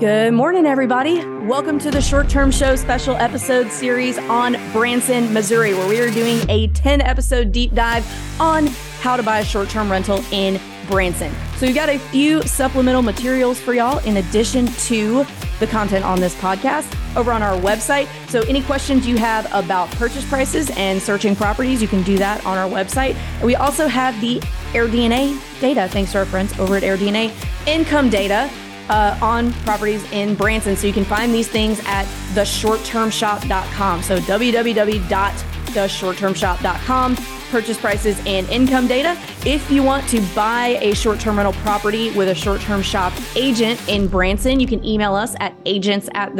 Good 0.00 0.32
morning, 0.32 0.64
everybody. 0.64 1.22
Welcome 1.44 1.78
to 1.80 1.90
the 1.90 2.00
Short 2.00 2.30
Term 2.30 2.50
Show 2.50 2.74
special 2.74 3.16
episode 3.16 3.70
series 3.70 4.16
on 4.16 4.56
Branson, 4.72 5.30
Missouri, 5.30 5.74
where 5.74 5.86
we 5.86 6.00
are 6.00 6.10
doing 6.10 6.40
a 6.48 6.68
10 6.68 7.02
episode 7.02 7.52
deep 7.52 7.74
dive 7.74 8.02
on 8.40 8.68
how 9.02 9.18
to 9.18 9.22
buy 9.22 9.40
a 9.40 9.44
short 9.44 9.68
term 9.68 9.92
rental 9.92 10.24
in 10.32 10.58
Branson. 10.88 11.30
So, 11.58 11.66
we 11.66 11.74
got 11.74 11.90
a 11.90 11.98
few 11.98 12.40
supplemental 12.44 13.02
materials 13.02 13.60
for 13.60 13.74
y'all 13.74 13.98
in 14.06 14.16
addition 14.16 14.68
to 14.68 15.26
the 15.58 15.66
content 15.66 16.02
on 16.02 16.18
this 16.18 16.34
podcast 16.36 16.90
over 17.14 17.30
on 17.30 17.42
our 17.42 17.60
website. 17.60 18.08
So, 18.30 18.40
any 18.44 18.62
questions 18.62 19.06
you 19.06 19.18
have 19.18 19.52
about 19.52 19.90
purchase 19.90 20.26
prices 20.26 20.70
and 20.78 21.02
searching 21.02 21.36
properties, 21.36 21.82
you 21.82 21.88
can 21.88 22.02
do 22.04 22.16
that 22.16 22.42
on 22.46 22.56
our 22.56 22.70
website. 22.70 23.16
And 23.16 23.42
we 23.44 23.54
also 23.54 23.86
have 23.86 24.18
the 24.22 24.38
AirDNA 24.72 25.60
data, 25.60 25.88
thanks 25.88 26.12
to 26.12 26.20
our 26.20 26.24
friends 26.24 26.58
over 26.58 26.76
at 26.76 26.84
AirDNA, 26.84 27.30
income 27.66 28.08
data 28.08 28.50
uh, 28.90 29.16
on 29.22 29.54
properties 29.64 30.04
in 30.12 30.34
Branson. 30.34 30.76
So 30.76 30.86
you 30.86 30.92
can 30.92 31.04
find 31.04 31.32
these 31.32 31.48
things 31.48 31.80
at 31.86 32.04
theshorttermshop.com. 32.34 34.02
So 34.02 34.18
www.theshorttermshop.com. 34.18 37.16
Purchase 37.50 37.78
prices 37.78 38.20
and 38.26 38.46
income 38.48 38.86
data. 38.86 39.18
If 39.44 39.68
you 39.72 39.82
want 39.82 40.08
to 40.10 40.20
buy 40.34 40.78
a 40.80 40.94
short 40.94 41.18
term 41.18 41.36
rental 41.36 41.54
property 41.62 42.12
with 42.12 42.28
a 42.28 42.34
short 42.34 42.60
term 42.60 42.82
shop 42.82 43.12
agent 43.34 43.80
in 43.88 44.06
Branson, 44.06 44.60
you 44.60 44.68
can 44.68 44.84
email 44.84 45.16
us 45.16 45.34
at 45.40 45.52
agents 45.66 46.08
at. 46.14 46.30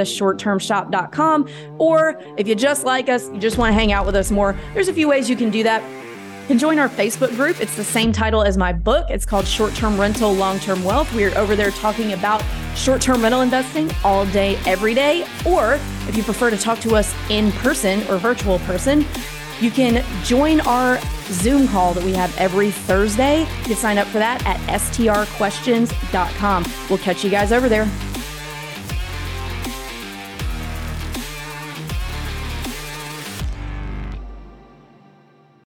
Or 1.79 2.23
if 2.37 2.47
you 2.47 2.55
just 2.55 2.85
like 2.85 3.09
us, 3.09 3.29
you 3.31 3.39
just 3.39 3.59
want 3.59 3.71
to 3.71 3.75
hang 3.75 3.91
out 3.93 4.07
with 4.07 4.15
us 4.15 4.31
more, 4.31 4.57
there's 4.73 4.87
a 4.87 4.93
few 4.93 5.09
ways 5.09 5.29
you 5.29 5.35
can 5.35 5.51
do 5.51 5.65
that 5.65 5.83
can 6.51 6.59
join 6.59 6.81
our 6.81 6.89
Facebook 6.89 7.31
group. 7.37 7.61
It's 7.61 7.77
the 7.77 7.85
same 7.85 8.11
title 8.11 8.43
as 8.43 8.59
my 8.59 8.73
book. 8.73 9.07
It's 9.09 9.25
called 9.25 9.47
Short 9.47 9.73
Term 9.73 9.97
Rental, 10.01 10.33
Long 10.33 10.59
Term 10.59 10.83
Wealth. 10.83 11.15
We're 11.15 11.33
over 11.39 11.55
there 11.55 11.71
talking 11.71 12.13
about 12.13 12.43
short 12.75 13.01
term 13.01 13.23
rental 13.23 13.43
investing 13.43 13.89
all 14.03 14.27
day, 14.27 14.59
every 14.67 14.93
day. 14.93 15.25
Or 15.47 15.75
if 16.09 16.17
you 16.17 16.25
prefer 16.25 16.51
to 16.51 16.57
talk 16.57 16.81
to 16.81 16.97
us 16.97 17.15
in 17.31 17.53
person 17.53 18.03
or 18.09 18.19
virtual 18.19 18.59
person, 18.61 19.07
you 19.61 19.71
can 19.71 20.05
join 20.25 20.61
our 20.63 20.99
Zoom 21.27 21.69
call 21.69 21.95
that 21.95 22.03
we 22.03 22.15
have 22.15 22.37
every 22.37 22.73
Thursday. 22.73 23.43
You 23.43 23.65
can 23.67 23.77
sign 23.77 23.97
up 23.99 24.09
for 24.09 24.19
that 24.19 24.45
at 24.45 24.59
strquestions.com. 24.81 26.65
We'll 26.89 26.99
catch 26.99 27.23
you 27.23 27.31
guys 27.31 27.53
over 27.53 27.69
there. 27.69 27.89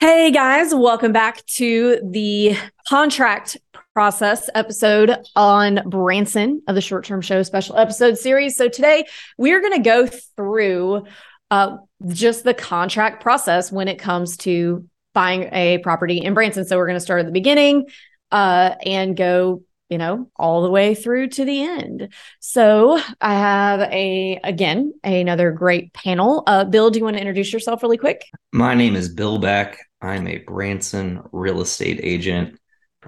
Hey 0.03 0.31
guys, 0.31 0.75
welcome 0.75 1.13
back 1.13 1.45
to 1.45 2.01
the 2.03 2.57
contract 2.89 3.59
process 3.93 4.49
episode 4.55 5.15
on 5.37 5.83
Branson 5.85 6.63
of 6.67 6.75
the 6.75 6.81
Short 6.81 7.05
Term 7.05 7.21
Show 7.21 7.43
special 7.43 7.77
episode 7.77 8.17
series. 8.17 8.57
So 8.57 8.71
today 8.71 9.05
we 9.37 9.53
are 9.53 9.61
going 9.61 9.75
to 9.75 9.83
go 9.83 10.07
through 10.07 11.05
uh, 11.51 11.77
just 12.09 12.45
the 12.45 12.55
contract 12.55 13.23
process 13.23 13.71
when 13.71 13.89
it 13.89 13.99
comes 13.99 14.39
to 14.39 14.89
buying 15.13 15.51
a 15.53 15.77
property 15.79 16.17
in 16.17 16.33
Branson. 16.33 16.65
So 16.65 16.79
we're 16.79 16.87
going 16.87 16.97
to 16.97 17.01
start 17.01 17.21
at 17.21 17.27
the 17.27 17.33
beginning 17.33 17.85
uh, 18.31 18.77
and 18.87 19.15
go 19.15 19.65
you 19.91 19.99
know, 19.99 20.31
all 20.37 20.63
the 20.63 20.71
way 20.71 20.95
through 20.95 21.29
to 21.29 21.45
the 21.45 21.63
end. 21.63 22.15
So 22.39 23.01
I 23.21 23.35
have 23.35 23.81
a 23.81 24.41
again 24.43 24.95
another 25.05 25.51
great 25.51 25.93
panel. 25.93 26.45
Uh, 26.47 26.65
Bill, 26.65 26.91
do 26.91 26.99
you 26.99 27.05
want 27.05 27.17
to 27.17 27.21
introduce 27.21 27.53
yourself 27.53 27.83
really 27.83 27.99
quick? 27.99 28.25
My 28.53 28.75
name 28.75 28.97
is 28.97 29.09
Bill 29.09 29.39
Beck. 29.39 29.79
I'm 30.01 30.27
a 30.27 30.39
Branson 30.39 31.23
real 31.33 31.61
estate 31.61 32.01
agent. 32.03 32.59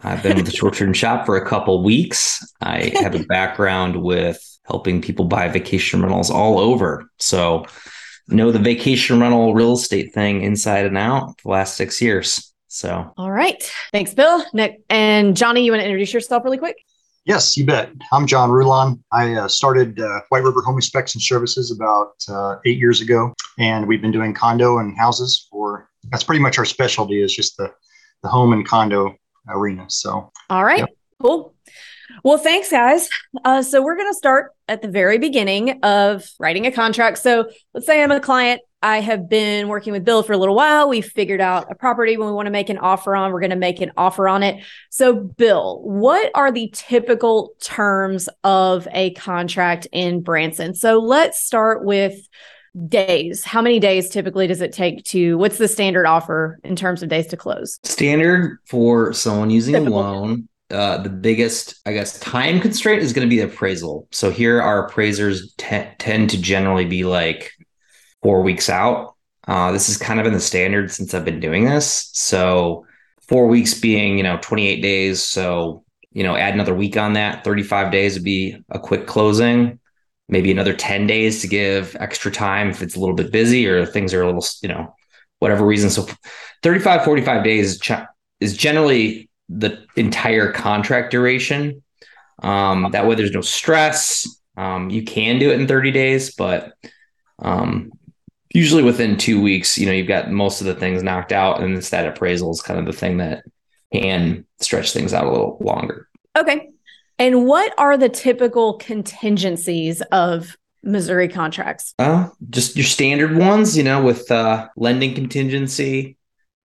I've 0.02 0.22
been 0.22 0.36
with 0.36 0.46
the 0.46 0.52
short 0.52 0.74
term 0.74 0.92
shop 0.92 1.24
for 1.24 1.36
a 1.36 1.46
couple 1.46 1.82
weeks. 1.82 2.44
I 2.60 2.92
have 2.96 3.14
a 3.14 3.24
background 3.28 4.02
with 4.02 4.40
helping 4.64 5.00
people 5.00 5.26
buy 5.26 5.48
vacation 5.48 6.02
rentals 6.02 6.30
all 6.30 6.58
over. 6.58 7.08
So 7.18 7.66
know 8.28 8.50
the 8.50 8.58
vacation 8.58 9.20
rental 9.20 9.54
real 9.54 9.74
estate 9.74 10.14
thing 10.14 10.42
inside 10.42 10.86
and 10.86 10.98
out 10.98 11.38
the 11.42 11.50
last 11.50 11.76
six 11.76 12.02
years. 12.02 12.51
So, 12.72 13.12
all 13.18 13.30
right. 13.30 13.62
Thanks, 13.92 14.14
Bill. 14.14 14.42
Nick 14.54 14.80
and 14.88 15.36
Johnny, 15.36 15.62
you 15.62 15.72
want 15.72 15.82
to 15.82 15.84
introduce 15.84 16.14
yourself 16.14 16.42
really 16.42 16.56
quick? 16.56 16.82
Yes, 17.26 17.54
you 17.54 17.66
bet. 17.66 17.90
I'm 18.12 18.26
John 18.26 18.50
Rulon. 18.50 19.04
I 19.12 19.34
uh, 19.34 19.48
started 19.48 20.00
uh, 20.00 20.20
White 20.30 20.42
River 20.42 20.62
Home 20.62 20.76
Inspection 20.76 21.20
Services 21.20 21.70
about 21.70 22.14
uh, 22.30 22.56
eight 22.64 22.78
years 22.78 23.02
ago, 23.02 23.34
and 23.58 23.86
we've 23.86 24.00
been 24.00 24.10
doing 24.10 24.32
condo 24.32 24.78
and 24.78 24.96
houses 24.96 25.46
for. 25.50 25.90
That's 26.10 26.24
pretty 26.24 26.40
much 26.40 26.56
our 26.56 26.64
specialty 26.64 27.22
is 27.22 27.34
just 27.36 27.58
the 27.58 27.70
the 28.22 28.30
home 28.30 28.54
and 28.54 28.66
condo 28.66 29.16
arena. 29.48 29.84
So, 29.90 30.32
all 30.48 30.64
right, 30.64 30.78
yep. 30.78 30.88
cool. 31.20 31.54
Well, 32.24 32.38
thanks, 32.38 32.70
guys. 32.70 33.06
Uh, 33.44 33.62
so 33.62 33.82
we're 33.82 33.96
going 33.96 34.10
to 34.10 34.16
start 34.16 34.52
at 34.66 34.80
the 34.80 34.88
very 34.88 35.18
beginning 35.18 35.80
of 35.82 36.24
writing 36.40 36.66
a 36.66 36.72
contract. 36.72 37.18
So 37.18 37.50
let's 37.74 37.86
say 37.86 38.02
I'm 38.02 38.10
a 38.12 38.20
client 38.20 38.62
I 38.82 39.00
have 39.00 39.28
been 39.28 39.68
working 39.68 39.92
with 39.92 40.04
Bill 40.04 40.22
for 40.22 40.32
a 40.32 40.36
little 40.36 40.54
while. 40.54 40.88
We've 40.88 41.06
figured 41.06 41.40
out 41.40 41.70
a 41.70 41.74
property 41.74 42.16
when 42.16 42.28
we 42.28 42.34
want 42.34 42.46
to 42.46 42.50
make 42.50 42.68
an 42.68 42.78
offer 42.78 43.14
on, 43.14 43.32
we're 43.32 43.40
going 43.40 43.50
to 43.50 43.56
make 43.56 43.80
an 43.80 43.92
offer 43.96 44.28
on 44.28 44.42
it. 44.42 44.64
So, 44.90 45.14
Bill, 45.14 45.80
what 45.82 46.30
are 46.34 46.50
the 46.50 46.70
typical 46.72 47.54
terms 47.60 48.28
of 48.42 48.88
a 48.92 49.14
contract 49.14 49.86
in 49.92 50.22
Branson? 50.22 50.74
So, 50.74 50.98
let's 50.98 51.42
start 51.42 51.84
with 51.84 52.28
days. 52.88 53.44
How 53.44 53.62
many 53.62 53.78
days 53.78 54.08
typically 54.08 54.46
does 54.46 54.60
it 54.60 54.72
take 54.72 55.04
to 55.06 55.38
what's 55.38 55.58
the 55.58 55.68
standard 55.68 56.06
offer 56.06 56.58
in 56.64 56.74
terms 56.74 57.02
of 57.02 57.08
days 57.08 57.26
to 57.28 57.36
close? 57.36 57.78
Standard 57.84 58.58
for 58.66 59.12
someone 59.12 59.50
using 59.50 59.74
typical. 59.74 59.98
a 59.98 60.02
loan 60.02 60.48
uh, 60.72 60.96
the 61.02 61.10
biggest, 61.10 61.80
I 61.84 61.92
guess, 61.92 62.18
time 62.18 62.58
constraint 62.58 63.02
is 63.02 63.12
going 63.12 63.28
to 63.28 63.30
be 63.30 63.38
the 63.38 63.46
appraisal. 63.46 64.08
So 64.10 64.30
here, 64.30 64.60
our 64.60 64.86
appraisers 64.86 65.54
te- 65.58 65.88
tend 65.98 66.30
to 66.30 66.40
generally 66.40 66.86
be 66.86 67.04
like 67.04 67.52
four 68.22 68.42
weeks 68.42 68.68
out. 68.70 69.14
Uh, 69.46 69.72
this 69.72 69.88
is 69.88 69.96
kind 69.96 70.20
of 70.20 70.26
in 70.26 70.32
the 70.32 70.40
standard 70.40 70.90
since 70.90 71.14
I've 71.14 71.24
been 71.24 71.40
doing 71.40 71.64
this. 71.64 72.10
So 72.12 72.86
four 73.28 73.46
weeks 73.48 73.74
being, 73.74 74.16
you 74.16 74.22
know, 74.22 74.38
28 74.40 74.80
days. 74.80 75.22
So, 75.22 75.84
you 76.12 76.22
know, 76.22 76.36
add 76.36 76.54
another 76.54 76.74
week 76.74 76.96
on 76.96 77.14
that. 77.14 77.44
35 77.44 77.90
days 77.90 78.14
would 78.14 78.24
be 78.24 78.56
a 78.70 78.78
quick 78.78 79.06
closing. 79.06 79.80
Maybe 80.28 80.50
another 80.50 80.74
10 80.74 81.06
days 81.06 81.40
to 81.40 81.48
give 81.48 81.96
extra 81.98 82.30
time 82.30 82.70
if 82.70 82.82
it's 82.82 82.94
a 82.94 83.00
little 83.00 83.16
bit 83.16 83.32
busy 83.32 83.66
or 83.66 83.84
things 83.84 84.14
are 84.14 84.22
a 84.22 84.26
little, 84.26 84.44
you 84.62 84.68
know, 84.68 84.94
whatever 85.40 85.66
reason. 85.66 85.90
So 85.90 86.06
35, 86.62 87.04
45 87.04 87.44
days 87.44 87.80
is 88.40 88.56
generally 88.56 89.28
the 89.48 89.84
entire 89.96 90.52
contract 90.52 91.10
duration. 91.10 91.82
Um, 92.42 92.88
that 92.92 93.06
way 93.06 93.14
there's 93.14 93.32
no 93.32 93.40
stress. 93.40 94.28
Um, 94.56 94.90
you 94.90 95.02
can 95.04 95.38
do 95.38 95.50
it 95.50 95.60
in 95.60 95.66
30 95.66 95.90
days, 95.90 96.34
but 96.34 96.72
um, 97.38 97.92
usually 98.54 98.82
within 98.82 99.16
two 99.16 99.40
weeks, 99.40 99.78
you 99.78 99.86
know, 99.86 99.92
you've 99.92 100.08
got 100.08 100.30
most 100.30 100.60
of 100.60 100.66
the 100.66 100.74
things 100.74 101.02
knocked 101.02 101.32
out, 101.32 101.62
and 101.62 101.76
it's 101.76 101.90
that 101.90 102.06
appraisal 102.06 102.50
is 102.50 102.62
kind 102.62 102.78
of 102.78 102.86
the 102.86 102.92
thing 102.92 103.18
that 103.18 103.44
can 103.92 104.46
stretch 104.60 104.92
things 104.92 105.12
out 105.12 105.26
a 105.26 105.30
little 105.30 105.58
longer. 105.60 106.08
Okay. 106.36 106.70
And 107.18 107.46
what 107.46 107.72
are 107.78 107.96
the 107.96 108.08
typical 108.08 108.74
contingencies 108.74 110.00
of 110.12 110.56
Missouri 110.82 111.28
contracts? 111.28 111.94
Uh, 111.98 112.28
just 112.50 112.76
your 112.76 112.84
standard 112.84 113.36
ones, 113.36 113.76
you 113.76 113.84
know, 113.84 114.02
with 114.02 114.30
uh, 114.30 114.68
lending 114.76 115.14
contingency, 115.14 116.16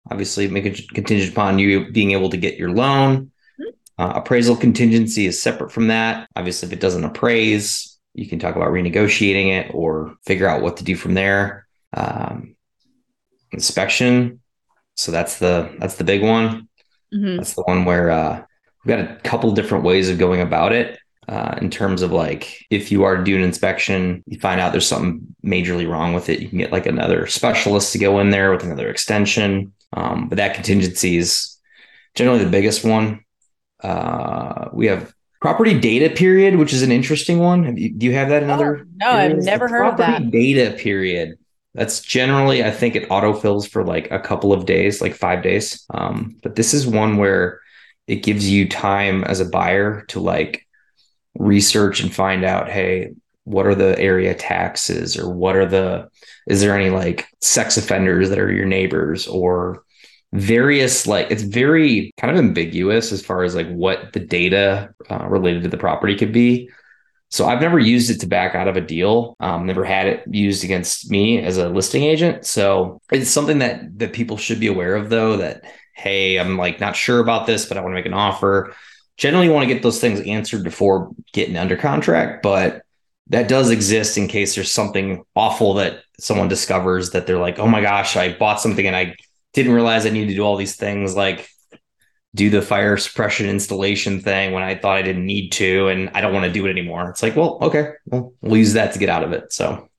obviously 0.09 0.47
make 0.47 0.65
it 0.65 0.87
contingent 0.89 1.31
upon 1.31 1.59
you 1.59 1.91
being 1.91 2.11
able 2.11 2.29
to 2.29 2.37
get 2.37 2.57
your 2.57 2.71
loan. 2.71 3.31
Mm-hmm. 3.59 4.03
Uh, 4.03 4.13
appraisal 4.15 4.55
contingency 4.55 5.25
is 5.25 5.41
separate 5.41 5.71
from 5.71 5.87
that. 5.87 6.29
Obviously, 6.35 6.67
if 6.67 6.73
it 6.73 6.79
doesn't 6.79 7.03
appraise, 7.03 7.97
you 8.13 8.27
can 8.27 8.39
talk 8.39 8.55
about 8.55 8.69
renegotiating 8.69 9.47
it 9.47 9.71
or 9.73 10.15
figure 10.25 10.47
out 10.47 10.61
what 10.61 10.77
to 10.77 10.83
do 10.83 10.95
from 10.95 11.15
there 11.15 11.64
um, 11.95 12.55
inspection. 13.51 14.41
So 14.95 15.11
that's 15.11 15.39
the 15.39 15.75
that's 15.79 15.95
the 15.95 16.03
big 16.03 16.21
one. 16.21 16.69
Mm-hmm. 17.13 17.37
That's 17.37 17.53
the 17.53 17.63
one 17.63 17.85
where 17.85 18.11
uh, 18.11 18.43
we've 18.83 18.95
got 18.95 18.99
a 18.99 19.19
couple 19.23 19.51
different 19.51 19.83
ways 19.83 20.09
of 20.09 20.19
going 20.19 20.41
about 20.41 20.71
it. 20.73 20.99
Uh, 21.27 21.57
in 21.59 21.71
terms 21.71 22.03
of 22.03 22.11
like 22.11 22.63
if 22.69 22.91
you 22.91 23.03
are 23.03 23.17
to 23.17 23.23
do 23.23 23.35
an 23.35 23.41
inspection, 23.41 24.23
you 24.27 24.39
find 24.39 24.61
out 24.61 24.71
there's 24.71 24.87
something 24.87 25.35
majorly 25.43 25.89
wrong 25.89 26.13
with 26.13 26.29
it, 26.29 26.39
you 26.39 26.47
can 26.47 26.59
get 26.59 26.71
like 26.71 26.85
another 26.85 27.25
specialist 27.25 27.91
to 27.93 27.97
go 27.97 28.19
in 28.19 28.29
there 28.29 28.51
with 28.51 28.63
another 28.63 28.89
extension. 28.89 29.73
Um, 29.93 30.29
but 30.29 30.35
that 30.35 30.53
contingency 30.53 31.17
is 31.17 31.57
generally 32.13 32.43
the 32.43 32.49
biggest 32.51 32.83
one. 32.85 33.25
Uh, 33.83 34.69
we 34.71 34.85
have 34.85 35.15
property 35.41 35.79
data 35.79 36.13
period, 36.13 36.57
which 36.57 36.73
is 36.73 36.83
an 36.83 36.91
interesting 36.91 37.39
one. 37.39 37.75
You, 37.75 37.91
do 37.91 38.05
you 38.05 38.13
have 38.13 38.29
that 38.29 38.43
in 38.43 38.51
other? 38.51 38.81
Oh, 38.81 38.85
no, 38.97 39.11
areas? 39.11 39.39
I've 39.39 39.45
never 39.45 39.65
the 39.65 39.71
heard 39.73 39.87
of 39.87 39.97
that. 39.97 40.29
Data 40.29 40.77
period 40.77 41.39
that's 41.75 41.99
generally, 41.99 42.63
I 42.63 42.71
think 42.71 42.95
it 42.95 43.09
autofills 43.09 43.69
for 43.69 43.83
like 43.83 44.09
a 44.09 44.19
couple 44.19 44.53
of 44.53 44.65
days, 44.65 45.01
like 45.01 45.13
five 45.13 45.43
days. 45.43 45.85
Um, 45.93 46.37
but 46.41 46.55
this 46.55 46.73
is 46.73 46.87
one 46.87 47.17
where 47.17 47.59
it 48.07 48.23
gives 48.23 48.49
you 48.49 48.67
time 48.67 49.23
as 49.25 49.41
a 49.41 49.49
buyer 49.49 50.05
to 50.07 50.21
like 50.21 50.65
research 51.37 52.01
and 52.01 52.13
find 52.13 52.45
out, 52.45 52.69
hey, 52.69 53.11
what 53.43 53.67
are 53.67 53.75
the 53.75 53.99
area 53.99 54.33
taxes 54.33 55.17
or 55.17 55.29
what 55.29 55.55
are 55.55 55.65
the, 55.65 56.09
is 56.47 56.61
there 56.61 56.75
any 56.75 56.89
like 56.89 57.27
sex 57.41 57.75
offenders 57.75 58.29
that 58.29 58.39
are 58.39 58.51
your 58.51 58.65
neighbors 58.65 59.27
or 59.27 59.83
various 60.33 61.07
like 61.07 61.31
it's 61.31 61.43
very 61.43 62.11
kind 62.17 62.31
of 62.31 62.37
ambiguous 62.37 63.13
as 63.13 63.23
far 63.23 63.43
as 63.43 63.55
like 63.55 63.69
what 63.69 64.11
the 64.11 64.19
data 64.19 64.93
uh, 65.09 65.25
related 65.29 65.63
to 65.63 65.69
the 65.69 65.77
property 65.77 66.13
could 66.13 66.33
be 66.33 66.69
So 67.35 67.47
I've 67.47 67.59
never 67.59 67.77
used 67.77 68.09
it 68.09 68.21
to 68.21 68.27
back 68.27 68.55
out 68.55 68.69
of 68.69 68.77
a 68.77 68.81
deal. 68.81 69.35
Um, 69.41 69.65
never 69.65 69.83
had 69.83 70.07
it 70.07 70.23
used 70.25 70.63
against 70.63 71.11
me 71.11 71.43
as 71.43 71.57
a 71.57 71.67
listing 71.67 72.03
agent. 72.03 72.45
So 72.45 73.01
it's 73.11 73.29
something 73.29 73.59
that 73.59 73.99
that 73.99 74.13
people 74.13 74.37
should 74.37 74.61
be 74.61 74.67
aware 74.67 74.95
of, 74.95 75.09
though. 75.09 75.35
That 75.35 75.65
hey, 75.93 76.39
I'm 76.39 76.57
like 76.57 76.79
not 76.79 76.95
sure 76.95 77.19
about 77.19 77.45
this, 77.45 77.65
but 77.65 77.75
I 77.75 77.81
want 77.81 77.91
to 77.91 77.95
make 77.95 78.05
an 78.05 78.13
offer. 78.13 78.73
Generally, 79.17 79.47
you 79.47 79.51
want 79.51 79.67
to 79.67 79.73
get 79.73 79.83
those 79.83 79.99
things 79.99 80.21
answered 80.21 80.63
before 80.63 81.11
getting 81.33 81.57
under 81.57 81.75
contract, 81.75 82.41
but 82.41 82.83
that 83.27 83.49
does 83.49 83.69
exist 83.69 84.17
in 84.17 84.29
case 84.29 84.55
there's 84.55 84.71
something 84.71 85.25
awful 85.35 85.73
that 85.73 86.03
someone 86.17 86.47
discovers 86.47 87.09
that 87.09 87.27
they're 87.27 87.37
like, 87.37 87.59
oh 87.59 87.67
my 87.67 87.81
gosh, 87.81 88.15
I 88.15 88.31
bought 88.31 88.61
something 88.61 88.87
and 88.87 88.95
I 88.95 89.13
didn't 89.51 89.73
realize 89.73 90.05
I 90.05 90.09
needed 90.09 90.29
to 90.29 90.35
do 90.35 90.43
all 90.43 90.55
these 90.55 90.77
things 90.77 91.17
like 91.17 91.49
do 92.35 92.49
the 92.49 92.61
fire 92.61 92.97
suppression 92.97 93.47
installation 93.49 94.19
thing 94.19 94.51
when 94.51 94.61
I 94.61 94.75
thought 94.75 94.97
I 94.97 95.01
didn't 95.01 95.25
need 95.25 95.49
to 95.53 95.87
and 95.87 96.11
I 96.13 96.21
don't 96.21 96.33
want 96.33 96.45
to 96.45 96.51
do 96.51 96.65
it 96.65 96.69
anymore. 96.69 97.09
It's 97.09 97.23
like, 97.23 97.35
well, 97.35 97.57
okay, 97.61 97.93
well, 98.05 98.33
we'll 98.41 98.57
use 98.57 98.73
that 98.73 98.93
to 98.93 98.99
get 98.99 99.09
out 99.09 99.23
of 99.23 99.31
it. 99.31 99.53
So, 99.53 99.89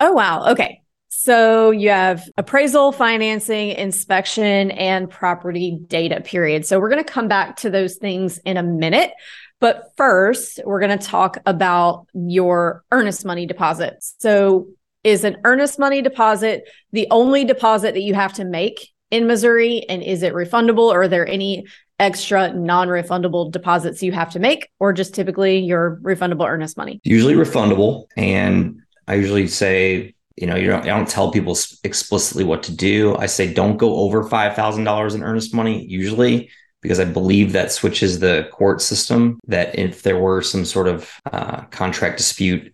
oh, 0.00 0.12
wow. 0.12 0.50
Okay. 0.52 0.82
So 1.10 1.70
you 1.70 1.90
have 1.90 2.28
appraisal, 2.38 2.92
financing, 2.92 3.70
inspection, 3.70 4.70
and 4.70 5.10
property 5.10 5.78
data 5.86 6.20
period. 6.20 6.64
So 6.64 6.80
we're 6.80 6.90
going 6.90 7.04
to 7.04 7.12
come 7.12 7.28
back 7.28 7.56
to 7.56 7.70
those 7.70 7.96
things 7.96 8.38
in 8.38 8.56
a 8.56 8.62
minute. 8.62 9.12
But 9.60 9.92
first, 9.96 10.60
we're 10.64 10.80
going 10.80 10.98
to 10.98 11.06
talk 11.06 11.38
about 11.44 12.06
your 12.14 12.84
earnest 12.90 13.24
money 13.24 13.46
deposits. 13.46 14.14
So 14.18 14.68
is 15.04 15.24
an 15.24 15.38
earnest 15.44 15.78
money 15.78 16.02
deposit 16.02 16.68
the 16.92 17.06
only 17.10 17.44
deposit 17.44 17.94
that 17.94 18.02
you 18.02 18.14
have 18.14 18.32
to 18.34 18.44
make 18.44 18.90
in 19.10 19.26
Missouri? 19.26 19.84
And 19.88 20.02
is 20.02 20.22
it 20.22 20.34
refundable 20.34 20.90
or 20.90 21.02
are 21.02 21.08
there 21.08 21.26
any 21.26 21.66
extra 21.98 22.52
non-refundable 22.52 23.50
deposits 23.50 24.02
you 24.02 24.12
have 24.12 24.30
to 24.30 24.38
make 24.38 24.68
or 24.78 24.92
just 24.92 25.14
typically 25.14 25.58
your 25.58 25.98
refundable 26.02 26.48
earnest 26.48 26.76
money? 26.76 27.00
Usually 27.04 27.34
refundable. 27.34 28.06
And 28.16 28.80
I 29.06 29.14
usually 29.14 29.48
say, 29.48 30.14
you 30.36 30.46
know, 30.46 30.54
you 30.54 30.68
don't, 30.68 30.82
I 30.82 30.86
don't 30.86 31.08
tell 31.08 31.32
people 31.32 31.56
explicitly 31.82 32.44
what 32.44 32.62
to 32.64 32.72
do. 32.72 33.16
I 33.16 33.26
say 33.26 33.52
don't 33.52 33.76
go 33.76 33.96
over 33.96 34.24
$5,000 34.24 35.14
in 35.14 35.22
earnest 35.22 35.54
money 35.54 35.84
usually 35.86 36.50
because 36.80 37.00
I 37.00 37.04
believe 37.04 37.52
that 37.52 37.72
switches 37.72 38.20
the 38.20 38.48
court 38.52 38.80
system 38.80 39.40
that 39.48 39.76
if 39.76 40.02
there 40.02 40.18
were 40.18 40.42
some 40.42 40.64
sort 40.64 40.86
of 40.86 41.10
uh, 41.32 41.62
contract 41.62 42.18
dispute, 42.18 42.72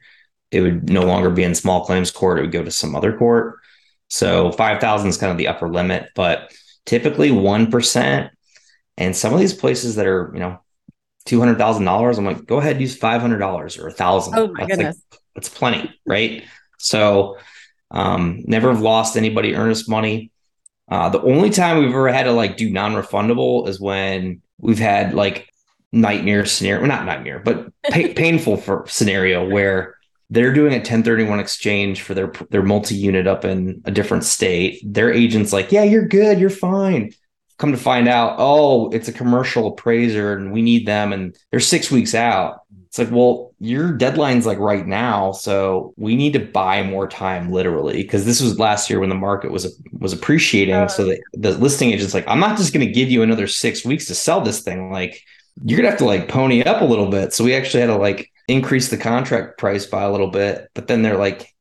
it 0.51 0.61
would 0.61 0.91
no 0.91 1.03
longer 1.03 1.31
be 1.31 1.43
in 1.43 1.55
small 1.55 1.85
claims 1.85 2.11
court. 2.11 2.39
It 2.39 2.43
would 2.43 2.53
go 2.53 2.63
to 2.63 2.71
some 2.71 2.95
other 2.95 3.17
court. 3.17 3.57
So 4.09 4.53
5,000 4.53 5.09
is 5.09 5.17
kind 5.17 5.33
of 5.33 5.39
the 5.39 5.49
upper 5.49 5.69
limit, 5.69 6.11
but 6.15 6.53
typically 6.87 7.31
1%. 7.31 8.31
And 8.97 9.17
some 9.17 9.35
of 9.35 9.41
these 9.41 9.55
places 9.55 9.97
that 9.97 10.07
are, 10.07 10.31
you 10.33 10.41
know, 10.41 10.61
$200,000, 11.27 12.19
I'm 12.19 12.25
like, 12.25 12.47
go 12.47 12.59
ahead, 12.59 12.81
use 12.81 12.99
$500 12.99 13.83
or 13.83 13.89
a 13.89 13.93
thousand. 13.93 14.39
Oh 14.39 14.49
my 14.49 14.61
that's 14.61 14.77
goodness. 14.77 15.03
Like, 15.11 15.21
that's 15.35 15.49
plenty. 15.49 15.93
Right. 16.07 16.45
So, 16.79 17.39
um, 17.91 18.43
never 18.47 18.73
have 18.73 18.83
lost 18.83 19.17
anybody 19.17 19.55
earnest 19.55 19.89
money. 19.89 20.31
Uh, 20.89 21.09
the 21.09 21.23
only 21.23 21.51
time 21.51 21.79
we've 21.79 21.89
ever 21.89 22.09
had 22.09 22.25
to 22.25 22.33
like 22.33 22.57
do 22.57 22.69
non-refundable 22.69 23.69
is 23.69 23.81
when 23.81 24.43
we've 24.59 24.79
had 24.79 25.15
like 25.15 25.49
nightmare 25.93 26.45
scenario, 26.45 26.81
well, 26.81 26.89
not 26.89 27.07
nightmare, 27.07 27.41
but 27.43 27.73
pa- 27.91 28.13
painful 28.17 28.57
for 28.57 28.85
scenario 28.87 29.49
where 29.49 29.97
they're 30.31 30.53
doing 30.53 30.73
a 30.73 30.77
1031 30.77 31.41
exchange 31.41 32.03
for 32.03 32.15
their 32.15 32.33
their 32.51 32.63
multi-unit 32.63 33.27
up 33.27 33.45
in 33.45 33.83
a 33.85 33.91
different 33.91 34.25
state. 34.25 34.81
Their 34.85 35.13
agent's 35.13 35.53
like, 35.53 35.73
"Yeah, 35.73 35.85
you're 35.85 36.07
good, 36.07 36.39
you're 36.39 36.51
fine." 36.51 37.13
Come 37.59 37.71
to 37.71 37.79
find 37.79 38.09
out, 38.09 38.35
oh, 38.39 38.91
it's 38.91 39.07
a 39.07 39.13
commercial 39.13 39.69
appraiser 39.69 40.37
and 40.37 40.53
we 40.53 40.61
need 40.61 40.87
them 40.87 41.13
and 41.13 41.37
they're 41.53 41.61
6 41.61 41.89
weeks 41.89 42.13
out. 42.13 42.63
It's 42.89 42.99
like, 42.99 43.13
well, 43.13 43.53
your 43.61 43.93
deadline's 43.93 44.45
like 44.45 44.59
right 44.59 44.85
now, 44.85 45.31
so 45.31 45.95
we 45.97 46.17
need 46.17 46.33
to 46.33 46.41
buy 46.41 46.83
more 46.83 47.07
time 47.09 47.53
literally 47.53 48.03
because 48.03 48.25
this 48.25 48.41
was 48.41 48.59
last 48.59 48.91
year 48.91 48.99
when 48.99 49.09
the 49.09 49.15
market 49.15 49.53
was 49.53 49.81
was 49.93 50.13
appreciating. 50.13 50.75
Uh, 50.75 50.89
so 50.89 51.05
the, 51.05 51.21
the 51.35 51.53
listing 51.59 51.93
agent's 51.93 52.15
like, 52.15 52.27
I'm 52.27 52.41
not 52.41 52.57
just 52.57 52.73
going 52.73 52.87
to 52.87 52.93
give 52.93 53.11
you 53.11 53.23
another 53.23 53.47
6 53.47 53.85
weeks 53.85 54.07
to 54.07 54.15
sell 54.15 54.41
this 54.41 54.63
thing 54.63 54.91
like 54.91 55.23
you're 55.65 55.77
going 55.77 55.85
to 55.85 55.91
have 55.91 55.99
to 55.99 56.05
like 56.05 56.29
pony 56.29 56.63
up 56.63 56.83
a 56.83 56.85
little 56.85 57.09
bit. 57.09 57.33
So 57.33 57.45
we 57.45 57.55
actually 57.55 57.81
had 57.81 57.87
to 57.87 57.97
like 57.97 58.31
increase 58.49 58.91
the 58.91 58.97
contract 58.97 59.59
price 59.59 59.87
by 59.87 60.03
a 60.03 60.11
little 60.11 60.31
bit, 60.31 60.69
but 60.75 60.87
then 60.87 61.03
they're 61.03 61.19
like, 61.19 61.55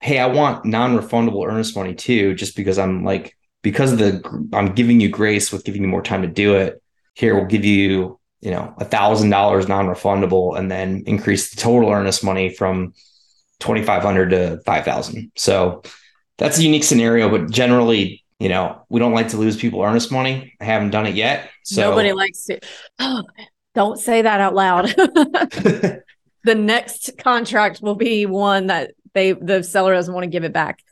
"Hey, 0.00 0.18
I 0.18 0.26
want 0.26 0.64
non-refundable 0.64 1.46
earnest 1.46 1.76
money 1.76 1.94
too, 1.94 2.34
just 2.34 2.56
because 2.56 2.78
I'm 2.78 3.04
like 3.04 3.36
because 3.62 3.92
of 3.92 3.98
the 3.98 4.48
I'm 4.52 4.74
giving 4.74 5.00
you 5.00 5.08
grace 5.08 5.52
with 5.52 5.64
giving 5.64 5.82
you 5.82 5.88
more 5.88 6.02
time 6.02 6.22
to 6.22 6.28
do 6.28 6.56
it. 6.56 6.82
Here, 7.14 7.34
we'll 7.34 7.46
give 7.46 7.64
you 7.64 8.18
you 8.40 8.50
know 8.50 8.74
a 8.78 8.84
thousand 8.84 9.30
dollars 9.30 9.68
non-refundable, 9.68 10.58
and 10.58 10.70
then 10.70 11.04
increase 11.06 11.50
the 11.50 11.60
total 11.60 11.90
earnest 11.90 12.24
money 12.24 12.50
from 12.50 12.94
twenty 13.60 13.82
five 13.82 14.02
hundred 14.02 14.30
to 14.30 14.60
five 14.66 14.84
thousand. 14.84 15.32
So 15.36 15.82
that's 16.38 16.58
a 16.58 16.62
unique 16.62 16.84
scenario, 16.84 17.28
but 17.30 17.50
generally 17.50 18.24
you 18.38 18.48
know, 18.48 18.82
we 18.88 19.00
don't 19.00 19.12
like 19.12 19.28
to 19.28 19.36
lose 19.36 19.56
people 19.56 19.82
earnest 19.82 20.12
money. 20.12 20.54
I 20.60 20.64
haven't 20.64 20.90
done 20.90 21.06
it 21.06 21.14
yet. 21.14 21.50
So 21.64 21.90
nobody 21.90 22.12
likes 22.12 22.48
it 22.50 22.66
Oh, 22.98 23.22
don't 23.74 23.98
say 23.98 24.22
that 24.22 24.40
out 24.40 24.54
loud. 24.54 24.94
the 26.46 26.54
next 26.54 27.10
contract 27.18 27.80
will 27.82 27.96
be 27.96 28.24
one 28.24 28.68
that 28.68 28.92
they 29.14 29.32
the 29.32 29.62
seller 29.62 29.92
doesn't 29.92 30.14
want 30.14 30.24
to 30.24 30.30
give 30.30 30.44
it 30.44 30.52
back. 30.52 30.82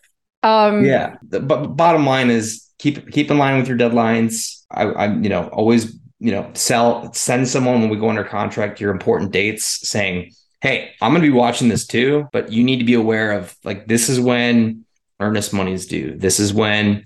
Um, 0.42 0.84
yeah, 0.84 1.16
but 1.22 1.76
bottom 1.76 2.04
line 2.04 2.28
is 2.28 2.68
keep 2.78 3.10
keep 3.10 3.30
in 3.30 3.38
line 3.38 3.58
with 3.58 3.68
your 3.68 3.78
deadlines. 3.78 4.64
I, 4.70 4.82
I 4.82 5.14
you 5.14 5.28
know 5.28 5.48
always 5.48 5.98
you 6.18 6.32
know 6.32 6.50
sell 6.54 7.12
send 7.12 7.48
someone 7.48 7.80
when 7.80 7.90
we 7.90 7.96
go 7.96 8.08
under 8.08 8.24
contract 8.24 8.80
your 8.80 8.90
important 8.90 9.30
dates 9.30 9.88
saying 9.88 10.32
hey 10.60 10.90
i'm 11.02 11.12
going 11.12 11.20
to 11.20 11.28
be 11.28 11.36
watching 11.36 11.68
this 11.68 11.86
too 11.86 12.26
but 12.32 12.50
you 12.50 12.64
need 12.64 12.78
to 12.78 12.84
be 12.84 12.94
aware 12.94 13.32
of 13.32 13.54
like 13.64 13.86
this 13.86 14.08
is 14.08 14.18
when 14.18 14.84
earnest 15.20 15.52
money 15.52 15.72
is 15.72 15.86
due 15.86 16.16
this 16.16 16.40
is 16.40 16.54
when 16.54 17.04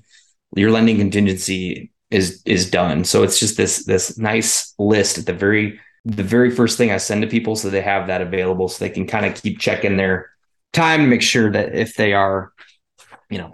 your 0.55 0.71
lending 0.71 0.99
contingency 0.99 1.91
is 2.11 2.43
is 2.45 2.71
done 2.71 3.03
so 3.03 3.23
it's 3.23 3.41
just 3.41 3.57
this 3.57 3.85
this 3.87 4.19
nice 4.19 4.75
list 4.79 5.19
at 5.19 5.27
the 5.27 5.33
very 5.33 5.81
the 6.05 6.23
very 6.23 6.51
first 6.51 6.79
thing 6.79 6.91
I 6.91 6.97
send 6.97 7.23
to 7.23 7.29
people 7.29 7.57
so 7.57 7.71
they 7.71 7.83
have 7.83 8.07
that 8.07 8.21
available 8.21 8.69
so 8.69 8.85
they 8.85 8.91
can 8.91 9.07
kind 9.07 9.27
of 9.27 9.35
keep 9.35 9.59
checking 9.59 9.97
their 9.97 10.31
time 10.73 11.01
to 11.01 11.07
make 11.07 11.23
sure 11.23 11.51
that 11.51 11.75
if 11.75 11.95
they 11.95 12.13
are, 12.13 12.53
you 13.31 13.39
know, 13.39 13.53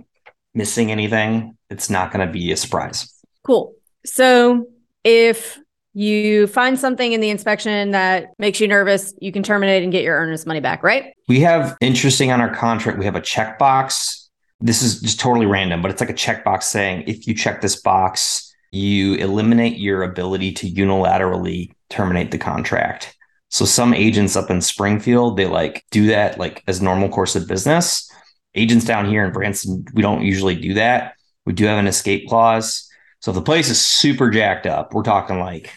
missing 0.54 0.90
anything, 0.90 1.56
it's 1.70 1.90
not 1.90 2.12
going 2.12 2.26
to 2.26 2.32
be 2.32 2.52
a 2.52 2.56
surprise. 2.56 3.12
Cool. 3.42 3.74
So 4.04 4.66
if 5.02 5.58
you 5.94 6.46
find 6.48 6.78
something 6.78 7.12
in 7.12 7.20
the 7.20 7.30
inspection 7.30 7.92
that 7.92 8.28
makes 8.38 8.60
you 8.60 8.68
nervous, 8.68 9.14
you 9.20 9.32
can 9.32 9.42
terminate 9.42 9.82
and 9.82 9.92
get 9.92 10.02
your 10.02 10.16
earnest 10.16 10.46
money 10.46 10.60
back, 10.60 10.82
right? 10.82 11.12
We 11.28 11.40
have 11.40 11.76
interesting 11.80 12.32
on 12.32 12.40
our 12.40 12.54
contract, 12.54 12.98
we 12.98 13.04
have 13.04 13.16
a 13.16 13.20
checkbox. 13.20 14.28
This 14.60 14.82
is 14.82 15.00
just 15.00 15.20
totally 15.20 15.46
random, 15.46 15.82
but 15.82 15.90
it's 15.90 16.00
like 16.00 16.10
a 16.10 16.14
checkbox 16.14 16.64
saying 16.64 17.04
if 17.06 17.26
you 17.26 17.34
check 17.34 17.60
this 17.60 17.80
box, 17.80 18.53
you 18.74 19.14
eliminate 19.14 19.78
your 19.78 20.02
ability 20.02 20.52
to 20.52 20.70
unilaterally 20.70 21.72
terminate 21.90 22.30
the 22.30 22.38
contract. 22.38 23.16
So 23.48 23.64
some 23.64 23.94
agents 23.94 24.34
up 24.34 24.50
in 24.50 24.60
Springfield, 24.60 25.36
they 25.36 25.46
like 25.46 25.84
do 25.90 26.08
that 26.08 26.38
like 26.38 26.62
as 26.66 26.82
normal 26.82 27.08
course 27.08 27.36
of 27.36 27.46
business. 27.46 28.10
Agents 28.56 28.84
down 28.84 29.06
here 29.06 29.24
in 29.24 29.32
Branson, 29.32 29.84
we 29.94 30.02
don't 30.02 30.22
usually 30.22 30.56
do 30.56 30.74
that. 30.74 31.14
We 31.46 31.52
do 31.52 31.66
have 31.66 31.78
an 31.78 31.86
escape 31.86 32.28
clause. 32.28 32.88
So 33.20 33.30
if 33.30 33.36
the 33.36 33.42
place 33.42 33.70
is 33.70 33.80
super 33.80 34.30
jacked 34.30 34.66
up, 34.66 34.92
we're 34.92 35.02
talking 35.02 35.38
like 35.38 35.72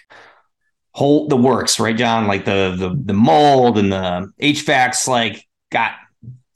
whole 0.91 1.27
the 1.27 1.37
works, 1.37 1.79
right, 1.79 1.95
John? 1.95 2.25
Like 2.25 2.45
the 2.45 2.75
the 2.77 2.99
the 2.99 3.13
mold 3.13 3.77
and 3.77 3.91
the 3.91 4.33
HVAC's 4.41 5.07
like 5.07 5.47
got 5.71 5.91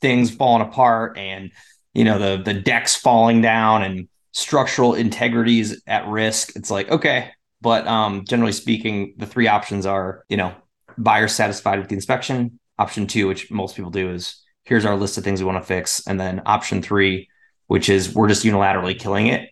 things 0.02 0.34
falling 0.34 0.68
apart 0.68 1.20
and 1.20 1.52
you 1.94 2.04
know 2.04 2.18
the 2.18 2.42
the 2.42 2.60
decks 2.60 2.96
falling 2.96 3.42
down 3.42 3.84
and 3.84 4.08
structural 4.32 4.94
integrity 4.94 5.60
is 5.60 5.82
at 5.88 6.08
risk. 6.08 6.56
It's 6.56 6.72
like, 6.72 6.90
okay. 6.90 7.32
But 7.62 7.88
um, 7.88 8.26
generally 8.26 8.54
speaking, 8.54 9.14
the 9.18 9.26
three 9.26 9.48
options 9.48 9.86
are, 9.86 10.26
you 10.30 10.38
know, 10.38 10.54
buyer 10.98 11.28
satisfied 11.28 11.80
with 11.80 11.90
the 11.90 11.96
inspection. 11.96 12.60
Option 12.80 13.08
two, 13.08 13.28
which 13.28 13.52
most 13.52 13.76
people 13.76 13.92
do, 13.92 14.12
is 14.12 14.42
here's 14.64 14.86
our 14.86 14.96
list 14.96 15.18
of 15.18 15.24
things 15.24 15.42
we 15.42 15.46
want 15.46 15.62
to 15.62 15.68
fix. 15.68 16.06
And 16.08 16.20
then 16.20 16.42
option 16.46 16.82
three, 16.82 17.30
which 17.68 17.90
is 17.90 18.14
we're 18.16 18.28
just 18.28 18.46
unilaterally 18.46 18.98
killing 18.98 19.28
it. 19.28 19.50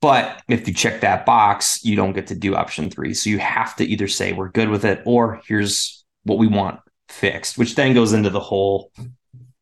But 0.00 0.42
if 0.48 0.66
you 0.66 0.74
check 0.74 1.02
that 1.02 1.24
box, 1.26 1.84
you 1.84 1.94
don't 1.94 2.12
get 2.12 2.28
to 2.28 2.34
do 2.34 2.56
option 2.56 2.90
three. 2.90 3.14
So 3.14 3.30
you 3.30 3.38
have 3.38 3.76
to 3.76 3.84
either 3.84 4.08
say 4.08 4.32
we're 4.32 4.48
good 4.48 4.68
with 4.68 4.84
it 4.84 5.02
or 5.04 5.40
here's 5.46 6.04
what 6.24 6.38
we 6.38 6.48
want 6.48 6.80
fixed, 7.08 7.58
which 7.58 7.74
then 7.74 7.94
goes 7.94 8.12
into 8.12 8.30
the 8.30 8.40
whole 8.40 8.90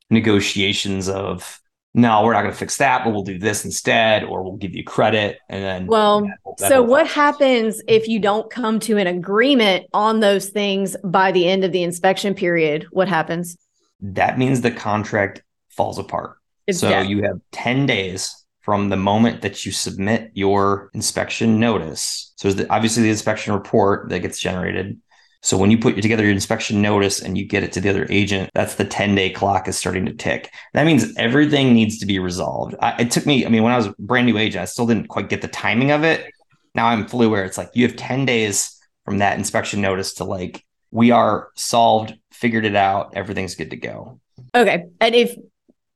negotiations 0.08 1.08
of 1.08 1.59
no, 1.92 2.24
we're 2.24 2.32
not 2.32 2.42
going 2.42 2.52
to 2.52 2.58
fix 2.58 2.76
that, 2.76 3.04
but 3.04 3.12
we'll 3.12 3.24
do 3.24 3.38
this 3.38 3.64
instead, 3.64 4.22
or 4.22 4.42
we'll 4.42 4.56
give 4.56 4.74
you 4.74 4.84
credit. 4.84 5.38
And 5.48 5.64
then, 5.64 5.86
well, 5.86 6.24
that, 6.58 6.68
so 6.68 6.82
what 6.82 7.06
happens 7.06 7.82
if 7.88 8.06
you 8.06 8.20
don't 8.20 8.48
come 8.48 8.78
to 8.80 8.96
an 8.96 9.08
agreement 9.08 9.86
on 9.92 10.20
those 10.20 10.50
things 10.50 10.96
by 11.02 11.32
the 11.32 11.48
end 11.48 11.64
of 11.64 11.72
the 11.72 11.82
inspection 11.82 12.34
period? 12.34 12.86
What 12.92 13.08
happens? 13.08 13.56
That 14.00 14.38
means 14.38 14.60
the 14.60 14.70
contract 14.70 15.42
falls 15.68 15.98
apart. 15.98 16.36
It's 16.66 16.78
so 16.78 17.00
you 17.00 17.22
have 17.24 17.40
10 17.50 17.86
days 17.86 18.40
from 18.60 18.88
the 18.88 18.96
moment 18.96 19.42
that 19.42 19.66
you 19.66 19.72
submit 19.72 20.30
your 20.34 20.90
inspection 20.94 21.58
notice. 21.58 22.32
So 22.36 22.52
the, 22.52 22.72
obviously 22.72 23.02
the 23.02 23.10
inspection 23.10 23.52
report 23.52 24.10
that 24.10 24.20
gets 24.20 24.38
generated. 24.38 25.00
So 25.42 25.56
when 25.56 25.70
you 25.70 25.78
put 25.78 26.00
together 26.00 26.24
your 26.24 26.32
inspection 26.32 26.82
notice 26.82 27.22
and 27.22 27.36
you 27.36 27.46
get 27.46 27.62
it 27.62 27.72
to 27.72 27.80
the 27.80 27.88
other 27.88 28.06
agent, 28.10 28.50
that's 28.54 28.74
the 28.74 28.84
10 28.84 29.14
day 29.14 29.30
clock 29.30 29.68
is 29.68 29.78
starting 29.78 30.04
to 30.06 30.12
tick. 30.12 30.52
That 30.74 30.84
means 30.84 31.14
everything 31.16 31.72
needs 31.72 31.98
to 31.98 32.06
be 32.06 32.18
resolved. 32.18 32.74
I, 32.80 33.02
it 33.02 33.10
took 33.10 33.24
me, 33.24 33.46
I 33.46 33.48
mean, 33.48 33.62
when 33.62 33.72
I 33.72 33.76
was 33.76 33.86
a 33.86 33.94
brand 33.98 34.26
new 34.26 34.36
agent, 34.36 34.62
I 34.62 34.66
still 34.66 34.86
didn't 34.86 35.08
quite 35.08 35.28
get 35.28 35.40
the 35.40 35.48
timing 35.48 35.92
of 35.92 36.04
it. 36.04 36.30
Now 36.74 36.86
I'm 36.86 37.08
fully 37.08 37.26
aware 37.26 37.44
it's 37.44 37.58
like 37.58 37.70
you 37.74 37.86
have 37.86 37.96
10 37.96 38.26
days 38.26 38.78
from 39.04 39.18
that 39.18 39.38
inspection 39.38 39.80
notice 39.80 40.14
to 40.14 40.24
like, 40.24 40.64
we 40.90 41.10
are 41.10 41.48
solved, 41.54 42.14
figured 42.32 42.66
it 42.66 42.76
out, 42.76 43.14
everything's 43.14 43.54
good 43.54 43.70
to 43.70 43.76
go. 43.76 44.20
Okay. 44.54 44.86
And 45.00 45.14
if 45.14 45.36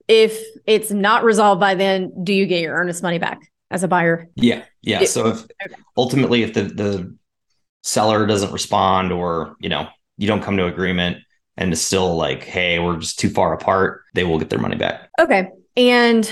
if 0.06 0.38
it's 0.66 0.90
not 0.90 1.24
resolved 1.24 1.60
by 1.60 1.74
then, 1.74 2.12
do 2.24 2.34
you 2.34 2.46
get 2.46 2.60
your 2.60 2.74
earnest 2.74 3.02
money 3.02 3.18
back 3.18 3.40
as 3.70 3.82
a 3.82 3.88
buyer? 3.88 4.28
Yeah. 4.34 4.64
Yeah. 4.82 5.02
It, 5.02 5.08
so 5.08 5.28
if 5.28 5.42
okay. 5.44 5.74
ultimately 5.96 6.42
if 6.42 6.54
the 6.54 6.64
the 6.64 7.16
seller 7.84 8.26
doesn't 8.26 8.52
respond 8.52 9.12
or, 9.12 9.56
you 9.60 9.68
know, 9.68 9.86
you 10.16 10.26
don't 10.26 10.42
come 10.42 10.56
to 10.56 10.66
agreement 10.66 11.18
and 11.56 11.72
it's 11.72 11.82
still 11.82 12.16
like, 12.16 12.42
hey, 12.42 12.78
we're 12.78 12.96
just 12.96 13.18
too 13.18 13.28
far 13.28 13.52
apart, 13.52 14.02
they 14.14 14.24
will 14.24 14.38
get 14.38 14.50
their 14.50 14.58
money 14.58 14.76
back. 14.76 15.08
Okay. 15.20 15.50
And 15.76 16.30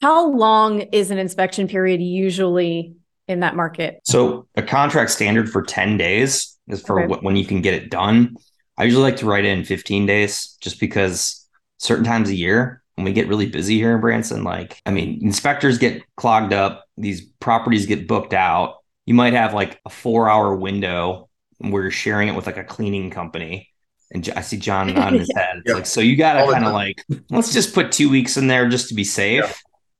how 0.00 0.30
long 0.30 0.80
is 0.80 1.10
an 1.10 1.18
inspection 1.18 1.68
period 1.68 2.00
usually 2.00 2.94
in 3.28 3.40
that 3.40 3.56
market? 3.56 4.00
So 4.04 4.46
a 4.54 4.62
contract 4.62 5.10
standard 5.10 5.50
for 5.50 5.62
10 5.62 5.96
days 5.98 6.56
is 6.68 6.82
for 6.82 7.02
okay. 7.02 7.14
when 7.20 7.36
you 7.36 7.44
can 7.44 7.60
get 7.60 7.74
it 7.74 7.90
done. 7.90 8.36
I 8.78 8.84
usually 8.84 9.02
like 9.02 9.16
to 9.18 9.26
write 9.26 9.44
in 9.44 9.64
15 9.64 10.06
days 10.06 10.56
just 10.60 10.78
because 10.78 11.46
certain 11.78 12.04
times 12.04 12.30
a 12.30 12.34
year 12.34 12.82
when 12.94 13.04
we 13.04 13.12
get 13.12 13.28
really 13.28 13.46
busy 13.46 13.76
here 13.76 13.94
in 13.94 14.00
Branson, 14.00 14.42
like, 14.42 14.80
I 14.86 14.90
mean, 14.90 15.18
inspectors 15.22 15.78
get 15.78 16.02
clogged 16.16 16.52
up, 16.52 16.84
these 16.96 17.22
properties 17.40 17.86
get 17.86 18.08
booked 18.08 18.32
out. 18.32 18.76
You 19.06 19.14
might 19.14 19.32
have 19.32 19.54
like 19.54 19.80
a 19.84 19.90
four 19.90 20.28
hour 20.28 20.54
window 20.54 21.28
where 21.58 21.82
you're 21.82 21.90
sharing 21.90 22.28
it 22.28 22.34
with 22.34 22.46
like 22.46 22.56
a 22.58 22.64
cleaning 22.64 23.10
company. 23.10 23.70
And 24.12 24.28
I 24.36 24.42
see 24.42 24.58
John 24.58 24.96
on 24.98 25.14
his 25.14 25.30
head. 25.34 25.58
It's 25.58 25.68
yeah. 25.68 25.74
like, 25.74 25.86
so 25.86 26.00
you 26.00 26.16
got 26.16 26.44
to 26.44 26.52
kind 26.52 26.64
of 26.64 26.72
like, 26.72 27.02
let's 27.30 27.52
just 27.52 27.74
put 27.74 27.92
two 27.92 28.10
weeks 28.10 28.36
in 28.36 28.46
there 28.46 28.68
just 28.68 28.88
to 28.88 28.94
be 28.94 29.04
safe. 29.04 29.44
Yeah. 29.44 29.52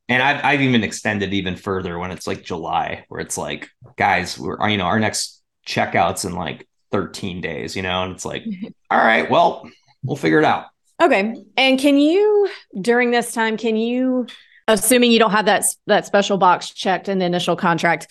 And 0.08 0.22
I've, 0.22 0.44
I've 0.44 0.60
even 0.60 0.84
extended 0.84 1.34
even 1.34 1.56
further 1.56 1.98
when 1.98 2.12
it's 2.12 2.26
like 2.26 2.44
July, 2.44 3.04
where 3.08 3.20
it's 3.20 3.36
like, 3.36 3.68
guys, 3.96 4.38
we're, 4.38 4.68
you 4.68 4.76
know, 4.76 4.84
our 4.84 5.00
next 5.00 5.42
checkout's 5.66 6.24
in 6.24 6.34
like 6.34 6.68
13 6.92 7.40
days, 7.40 7.74
you 7.74 7.82
know, 7.82 8.04
and 8.04 8.12
it's 8.12 8.24
like, 8.24 8.44
all 8.90 8.98
right, 8.98 9.28
well, 9.28 9.68
we'll 10.04 10.16
figure 10.16 10.38
it 10.38 10.44
out. 10.44 10.66
Okay. 11.02 11.34
And 11.56 11.78
can 11.78 11.98
you 11.98 12.48
during 12.80 13.10
this 13.10 13.32
time 13.32 13.56
can 13.56 13.76
you 13.76 14.26
assuming 14.68 15.12
you 15.12 15.18
don't 15.18 15.30
have 15.30 15.46
that 15.46 15.64
that 15.86 16.06
special 16.06 16.38
box 16.38 16.70
checked 16.70 17.08
in 17.08 17.18
the 17.18 17.24
initial 17.24 17.56
contract, 17.56 18.08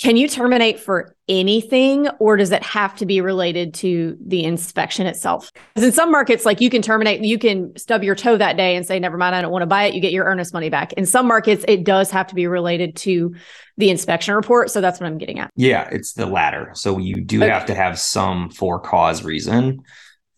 can 0.00 0.16
you 0.16 0.28
terminate 0.28 0.80
for 0.80 1.14
anything 1.28 2.08
or 2.18 2.36
does 2.36 2.50
it 2.50 2.62
have 2.62 2.96
to 2.96 3.06
be 3.06 3.20
related 3.20 3.72
to 3.74 4.18
the 4.24 4.44
inspection 4.44 5.06
itself? 5.06 5.50
Because 5.74 5.86
in 5.86 5.92
some 5.92 6.10
markets 6.10 6.44
like 6.44 6.60
you 6.60 6.68
can 6.68 6.82
terminate, 6.82 7.22
you 7.22 7.38
can 7.38 7.76
stub 7.76 8.02
your 8.02 8.14
toe 8.14 8.36
that 8.36 8.56
day 8.56 8.76
and 8.76 8.84
say 8.84 8.98
never 8.98 9.16
mind, 9.16 9.34
I 9.34 9.42
don't 9.42 9.52
want 9.52 9.62
to 9.62 9.66
buy 9.66 9.84
it, 9.84 9.94
you 9.94 10.00
get 10.00 10.12
your 10.12 10.24
earnest 10.24 10.52
money 10.52 10.68
back. 10.68 10.92
In 10.94 11.06
some 11.06 11.26
markets 11.26 11.64
it 11.68 11.84
does 11.84 12.10
have 12.10 12.26
to 12.28 12.34
be 12.34 12.46
related 12.46 12.96
to 12.96 13.34
the 13.76 13.90
inspection 13.90 14.34
report, 14.34 14.70
so 14.70 14.80
that's 14.80 15.00
what 15.00 15.06
I'm 15.06 15.18
getting 15.18 15.38
at. 15.38 15.50
Yeah, 15.56 15.88
it's 15.90 16.12
the 16.12 16.26
latter. 16.26 16.70
So 16.74 16.98
you 16.98 17.22
do 17.22 17.42
okay. 17.42 17.50
have 17.50 17.66
to 17.66 17.74
have 17.74 17.98
some 17.98 18.50
for 18.50 18.80
cause 18.80 19.22
reason 19.22 19.82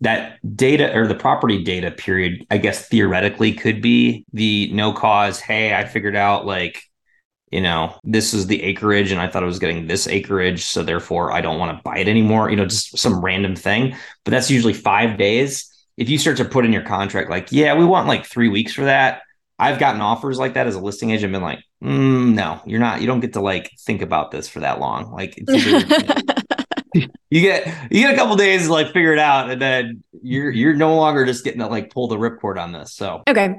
that 0.00 0.38
data 0.54 0.94
or 0.94 1.06
the 1.06 1.14
property 1.14 1.62
data 1.62 1.90
period, 1.90 2.46
I 2.50 2.58
guess 2.58 2.86
theoretically 2.88 3.52
could 3.52 3.80
be 3.80 4.26
the 4.32 4.70
no 4.72 4.92
cause. 4.92 5.40
Hey, 5.40 5.74
I 5.74 5.86
figured 5.86 6.16
out 6.16 6.44
like, 6.44 6.82
you 7.50 7.60
know, 7.60 7.98
this 8.02 8.34
is 8.34 8.46
the 8.46 8.62
acreage 8.62 9.12
and 9.12 9.20
I 9.20 9.28
thought 9.28 9.42
I 9.42 9.46
was 9.46 9.58
getting 9.58 9.86
this 9.86 10.08
acreage. 10.08 10.64
So 10.64 10.82
therefore 10.82 11.32
I 11.32 11.40
don't 11.40 11.58
want 11.58 11.76
to 11.76 11.82
buy 11.82 11.98
it 11.98 12.08
anymore, 12.08 12.50
you 12.50 12.56
know, 12.56 12.66
just 12.66 12.98
some 12.98 13.24
random 13.24 13.54
thing. 13.54 13.96
But 14.24 14.32
that's 14.32 14.50
usually 14.50 14.72
five 14.72 15.16
days. 15.16 15.72
If 15.96 16.10
you 16.10 16.18
start 16.18 16.36
to 16.38 16.44
put 16.44 16.64
in 16.64 16.72
your 16.72 16.82
contract, 16.82 17.30
like, 17.30 17.52
yeah, 17.52 17.74
we 17.74 17.84
want 17.84 18.08
like 18.08 18.26
three 18.26 18.48
weeks 18.48 18.72
for 18.72 18.84
that. 18.84 19.22
I've 19.58 19.78
gotten 19.78 20.02
offers 20.02 20.38
like 20.38 20.54
that 20.54 20.66
as 20.66 20.74
a 20.74 20.80
listing 20.80 21.10
agent, 21.10 21.32
been 21.32 21.40
like, 21.40 21.60
mm, 21.82 22.34
no, 22.34 22.60
you're 22.66 22.80
not, 22.80 23.00
you 23.00 23.06
don't 23.06 23.20
get 23.20 23.32
to 23.34 23.40
like 23.40 23.70
think 23.80 24.02
about 24.02 24.30
this 24.30 24.48
for 24.48 24.60
that 24.60 24.80
long. 24.80 25.10
Like, 25.12 25.34
you 27.30 27.40
get 27.40 27.66
you 27.90 28.02
get 28.02 28.12
a 28.12 28.16
couple 28.16 28.36
days 28.36 28.66
to 28.66 28.72
like 28.72 28.88
figure 28.88 29.12
it 29.12 29.18
out, 29.18 29.50
and 29.50 29.60
then 29.60 30.02
you're 30.22 30.50
you're 30.50 30.74
no 30.74 30.96
longer 30.96 31.24
just 31.24 31.44
getting 31.44 31.60
to 31.60 31.66
like 31.66 31.90
pull 31.90 32.08
the 32.08 32.16
ripcord 32.16 32.60
on 32.60 32.72
this. 32.72 32.94
So 32.94 33.22
okay. 33.28 33.56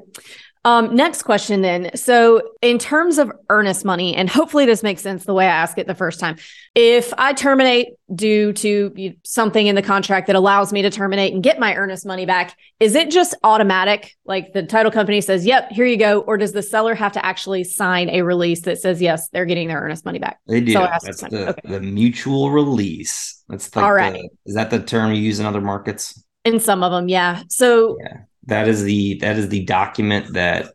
Um, 0.68 0.94
next 0.94 1.24
question 1.24 1.62
then. 1.62 1.92
So, 1.96 2.42
in 2.62 2.78
terms 2.78 3.20
of 3.20 3.32
earnest 3.50 3.86
money, 3.86 4.14
and 4.14 4.30
hopefully 4.30 4.66
this 4.66 4.84
makes 4.84 5.02
sense 5.02 5.24
the 5.24 5.34
way 5.34 5.46
I 5.46 5.50
asked 5.50 5.78
it 5.78 5.88
the 5.88 5.96
first 5.96 6.20
time. 6.20 6.36
If 6.76 7.14
I 7.18 7.32
terminate 7.32 7.94
due 8.14 8.52
to 8.52 9.14
something 9.24 9.66
in 9.66 9.76
the 9.76 9.82
contract 9.82 10.28
that 10.28 10.36
allows 10.36 10.74
me 10.74 10.82
to 10.82 10.90
terminate 10.90 11.34
and 11.34 11.42
get 11.42 11.58
my 11.58 11.74
earnest 11.78 12.06
money 12.06 12.26
back, 12.26 12.54
is 12.82 12.96
it 12.96 13.12
just 13.12 13.34
automatic? 13.46 14.14
Like 14.26 14.52
the 14.52 14.62
title 14.62 14.92
company 14.92 15.22
says, 15.22 15.46
yep, 15.46 15.72
here 15.72 15.86
you 15.86 15.96
go. 15.96 16.20
Or 16.20 16.36
does 16.36 16.52
the 16.52 16.62
seller 16.62 16.96
have 16.96 17.14
to 17.14 17.26
actually 17.26 17.64
sign 17.64 18.10
a 18.10 18.24
release 18.24 18.60
that 18.64 18.78
says, 18.78 19.02
yes, 19.02 19.30
they're 19.30 19.46
getting 19.46 19.70
their 19.70 19.80
earnest 19.80 20.04
money 20.04 20.20
back? 20.20 20.38
They 20.48 20.60
do. 20.60 20.74
That's 20.74 21.22
the, 21.22 21.50
okay. 21.52 21.62
the 21.64 21.80
mutual 21.80 22.52
release. 22.52 23.42
That's 23.48 23.74
like 23.74 23.86
All 23.86 23.94
right. 23.94 24.12
The, 24.12 24.30
is 24.46 24.56
that 24.56 24.70
the 24.70 24.84
term 24.84 25.14
you 25.14 25.22
use 25.22 25.40
in 25.40 25.46
other 25.46 25.62
markets? 25.62 26.22
In 26.44 26.60
some 26.60 26.84
of 26.84 26.92
them, 26.92 27.08
yeah. 27.08 27.44
So, 27.48 27.98
yeah 28.02 28.18
that 28.48 28.68
is 28.68 28.84
the 28.84 29.20
that 29.20 29.38
is 29.38 29.50
the 29.50 29.64
document 29.66 30.34
that 30.34 30.74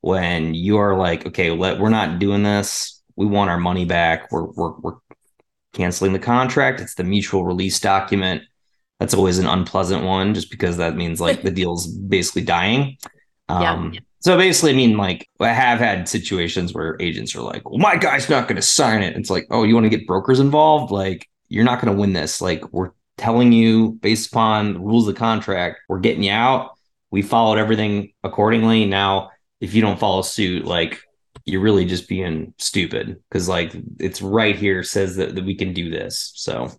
when 0.00 0.54
you 0.54 0.78
are 0.78 0.96
like, 0.96 1.26
okay, 1.26 1.50
let 1.50 1.78
we're 1.78 1.90
not 1.90 2.18
doing 2.18 2.42
this. 2.42 3.02
We 3.16 3.26
want 3.26 3.50
our 3.50 3.58
money 3.58 3.84
back. 3.84 4.32
We're 4.32 4.44
we're 4.44 4.72
we're 4.78 4.96
canceling 5.72 6.12
the 6.12 6.18
contract. 6.18 6.80
It's 6.80 6.94
the 6.94 7.04
mutual 7.04 7.44
release 7.44 7.78
document. 7.78 8.42
That's 8.98 9.14
always 9.14 9.38
an 9.38 9.46
unpleasant 9.46 10.04
one, 10.04 10.34
just 10.34 10.50
because 10.50 10.78
that 10.78 10.96
means 10.96 11.20
like 11.20 11.42
the 11.42 11.50
deal's 11.50 11.86
basically 11.86 12.42
dying. 12.42 12.96
Um, 13.48 13.92
yeah. 13.92 14.00
So 14.20 14.36
basically, 14.36 14.72
I 14.72 14.76
mean, 14.76 14.96
like 14.96 15.28
I 15.40 15.48
have 15.48 15.78
had 15.78 16.08
situations 16.08 16.74
where 16.74 16.96
agents 17.00 17.34
are 17.34 17.42
like, 17.42 17.68
"Well, 17.68 17.78
my 17.78 17.96
guy's 17.96 18.28
not 18.28 18.48
going 18.48 18.56
to 18.56 18.62
sign 18.62 19.02
it." 19.02 19.16
It's 19.16 19.30
like, 19.30 19.46
"Oh, 19.50 19.64
you 19.64 19.74
want 19.74 19.84
to 19.84 19.96
get 19.96 20.06
brokers 20.06 20.40
involved? 20.40 20.90
Like, 20.90 21.28
you're 21.48 21.64
not 21.64 21.80
going 21.80 21.94
to 21.94 22.00
win 22.00 22.12
this. 22.14 22.40
Like, 22.40 22.72
we're 22.72 22.92
telling 23.18 23.52
you 23.52 23.92
based 24.00 24.28
upon 24.28 24.74
the 24.74 24.80
rules 24.80 25.06
of 25.06 25.14
the 25.14 25.18
contract, 25.18 25.80
we're 25.88 26.00
getting 26.00 26.22
you 26.22 26.32
out 26.32 26.70
we 27.10 27.22
followed 27.22 27.58
everything 27.58 28.12
accordingly. 28.22 28.86
Now, 28.86 29.30
if 29.60 29.74
you 29.74 29.82
don't 29.82 29.98
follow 29.98 30.22
suit, 30.22 30.64
like 30.64 31.00
you're 31.44 31.60
really 31.60 31.84
just 31.84 32.08
being 32.08 32.54
stupid 32.58 33.20
because 33.28 33.48
like 33.48 33.74
it's 33.98 34.22
right 34.22 34.56
here 34.56 34.82
says 34.82 35.16
that, 35.16 35.34
that 35.34 35.44
we 35.44 35.54
can 35.54 35.72
do 35.72 35.90
this. 35.90 36.32
So 36.34 36.70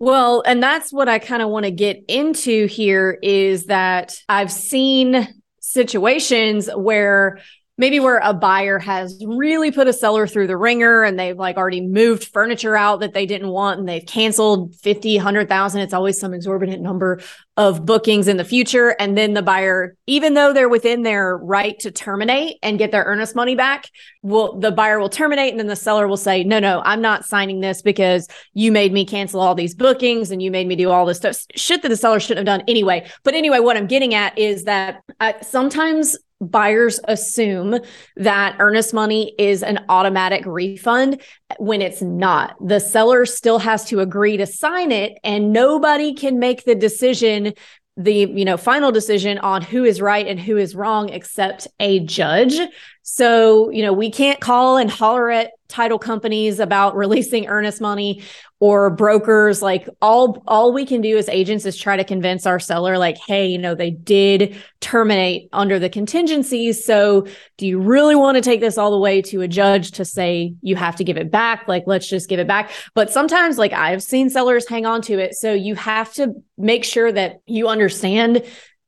well, 0.00 0.42
and 0.46 0.62
that's 0.62 0.92
what 0.92 1.08
I 1.08 1.18
kind 1.18 1.42
of 1.42 1.48
want 1.48 1.64
to 1.64 1.72
get 1.72 2.04
into 2.08 2.66
here 2.66 3.18
is 3.20 3.66
that 3.66 4.14
I've 4.28 4.52
seen 4.52 5.26
situations 5.60 6.70
where 6.74 7.40
maybe 7.78 8.00
where 8.00 8.18
a 8.18 8.34
buyer 8.34 8.78
has 8.78 9.22
really 9.24 9.70
put 9.70 9.86
a 9.86 9.92
seller 9.92 10.26
through 10.26 10.48
the 10.48 10.56
wringer 10.56 11.04
and 11.04 11.18
they've 11.18 11.38
like 11.38 11.56
already 11.56 11.80
moved 11.80 12.24
furniture 12.24 12.76
out 12.76 13.00
that 13.00 13.14
they 13.14 13.24
didn't 13.24 13.48
want 13.48 13.78
and 13.78 13.88
they've 13.88 14.04
canceled 14.04 14.74
50 14.76 15.16
100000 15.16 15.80
it's 15.80 15.94
always 15.94 16.18
some 16.18 16.34
exorbitant 16.34 16.82
number 16.82 17.20
of 17.56 17.84
bookings 17.84 18.28
in 18.28 18.36
the 18.36 18.44
future. 18.44 18.94
And 19.00 19.16
then 19.16 19.34
the 19.34 19.42
buyer 19.42 19.96
even 20.06 20.34
though 20.34 20.52
they're 20.52 20.68
within 20.68 21.02
their 21.02 21.36
right 21.36 21.78
to 21.80 21.90
terminate 21.90 22.56
and 22.62 22.78
get 22.78 22.90
their 22.90 23.04
earnest 23.04 23.34
money 23.36 23.54
back 23.54 23.88
will 24.22 24.58
the 24.58 24.72
buyer 24.72 24.98
will 24.98 25.08
terminate 25.08 25.50
and 25.50 25.60
then 25.60 25.68
the 25.68 25.76
seller 25.76 26.08
will 26.08 26.16
say 26.16 26.42
no 26.42 26.58
no 26.58 26.82
i'm 26.84 27.00
not 27.00 27.24
signing 27.24 27.60
this 27.60 27.82
because 27.82 28.26
you 28.54 28.72
made 28.72 28.92
me 28.92 29.04
cancel 29.04 29.40
all 29.40 29.54
these 29.54 29.74
bookings 29.74 30.30
and 30.30 30.42
you 30.42 30.50
made 30.50 30.66
me 30.66 30.74
do 30.74 30.90
all 30.90 31.06
this 31.06 31.18
stuff. 31.18 31.44
Shit 31.54 31.82
that 31.82 31.88
the 31.88 31.96
seller 31.96 32.18
shouldn't 32.18 32.46
have 32.46 32.58
done 32.58 32.64
anyway. 32.68 33.08
But 33.22 33.34
anyway 33.34 33.60
what 33.60 33.76
i'm 33.76 33.86
getting 33.86 34.14
at 34.14 34.36
is 34.38 34.64
that 34.64 35.02
I, 35.20 35.36
sometimes 35.42 36.16
buyers 36.40 37.00
assume 37.04 37.78
that 38.16 38.56
earnest 38.58 38.94
money 38.94 39.34
is 39.38 39.62
an 39.62 39.84
automatic 39.88 40.44
refund 40.46 41.20
when 41.58 41.82
it's 41.82 42.00
not. 42.02 42.56
The 42.64 42.78
seller 42.78 43.26
still 43.26 43.58
has 43.58 43.84
to 43.86 44.00
agree 44.00 44.36
to 44.36 44.46
sign 44.46 44.92
it 44.92 45.18
and 45.24 45.52
nobody 45.52 46.14
can 46.14 46.38
make 46.38 46.64
the 46.64 46.74
decision 46.74 47.54
the 47.96 48.12
you 48.32 48.44
know 48.44 48.56
final 48.56 48.92
decision 48.92 49.38
on 49.38 49.60
who 49.60 49.84
is 49.84 50.00
right 50.00 50.28
and 50.28 50.38
who 50.38 50.56
is 50.56 50.76
wrong 50.76 51.08
except 51.08 51.66
a 51.80 51.98
judge 51.98 52.56
so 53.02 53.70
you 53.70 53.82
know 53.82 53.92
we 53.92 54.08
can't 54.08 54.40
call 54.40 54.76
and 54.76 54.88
holler 54.88 55.28
at 55.30 55.50
title 55.68 55.98
companies 55.98 56.58
about 56.60 56.96
releasing 56.96 57.46
earnest 57.46 57.80
money 57.80 58.22
or 58.60 58.90
brokers 58.90 59.62
like 59.62 59.88
all 60.02 60.42
all 60.48 60.72
we 60.72 60.84
can 60.84 61.00
do 61.00 61.16
as 61.16 61.28
agents 61.28 61.64
is 61.64 61.76
try 61.76 61.96
to 61.96 62.02
convince 62.02 62.44
our 62.44 62.58
seller 62.58 62.98
like 62.98 63.16
hey 63.28 63.46
you 63.46 63.56
know 63.56 63.74
they 63.74 63.90
did 63.90 64.56
terminate 64.80 65.48
under 65.52 65.78
the 65.78 65.88
contingencies 65.88 66.84
so 66.84 67.24
do 67.56 67.66
you 67.66 67.80
really 67.80 68.14
want 68.14 68.36
to 68.36 68.40
take 68.40 68.60
this 68.60 68.78
all 68.78 68.90
the 68.90 68.98
way 68.98 69.20
to 69.20 69.42
a 69.42 69.48
judge 69.48 69.92
to 69.92 70.04
say 70.04 70.54
you 70.62 70.76
have 70.76 70.96
to 70.96 71.04
give 71.04 71.16
it 71.16 71.30
back? 71.30 71.66
Like 71.68 71.84
let's 71.86 72.08
just 72.08 72.28
give 72.28 72.40
it 72.40 72.46
back. 72.46 72.70
But 72.94 73.10
sometimes 73.10 73.58
like 73.58 73.72
i've 73.72 74.02
seen 74.02 74.30
sellers 74.30 74.68
hang 74.68 74.86
on 74.86 75.02
to 75.02 75.18
it. 75.18 75.34
So 75.34 75.52
you 75.52 75.74
have 75.74 76.12
to 76.14 76.34
make 76.56 76.84
sure 76.84 77.10
that 77.10 77.40
you 77.46 77.68
understand 77.68 78.44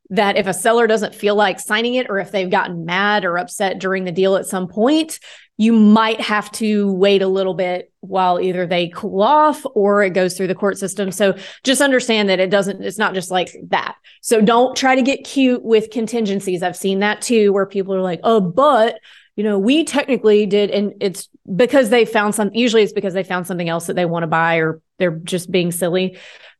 that 0.09 0.35
if 0.35 0.45
a 0.47 0.53
seller 0.53 0.87
doesn't 0.87 1.15
feel 1.15 1.35
like 1.35 1.59
signing 1.59 1.95
it 1.95 2.09
or 2.09 2.19
if 2.19 2.31
they've 2.31 2.49
gotten 2.49 2.85
mad 2.85 3.23
or 3.23 3.37
upset 3.37 3.79
during 3.79 4.03
the 4.03 4.11
deal 4.11 4.35
at 4.35 4.45
some 4.45 4.67
point, 4.67 5.19
you 5.57 5.73
might 5.73 6.19
have 6.19 6.51
to 6.53 6.91
wait 6.93 7.21
a 7.21 7.27
little 7.27 7.53
bit 7.53 7.91
while 7.99 8.39
either 8.39 8.65
they 8.65 8.87
cool 8.89 9.21
off 9.21 9.63
or 9.75 10.01
it 10.01 10.09
goes 10.11 10.35
through 10.35 10.47
the 10.47 10.55
court 10.55 10.77
system. 10.77 11.11
So 11.11 11.37
just 11.63 11.81
understand 11.81 12.29
that 12.29 12.39
it 12.39 12.49
doesn't, 12.49 12.81
it's 12.83 12.97
not 12.97 13.13
just 13.13 13.29
like 13.29 13.55
that. 13.67 13.95
So 14.21 14.41
don't 14.41 14.75
try 14.75 14.95
to 14.95 15.03
get 15.03 15.23
cute 15.23 15.63
with 15.63 15.91
contingencies. 15.91 16.63
I've 16.63 16.75
seen 16.75 16.99
that 16.99 17.21
too, 17.21 17.53
where 17.53 17.67
people 17.67 17.93
are 17.93 18.01
like, 18.01 18.21
oh, 18.23 18.41
but 18.41 18.99
you 19.35 19.43
know, 19.43 19.59
we 19.59 19.83
technically 19.83 20.45
did, 20.45 20.71
and 20.71 20.93
it's 20.99 21.29
because 21.55 21.89
they 21.89 22.05
found 22.05 22.35
some, 22.35 22.51
usually 22.53 22.83
it's 22.83 22.91
because 22.91 23.13
they 23.13 23.23
found 23.23 23.47
something 23.47 23.69
else 23.69 23.87
that 23.87 23.95
they 23.95 24.05
want 24.05 24.23
to 24.23 24.27
buy 24.27 24.57
or 24.57 24.81
they're 24.97 25.11
just 25.11 25.49
being 25.51 25.71
silly. 25.71 26.17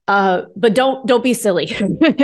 Uh, 0.07 0.43
but 0.55 0.73
don't 0.73 1.05
don't 1.07 1.23
be 1.23 1.33
silly 1.33 1.65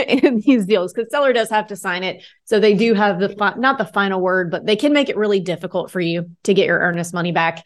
in 0.08 0.42
these 0.46 0.66
deals 0.66 0.92
because 0.92 1.10
seller 1.12 1.32
does 1.32 1.50
have 1.50 1.68
to 1.68 1.76
sign 1.76 2.04
it. 2.04 2.24
So 2.46 2.60
they 2.60 2.74
do 2.74 2.94
have 2.94 3.20
the 3.20 3.30
fi- 3.30 3.56
not 3.58 3.78
the 3.78 3.86
final 3.86 4.20
word, 4.20 4.52
but 4.52 4.66
they 4.66 4.76
can 4.76 4.94
make 4.94 5.10
it 5.10 5.16
really 5.16 5.40
difficult 5.40 5.92
for 5.92 6.02
you 6.02 6.32
to 6.44 6.54
get 6.54 6.66
your 6.66 6.80
earnest 6.80 7.14
money 7.14 7.32
back 7.32 7.66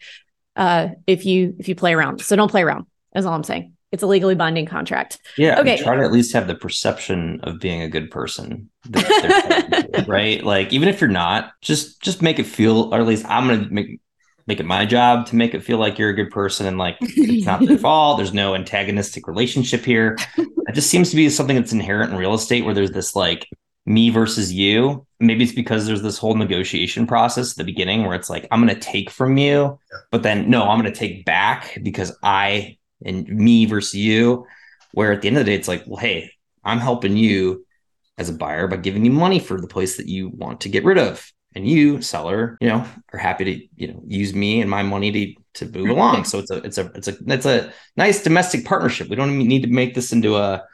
uh, 0.54 0.88
if 1.06 1.24
you 1.24 1.56
if 1.58 1.68
you 1.68 1.74
play 1.74 1.94
around. 1.94 2.20
So 2.20 2.36
don't 2.36 2.50
play 2.50 2.62
around. 2.62 2.86
Is 3.14 3.26
all 3.26 3.34
I'm 3.34 3.44
saying. 3.44 3.74
It's 3.90 4.02
a 4.02 4.06
legally 4.06 4.34
binding 4.34 4.64
contract. 4.64 5.18
Yeah. 5.36 5.60
Okay. 5.60 5.76
Try 5.76 5.96
to 5.96 6.02
at 6.02 6.12
least 6.12 6.32
have 6.32 6.46
the 6.46 6.54
perception 6.54 7.40
of 7.42 7.60
being 7.60 7.82
a 7.82 7.88
good 7.88 8.10
person, 8.10 8.70
right? 10.06 10.42
Like 10.42 10.72
even 10.72 10.88
if 10.88 11.00
you're 11.00 11.10
not, 11.10 11.52
just 11.60 12.00
just 12.00 12.22
make 12.22 12.38
it 12.38 12.46
feel, 12.46 12.94
or 12.94 13.00
at 13.00 13.06
least 13.06 13.26
I'm 13.28 13.48
gonna 13.48 13.68
make 13.70 14.00
make 14.46 14.60
it 14.60 14.66
my 14.66 14.84
job 14.84 15.26
to 15.26 15.36
make 15.36 15.54
it 15.54 15.62
feel 15.62 15.78
like 15.78 15.98
you're 15.98 16.10
a 16.10 16.14
good 16.14 16.30
person 16.30 16.66
and 16.66 16.78
like 16.78 16.96
it's 17.00 17.46
not 17.46 17.64
their 17.64 17.78
fault. 17.78 18.18
There's 18.18 18.34
no 18.34 18.54
antagonistic 18.54 19.26
relationship 19.26 19.84
here. 19.84 20.16
It 20.36 20.74
just 20.74 20.90
seems 20.90 21.10
to 21.10 21.16
be 21.16 21.28
something 21.30 21.56
that's 21.56 21.72
inherent 21.72 22.12
in 22.12 22.18
real 22.18 22.34
estate 22.34 22.64
where 22.64 22.74
there's 22.74 22.92
this 22.92 23.14
like 23.16 23.48
me 23.86 24.10
versus 24.10 24.52
you. 24.52 25.06
Maybe 25.20 25.44
it's 25.44 25.52
because 25.52 25.86
there's 25.86 26.02
this 26.02 26.18
whole 26.18 26.34
negotiation 26.34 27.06
process 27.06 27.52
at 27.52 27.56
the 27.56 27.64
beginning 27.64 28.04
where 28.04 28.14
it's 28.14 28.30
like, 28.30 28.46
I'm 28.50 28.64
going 28.64 28.74
to 28.74 28.80
take 28.80 29.10
from 29.10 29.36
you, 29.36 29.78
but 30.10 30.22
then 30.22 30.50
no, 30.50 30.64
I'm 30.64 30.80
going 30.80 30.92
to 30.92 30.98
take 30.98 31.24
back 31.24 31.78
because 31.82 32.16
I 32.22 32.78
and 33.04 33.28
me 33.28 33.66
versus 33.66 33.94
you. 33.94 34.46
Where 34.94 35.12
at 35.12 35.22
the 35.22 35.28
end 35.28 35.38
of 35.38 35.46
the 35.46 35.50
day, 35.50 35.56
it's 35.56 35.68
like, 35.68 35.84
well, 35.86 35.96
hey, 35.96 36.32
I'm 36.64 36.78
helping 36.78 37.16
you 37.16 37.64
as 38.18 38.28
a 38.28 38.34
buyer 38.34 38.68
by 38.68 38.76
giving 38.76 39.04
you 39.04 39.10
money 39.10 39.38
for 39.38 39.58
the 39.58 39.66
place 39.66 39.96
that 39.96 40.06
you 40.06 40.28
want 40.28 40.60
to 40.62 40.68
get 40.68 40.84
rid 40.84 40.98
of 40.98 41.32
and 41.54 41.68
you 41.68 42.00
seller 42.00 42.56
you 42.60 42.68
know 42.68 42.86
are 43.12 43.18
happy 43.18 43.44
to 43.44 43.68
you 43.76 43.88
know 43.92 44.02
use 44.06 44.34
me 44.34 44.60
and 44.60 44.70
my 44.70 44.82
money 44.82 45.12
to 45.12 45.42
to 45.54 45.66
move 45.66 45.90
along. 45.90 46.24
So 46.24 46.38
it's 46.38 46.50
a 46.50 46.56
it's 46.58 46.78
a 46.78 46.90
it's 46.94 47.08
a 47.08 47.16
it's 47.26 47.46
a 47.46 47.72
nice 47.96 48.22
domestic 48.22 48.64
partnership. 48.64 49.08
We 49.08 49.16
don't 49.16 49.36
need 49.38 49.62
to 49.62 49.68
make 49.68 49.94
this 49.94 50.12
into 50.12 50.36
a 50.36 50.64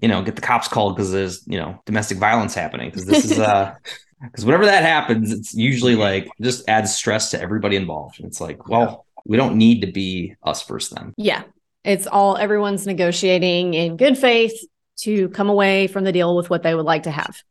you 0.00 0.08
know 0.08 0.22
get 0.22 0.36
the 0.36 0.42
cops 0.42 0.68
called 0.68 0.96
because 0.96 1.12
there's 1.12 1.46
you 1.46 1.58
know 1.58 1.80
domestic 1.86 2.18
violence 2.18 2.54
happening. 2.54 2.90
Because 2.90 3.06
this 3.06 3.24
is 3.24 3.38
uh 3.38 3.74
because 4.22 4.44
whenever 4.44 4.64
that 4.64 4.82
happens 4.82 5.30
it's 5.30 5.52
usually 5.52 5.94
like 5.94 6.28
just 6.40 6.66
adds 6.68 6.94
stress 6.94 7.30
to 7.32 7.40
everybody 7.40 7.76
involved. 7.76 8.18
And 8.18 8.26
it's 8.26 8.40
like 8.40 8.68
well 8.68 9.06
we 9.24 9.36
don't 9.36 9.56
need 9.56 9.80
to 9.80 9.92
be 9.92 10.34
us 10.42 10.62
first 10.62 10.94
then. 10.94 11.12
Yeah. 11.16 11.42
It's 11.84 12.06
all 12.06 12.36
everyone's 12.36 12.86
negotiating 12.86 13.74
in 13.74 13.96
good 13.96 14.18
faith 14.18 14.58
to 15.00 15.28
come 15.28 15.48
away 15.48 15.86
from 15.88 16.04
the 16.04 16.12
deal 16.12 16.34
with 16.34 16.48
what 16.48 16.62
they 16.62 16.74
would 16.74 16.86
like 16.86 17.04
to 17.04 17.10
have 17.10 17.42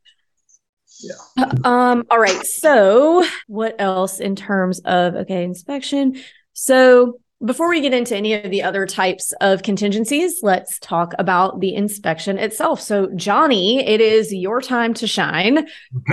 yeah. 1.06 1.46
Um, 1.64 2.04
all 2.10 2.18
right. 2.18 2.44
So 2.44 3.24
what 3.46 3.76
else 3.78 4.20
in 4.20 4.36
terms 4.36 4.80
of 4.80 5.14
okay, 5.14 5.44
inspection? 5.44 6.16
So 6.52 7.20
before 7.44 7.68
we 7.68 7.82
get 7.82 7.92
into 7.92 8.16
any 8.16 8.32
of 8.32 8.50
the 8.50 8.62
other 8.62 8.86
types 8.86 9.32
of 9.42 9.62
contingencies, 9.62 10.40
let's 10.42 10.78
talk 10.78 11.12
about 11.18 11.60
the 11.60 11.74
inspection 11.74 12.38
itself. 12.38 12.80
So, 12.80 13.10
Johnny, 13.14 13.86
it 13.86 14.00
is 14.00 14.32
your 14.32 14.62
time 14.62 14.94
to 14.94 15.06
shine. 15.06 15.68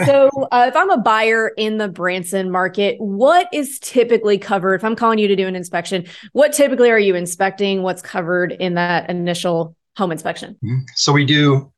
so, 0.06 0.30
uh, 0.52 0.66
if 0.68 0.76
I'm 0.76 0.90
a 0.90 0.98
buyer 0.98 1.52
in 1.56 1.78
the 1.78 1.88
Branson 1.88 2.52
market, 2.52 2.98
what 3.00 3.48
is 3.54 3.80
typically 3.80 4.38
covered? 4.38 4.76
If 4.76 4.84
I'm 4.84 4.98
calling 4.98 5.18
you 5.18 5.30
to 5.30 5.36
do 5.36 5.48
an 5.48 5.56
inspection, 5.56 6.06
what 6.34 6.52
typically 6.52 6.92
are 6.92 7.00
you 7.00 7.16
inspecting? 7.16 7.84
What's 7.84 8.02
covered 8.02 8.52
in 8.52 8.74
that 8.74 9.10
initial 9.10 9.78
home 9.96 10.12
inspection? 10.12 10.56
Mm-hmm. 10.56 10.80
So, 10.96 11.14
we 11.14 11.24
do, 11.24 11.72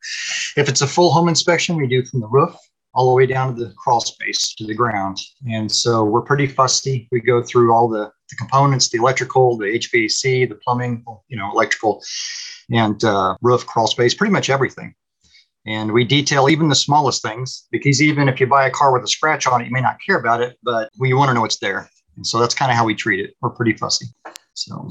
if 0.58 0.70
it's 0.70 0.82
a 0.82 0.88
full 0.88 1.12
home 1.12 1.30
inspection, 1.30 1.76
we 1.76 1.86
do 1.86 2.04
from 2.04 2.22
the 2.22 2.28
roof 2.28 2.56
all 2.96 3.10
the 3.10 3.16
way 3.16 3.26
down 3.26 3.56
to 3.56 3.66
the 3.66 3.74
crawl 3.74 4.00
space 4.00 4.56
to 4.56 4.66
the 4.66 4.74
ground. 4.74 5.20
And 5.52 5.70
so 5.70 6.04
we're 6.06 6.22
pretty 6.22 6.48
fussy. 6.48 7.08
We 7.12 7.20
go 7.20 7.44
through 7.44 7.74
all 7.74 7.90
the, 7.90 8.10
the 8.30 8.36
components, 8.38 8.90
the 8.90 8.98
electrical, 8.98 9.58
the 9.58 9.66
HVAC, 9.66 10.48
the 10.48 10.56
plumbing, 10.56 11.04
you 11.28 11.38
know, 11.38 11.52
electrical 11.52 12.02
and 12.72 13.04
uh, 13.04 13.36
roof, 13.42 13.66
crawl 13.68 13.88
space, 13.88 14.14
pretty 14.14 14.32
much 14.32 14.50
everything. 14.50 14.96
And 15.68 15.92
we 15.92 16.06
detail 16.06 16.48
even 16.50 16.70
the 16.70 16.76
smallest 16.76 17.22
things 17.22 17.68
because 17.70 18.02
even 18.02 18.30
if 18.30 18.40
you 18.40 18.48
buy 18.48 18.68
a 18.68 18.72
car 18.72 18.94
with 18.94 19.04
a 19.04 19.08
scratch 19.08 19.46
on 19.46 19.62
it, 19.62 19.66
you 19.66 19.72
may 19.72 19.82
not 19.82 19.98
care 20.06 20.18
about 20.18 20.42
it, 20.42 20.58
but 20.64 20.90
we 20.98 21.14
want 21.14 21.30
to 21.30 21.34
know 21.34 21.44
it's 21.44 21.60
there. 21.60 21.90
And 22.16 22.26
so 22.26 22.40
that's 22.40 22.56
kind 22.56 22.72
of 22.72 22.78
how 22.78 22.86
we 22.86 22.96
treat 22.96 23.20
it. 23.20 23.34
We're 23.42 23.50
pretty 23.50 23.74
fussy. 23.74 24.06
So, 24.54 24.90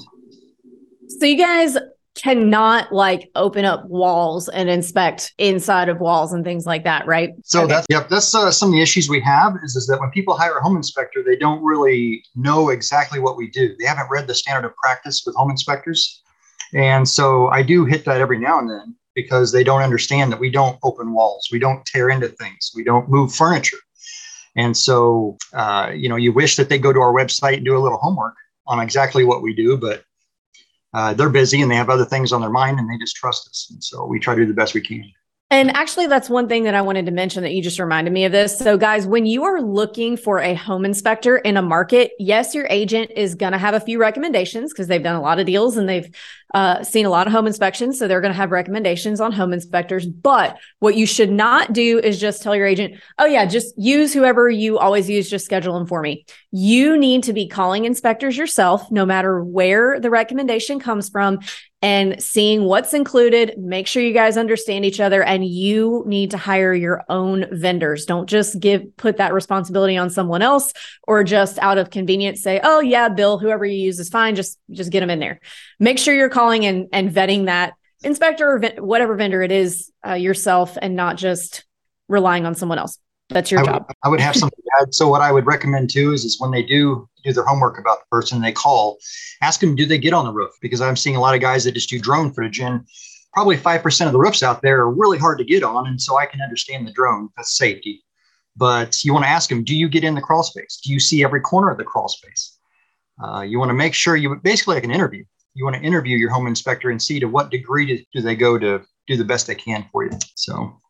so 1.08 1.24
you 1.24 1.38
guys 1.38 1.78
cannot 2.14 2.92
like 2.92 3.30
open 3.34 3.64
up 3.64 3.84
walls 3.86 4.48
and 4.48 4.68
inspect 4.68 5.34
inside 5.38 5.88
of 5.88 6.00
walls 6.00 6.32
and 6.32 6.44
things 6.44 6.64
like 6.64 6.84
that, 6.84 7.06
right? 7.06 7.30
So 7.44 7.60
okay. 7.60 7.74
that's 7.74 7.86
yep, 7.90 8.08
that's 8.08 8.34
uh, 8.34 8.50
some 8.50 8.68
of 8.68 8.72
the 8.72 8.82
issues 8.82 9.08
we 9.08 9.20
have 9.20 9.54
is 9.62 9.74
is 9.76 9.86
that 9.88 10.00
when 10.00 10.10
people 10.10 10.36
hire 10.36 10.56
a 10.56 10.62
home 10.62 10.76
inspector, 10.76 11.22
they 11.24 11.36
don't 11.36 11.62
really 11.62 12.22
know 12.36 12.68
exactly 12.70 13.18
what 13.18 13.36
we 13.36 13.48
do. 13.48 13.74
They 13.78 13.86
haven't 13.86 14.08
read 14.10 14.26
the 14.26 14.34
standard 14.34 14.68
of 14.68 14.76
practice 14.76 15.24
with 15.26 15.34
home 15.34 15.50
inspectors, 15.50 16.22
and 16.72 17.08
so 17.08 17.48
I 17.48 17.62
do 17.62 17.84
hit 17.84 18.04
that 18.04 18.20
every 18.20 18.38
now 18.38 18.58
and 18.58 18.70
then 18.70 18.96
because 19.14 19.52
they 19.52 19.62
don't 19.62 19.82
understand 19.82 20.32
that 20.32 20.40
we 20.40 20.50
don't 20.50 20.78
open 20.82 21.12
walls, 21.12 21.48
we 21.52 21.58
don't 21.58 21.84
tear 21.86 22.10
into 22.10 22.28
things, 22.28 22.72
we 22.74 22.84
don't 22.84 23.08
move 23.08 23.32
furniture. 23.32 23.78
And 24.56 24.76
so, 24.76 25.36
uh, 25.52 25.90
you 25.94 26.08
know, 26.08 26.16
you 26.16 26.32
wish 26.32 26.56
that 26.56 26.68
they 26.68 26.78
go 26.78 26.92
to 26.92 27.00
our 27.00 27.12
website 27.12 27.56
and 27.56 27.64
do 27.64 27.76
a 27.76 27.80
little 27.80 27.98
homework 27.98 28.34
on 28.66 28.80
exactly 28.80 29.24
what 29.24 29.42
we 29.42 29.54
do, 29.54 29.76
but 29.76 30.04
uh, 30.94 31.12
they're 31.12 31.28
busy 31.28 31.60
and 31.60 31.70
they 31.70 31.76
have 31.76 31.90
other 31.90 32.04
things 32.04 32.32
on 32.32 32.40
their 32.40 32.50
mind 32.50 32.78
and 32.78 32.88
they 32.88 32.96
just 32.98 33.16
trust 33.16 33.48
us. 33.48 33.68
And 33.70 33.82
so 33.82 34.06
we 34.06 34.18
try 34.18 34.34
to 34.34 34.42
do 34.42 34.46
the 34.46 34.54
best 34.54 34.74
we 34.74 34.80
can. 34.80 35.04
And 35.50 35.76
actually, 35.76 36.06
that's 36.06 36.30
one 36.30 36.48
thing 36.48 36.64
that 36.64 36.74
I 36.74 36.80
wanted 36.80 37.06
to 37.06 37.12
mention 37.12 37.42
that 37.42 37.52
you 37.52 37.62
just 37.62 37.78
reminded 37.78 38.12
me 38.12 38.24
of 38.24 38.32
this. 38.32 38.58
So, 38.58 38.76
guys, 38.76 39.06
when 39.06 39.26
you 39.26 39.44
are 39.44 39.60
looking 39.60 40.16
for 40.16 40.40
a 40.40 40.54
home 40.54 40.84
inspector 40.84 41.36
in 41.36 41.56
a 41.56 41.62
market, 41.62 42.12
yes, 42.18 42.54
your 42.54 42.66
agent 42.70 43.12
is 43.14 43.34
going 43.34 43.52
to 43.52 43.58
have 43.58 43.74
a 43.74 43.80
few 43.80 44.00
recommendations 44.00 44.72
because 44.72 44.88
they've 44.88 45.02
done 45.02 45.14
a 45.14 45.20
lot 45.20 45.38
of 45.38 45.46
deals 45.46 45.76
and 45.76 45.88
they've 45.88 46.10
uh, 46.54 46.82
seen 46.82 47.04
a 47.04 47.10
lot 47.10 47.26
of 47.26 47.32
home 47.32 47.46
inspections. 47.46 47.98
So, 47.98 48.08
they're 48.08 48.22
going 48.22 48.32
to 48.32 48.36
have 48.36 48.50
recommendations 48.50 49.20
on 49.20 49.32
home 49.32 49.52
inspectors. 49.52 50.06
But 50.06 50.56
what 50.78 50.96
you 50.96 51.06
should 51.06 51.30
not 51.30 51.72
do 51.72 51.98
is 51.98 52.18
just 52.18 52.42
tell 52.42 52.56
your 52.56 52.66
agent, 52.66 53.00
oh, 53.18 53.26
yeah, 53.26 53.44
just 53.44 53.76
use 53.76 54.14
whoever 54.14 54.48
you 54.48 54.78
always 54.78 55.10
use, 55.10 55.28
just 55.28 55.44
schedule 55.44 55.74
them 55.74 55.86
for 55.86 56.00
me. 56.00 56.24
You 56.50 56.96
need 56.96 57.24
to 57.24 57.32
be 57.32 57.48
calling 57.48 57.84
inspectors 57.84 58.36
yourself, 58.36 58.90
no 58.90 59.04
matter 59.04 59.42
where 59.42 60.00
the 60.00 60.10
recommendation 60.10 60.80
comes 60.80 61.08
from, 61.08 61.40
and 61.84 62.22
seeing 62.22 62.64
what's 62.64 62.94
included. 62.94 63.58
Make 63.58 63.86
sure 63.86 64.02
you 64.02 64.14
guys 64.14 64.38
understand 64.38 64.86
each 64.86 65.00
other 65.00 65.22
and 65.22 65.44
you 65.44 66.02
need 66.06 66.30
to 66.30 66.38
hire 66.38 66.72
your 66.72 67.02
own 67.10 67.44
vendors. 67.52 68.06
Don't 68.06 68.26
just 68.26 68.58
give 68.58 68.96
put 68.96 69.18
that 69.18 69.34
responsibility 69.34 69.98
on 69.98 70.08
someone 70.08 70.40
else 70.40 70.72
or 71.06 71.24
just 71.24 71.58
out 71.58 71.76
of 71.76 71.90
convenience 71.90 72.42
say, 72.42 72.58
"Oh 72.64 72.80
yeah, 72.80 73.10
Bill, 73.10 73.38
whoever 73.38 73.66
you 73.66 73.76
use 73.76 73.98
is 73.98 74.08
fine. 74.08 74.34
Just 74.34 74.58
just 74.70 74.90
get 74.90 75.00
them 75.00 75.10
in 75.10 75.18
there." 75.18 75.40
Make 75.78 75.98
sure 75.98 76.14
you're 76.14 76.30
calling 76.30 76.43
and 76.52 76.88
and 76.92 77.10
vetting 77.10 77.46
that 77.46 77.74
inspector 78.02 78.48
or 78.48 78.84
whatever 78.84 79.14
vendor 79.16 79.42
it 79.42 79.52
is 79.52 79.90
uh, 80.06 80.14
yourself 80.14 80.76
and 80.80 80.94
not 80.94 81.16
just 81.16 81.64
relying 82.08 82.46
on 82.46 82.54
someone 82.54 82.78
else. 82.78 82.98
That's 83.30 83.50
your 83.50 83.60
I 83.60 83.64
job. 83.64 83.84
Would, 83.88 83.96
I 84.02 84.08
would 84.08 84.20
have 84.20 84.36
something 84.36 84.62
to 84.62 84.82
add. 84.82 84.94
So 84.94 85.08
what 85.08 85.22
I 85.22 85.32
would 85.32 85.46
recommend 85.46 85.90
too 85.90 86.12
is, 86.12 86.24
is 86.24 86.38
when 86.38 86.50
they 86.50 86.62
do 86.62 87.08
do 87.24 87.32
their 87.32 87.44
homework 87.44 87.78
about 87.78 88.00
the 88.00 88.06
person 88.10 88.40
they 88.40 88.52
call, 88.52 88.98
ask 89.40 89.60
them, 89.60 89.74
do 89.74 89.86
they 89.86 89.98
get 89.98 90.12
on 90.12 90.26
the 90.26 90.32
roof? 90.32 90.52
Because 90.60 90.80
I'm 90.80 90.96
seeing 90.96 91.16
a 91.16 91.20
lot 91.20 91.34
of 91.34 91.40
guys 91.40 91.64
that 91.64 91.72
just 91.72 91.88
do 91.88 91.98
drone 91.98 92.32
footage 92.32 92.60
and 92.60 92.86
probably 93.32 93.56
5% 93.56 94.06
of 94.06 94.12
the 94.12 94.18
roofs 94.18 94.42
out 94.42 94.62
there 94.62 94.80
are 94.80 94.90
really 94.90 95.18
hard 95.18 95.38
to 95.38 95.44
get 95.44 95.64
on. 95.64 95.86
And 95.86 96.00
so 96.00 96.18
I 96.18 96.26
can 96.26 96.40
understand 96.40 96.86
the 96.86 96.92
drone, 96.92 97.30
that's 97.36 97.56
safety. 97.56 98.04
But 98.56 99.02
you 99.02 99.12
want 99.12 99.24
to 99.24 99.28
ask 99.30 99.48
them, 99.48 99.64
do 99.64 99.74
you 99.74 99.88
get 99.88 100.04
in 100.04 100.14
the 100.14 100.20
crawl 100.20 100.42
space? 100.42 100.80
Do 100.84 100.92
you 100.92 101.00
see 101.00 101.24
every 101.24 101.40
corner 101.40 101.70
of 101.70 101.78
the 101.78 101.84
crawl 101.84 102.08
space? 102.08 102.58
Uh, 103.22 103.40
you 103.40 103.58
want 103.58 103.70
to 103.70 103.74
make 103.74 103.94
sure 103.94 104.16
you 104.16 104.36
basically 104.36 104.76
like 104.76 104.84
an 104.84 104.90
interview. 104.90 105.24
You 105.54 105.64
want 105.64 105.76
to 105.76 105.82
interview 105.82 106.16
your 106.16 106.30
home 106.30 106.46
inspector 106.46 106.90
and 106.90 107.00
see 107.00 107.20
to 107.20 107.26
what 107.26 107.50
degree 107.50 107.86
do, 107.86 108.04
do 108.12 108.20
they 108.20 108.36
go 108.36 108.58
to 108.58 108.82
do 109.06 109.16
the 109.16 109.24
best 109.24 109.46
they 109.46 109.54
can 109.54 109.86
for 109.92 110.04
you. 110.04 110.10
So 110.34 110.80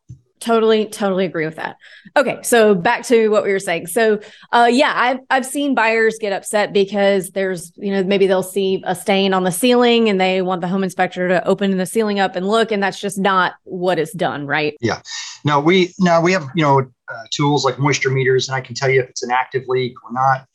Totally, 0.41 0.85
totally 0.85 1.25
agree 1.25 1.45
with 1.45 1.55
that. 1.55 1.77
Okay, 2.15 2.37
so 2.43 2.75
back 2.75 3.03
to 3.05 3.29
what 3.29 3.43
we 3.43 3.51
were 3.51 3.59
saying. 3.59 3.87
So, 3.87 4.19
uh, 4.51 4.69
yeah, 4.69 4.93
I've 4.95 5.19
I've 5.31 5.45
seen 5.45 5.73
buyers 5.73 6.17
get 6.19 6.33
upset 6.33 6.71
because 6.71 7.31
there's, 7.31 7.71
you 7.77 7.91
know, 7.91 8.03
maybe 8.03 8.27
they'll 8.27 8.43
see 8.43 8.83
a 8.85 8.93
stain 8.93 9.33
on 9.33 9.43
the 9.43 9.51
ceiling 9.51 10.07
and 10.07 10.21
they 10.21 10.43
want 10.43 10.61
the 10.61 10.67
home 10.67 10.83
inspector 10.83 11.27
to 11.29 11.43
open 11.47 11.75
the 11.77 11.85
ceiling 11.85 12.19
up 12.19 12.35
and 12.35 12.47
look, 12.47 12.71
and 12.71 12.83
that's 12.83 12.99
just 12.99 13.17
not 13.17 13.53
what 13.63 13.97
is 13.97 14.11
done, 14.11 14.45
right? 14.45 14.75
Yeah. 14.81 15.01
No, 15.45 15.59
we 15.59 15.93
now 15.99 16.21
we 16.21 16.33
have 16.33 16.47
you 16.53 16.63
know 16.63 16.79
uh, 16.79 17.23
tools 17.31 17.65
like 17.65 17.79
moisture 17.79 18.11
meters, 18.11 18.47
and 18.47 18.55
I 18.55 18.61
can 18.61 18.75
tell 18.75 18.89
you 18.89 19.01
if 19.01 19.09
it's 19.09 19.23
an 19.23 19.31
active 19.31 19.63
leak 19.67 19.93
or 20.03 20.11
not. 20.11 20.45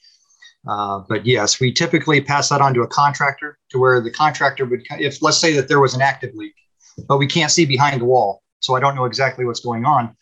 Uh, 0.69 1.03
but 1.09 1.25
yes, 1.25 1.59
we 1.59 1.73
typically 1.73 2.21
pass 2.21 2.51
that 2.51 2.61
on 2.61 2.75
to 2.75 2.83
a 2.83 2.87
contractor 2.87 3.59
to 3.71 3.79
where 3.79 4.01
the 4.01 4.11
contractor 4.11 4.67
would, 4.67 4.83
if 4.99 5.23
let's 5.23 5.39
say 5.39 5.55
that 5.55 5.69
there 5.69 5.81
was 5.81 5.95
an 5.95 6.03
active 6.03 6.35
leak, 6.35 6.55
but 7.09 7.17
we 7.19 7.27
can't 7.27 7.51
see 7.51 7.65
behind 7.65 8.01
the 8.01 8.05
wall 8.05 8.43
so 8.61 8.75
I 8.75 8.81
don't 8.81 8.95
know 8.95 9.07
exactly 9.07 9.45
what's 9.45 9.61
going 9.61 9.85
on. 9.85 10.15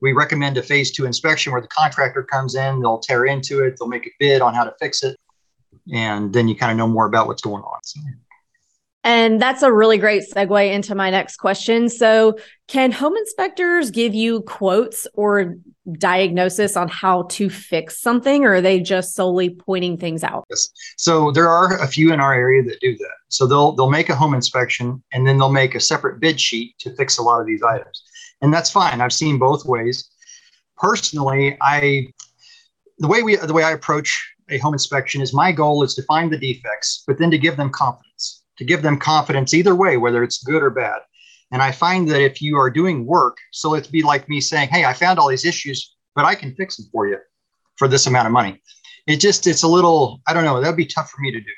we 0.00 0.12
recommend 0.12 0.56
a 0.56 0.62
phase 0.62 0.90
two 0.90 1.04
inspection 1.04 1.52
where 1.52 1.60
the 1.60 1.68
contractor 1.68 2.22
comes 2.22 2.54
in, 2.54 2.80
they'll 2.80 3.00
tear 3.00 3.26
into 3.26 3.62
it, 3.64 3.76
they'll 3.78 3.88
make 3.88 4.06
a 4.06 4.10
bid 4.18 4.40
on 4.40 4.54
how 4.54 4.64
to 4.64 4.72
fix 4.80 5.02
it, 5.02 5.18
and 5.92 6.32
then 6.32 6.48
you 6.48 6.56
kind 6.56 6.72
of 6.72 6.78
know 6.78 6.88
more 6.88 7.06
about 7.06 7.26
what's 7.26 7.42
going 7.42 7.62
on. 7.62 7.78
So. 7.84 8.00
And 9.02 9.40
that's 9.40 9.62
a 9.62 9.72
really 9.72 9.96
great 9.96 10.24
segue 10.30 10.72
into 10.72 10.94
my 10.94 11.08
next 11.08 11.36
question. 11.36 11.88
So, 11.88 12.36
can 12.68 12.92
home 12.92 13.16
inspectors 13.16 13.90
give 13.90 14.14
you 14.14 14.42
quotes 14.42 15.06
or 15.14 15.56
diagnosis 15.92 16.76
on 16.76 16.88
how 16.88 17.22
to 17.24 17.48
fix 17.48 18.00
something, 18.00 18.44
or 18.44 18.54
are 18.54 18.60
they 18.60 18.78
just 18.78 19.14
solely 19.14 19.50
pointing 19.50 19.96
things 19.96 20.22
out? 20.22 20.44
Yes. 20.50 20.68
So 20.96 21.32
there 21.32 21.48
are 21.48 21.82
a 21.82 21.86
few 21.86 22.12
in 22.12 22.20
our 22.20 22.34
area 22.34 22.62
that 22.62 22.78
do 22.80 22.96
that. 22.98 23.14
So 23.28 23.46
they'll 23.46 23.72
they'll 23.72 23.90
make 23.90 24.10
a 24.10 24.14
home 24.14 24.34
inspection 24.34 25.02
and 25.12 25.26
then 25.26 25.38
they'll 25.38 25.50
make 25.50 25.74
a 25.74 25.80
separate 25.80 26.20
bid 26.20 26.38
sheet 26.38 26.78
to 26.80 26.94
fix 26.94 27.16
a 27.18 27.22
lot 27.22 27.40
of 27.40 27.46
these 27.46 27.62
items, 27.62 28.02
and 28.42 28.52
that's 28.52 28.70
fine. 28.70 29.00
I've 29.00 29.14
seen 29.14 29.38
both 29.38 29.64
ways. 29.64 30.10
Personally, 30.76 31.56
I 31.62 32.08
the 32.98 33.08
way 33.08 33.22
we 33.22 33.36
the 33.36 33.54
way 33.54 33.64
I 33.64 33.72
approach 33.72 34.34
a 34.50 34.58
home 34.58 34.74
inspection 34.74 35.22
is 35.22 35.32
my 35.32 35.52
goal 35.52 35.82
is 35.82 35.94
to 35.94 36.02
find 36.02 36.30
the 36.30 36.36
defects, 36.36 37.02
but 37.06 37.18
then 37.18 37.30
to 37.30 37.38
give 37.38 37.56
them 37.56 37.70
confidence 37.70 38.39
to 38.60 38.64
give 38.66 38.82
them 38.82 38.98
confidence 38.98 39.54
either 39.54 39.74
way, 39.74 39.96
whether 39.96 40.22
it's 40.22 40.44
good 40.44 40.62
or 40.62 40.68
bad. 40.68 41.00
And 41.50 41.62
I 41.62 41.72
find 41.72 42.06
that 42.10 42.20
if 42.20 42.42
you 42.42 42.58
are 42.58 42.68
doing 42.68 43.06
work, 43.06 43.38
so 43.52 43.74
it'd 43.74 43.90
be 43.90 44.02
like 44.02 44.28
me 44.28 44.38
saying, 44.38 44.68
Hey, 44.68 44.84
I 44.84 44.92
found 44.92 45.18
all 45.18 45.30
these 45.30 45.46
issues, 45.46 45.96
but 46.14 46.26
I 46.26 46.34
can 46.34 46.54
fix 46.54 46.76
them 46.76 46.86
for 46.92 47.08
you 47.08 47.16
for 47.76 47.88
this 47.88 48.06
amount 48.06 48.26
of 48.26 48.32
money. 48.32 48.60
It 49.06 49.16
just, 49.16 49.46
it's 49.46 49.62
a 49.62 49.68
little, 49.68 50.20
I 50.28 50.34
don't 50.34 50.44
know, 50.44 50.60
that'd 50.60 50.76
be 50.76 50.84
tough 50.84 51.08
for 51.08 51.22
me 51.22 51.32
to 51.32 51.40
do. 51.40 51.50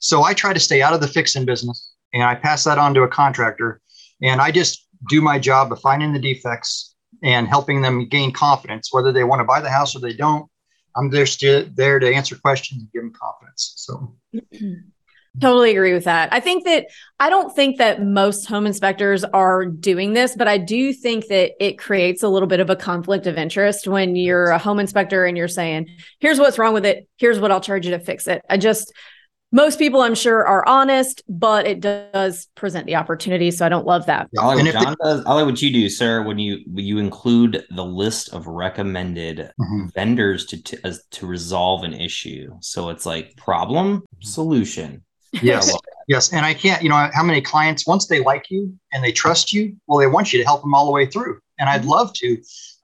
So 0.00 0.24
I 0.24 0.34
try 0.34 0.52
to 0.52 0.58
stay 0.58 0.82
out 0.82 0.92
of 0.92 1.00
the 1.00 1.06
fixing 1.06 1.44
business 1.44 1.92
and 2.12 2.24
I 2.24 2.34
pass 2.34 2.64
that 2.64 2.78
on 2.78 2.94
to 2.94 3.02
a 3.02 3.08
contractor. 3.08 3.80
And 4.20 4.40
I 4.40 4.50
just 4.50 4.88
do 5.08 5.22
my 5.22 5.38
job 5.38 5.70
of 5.70 5.80
finding 5.80 6.12
the 6.12 6.18
defects 6.18 6.96
and 7.22 7.46
helping 7.46 7.80
them 7.80 8.08
gain 8.08 8.32
confidence, 8.32 8.92
whether 8.92 9.12
they 9.12 9.22
want 9.22 9.38
to 9.38 9.44
buy 9.44 9.60
the 9.60 9.70
house 9.70 9.94
or 9.94 10.00
they 10.00 10.14
don't. 10.14 10.50
I'm 10.96 11.12
just 11.12 11.44
there 11.76 12.00
to 12.00 12.12
answer 12.12 12.34
questions 12.34 12.82
and 12.82 12.92
give 12.92 13.02
them 13.02 13.12
confidence. 13.12 13.74
So 13.76 14.16
Totally 15.40 15.72
agree 15.72 15.92
with 15.92 16.04
that. 16.04 16.32
I 16.32 16.38
think 16.38 16.64
that 16.64 16.86
I 17.18 17.28
don't 17.28 17.54
think 17.54 17.78
that 17.78 18.02
most 18.04 18.46
home 18.46 18.66
inspectors 18.66 19.24
are 19.24 19.66
doing 19.66 20.12
this, 20.12 20.36
but 20.36 20.46
I 20.46 20.58
do 20.58 20.92
think 20.92 21.26
that 21.26 21.52
it 21.58 21.76
creates 21.76 22.22
a 22.22 22.28
little 22.28 22.46
bit 22.46 22.60
of 22.60 22.70
a 22.70 22.76
conflict 22.76 23.26
of 23.26 23.36
interest 23.36 23.88
when 23.88 24.14
you're 24.14 24.50
a 24.50 24.58
home 24.58 24.78
inspector 24.78 25.24
and 25.24 25.36
you're 25.36 25.48
saying, 25.48 25.88
here's 26.20 26.38
what's 26.38 26.56
wrong 26.56 26.72
with 26.72 26.86
it. 26.86 27.08
Here's 27.16 27.40
what 27.40 27.50
I'll 27.50 27.60
charge 27.60 27.84
you 27.84 27.90
to 27.92 27.98
fix 27.98 28.28
it. 28.28 28.42
I 28.48 28.58
just, 28.58 28.92
most 29.50 29.78
people 29.78 30.02
I'm 30.02 30.14
sure 30.14 30.46
are 30.46 30.66
honest, 30.68 31.22
but 31.28 31.66
it 31.66 31.80
does 31.80 32.48
present 32.54 32.86
the 32.86 32.94
opportunity. 32.94 33.50
So 33.50 33.66
I 33.66 33.68
don't 33.68 33.86
love 33.86 34.06
that. 34.06 34.28
I 34.38 34.46
like 34.46 34.64
what 34.64 34.72
John 34.72 34.96
does. 35.02 35.24
I 35.24 35.32
like 35.34 35.46
what 35.46 35.62
you 35.62 35.72
do, 35.72 35.88
sir. 35.88 36.22
When 36.22 36.38
you 36.40 36.60
when 36.66 36.84
you 36.84 36.98
include 36.98 37.64
the 37.70 37.84
list 37.84 38.32
of 38.32 38.48
recommended 38.48 39.38
mm-hmm. 39.60 39.86
vendors 39.94 40.46
to 40.46 40.62
to, 40.62 40.86
as, 40.86 41.04
to 41.12 41.26
resolve 41.26 41.84
an 41.84 41.94
issue. 41.94 42.52
So 42.60 42.88
it's 42.88 43.06
like 43.06 43.36
problem 43.36 44.02
solution 44.20 45.04
Yes. 45.42 45.76
yes. 46.08 46.32
And 46.32 46.44
I 46.44 46.54
can't, 46.54 46.82
you 46.82 46.88
know, 46.88 47.10
how 47.12 47.22
many 47.22 47.40
clients, 47.40 47.86
once 47.86 48.06
they 48.06 48.20
like 48.20 48.50
you 48.50 48.72
and 48.92 49.02
they 49.02 49.12
trust 49.12 49.52
you, 49.52 49.76
well, 49.86 49.98
they 49.98 50.06
want 50.06 50.32
you 50.32 50.38
to 50.38 50.44
help 50.44 50.62
them 50.62 50.74
all 50.74 50.86
the 50.86 50.92
way 50.92 51.06
through. 51.06 51.40
And 51.58 51.68
I'd 51.68 51.84
love 51.84 52.12
to, 52.14 52.36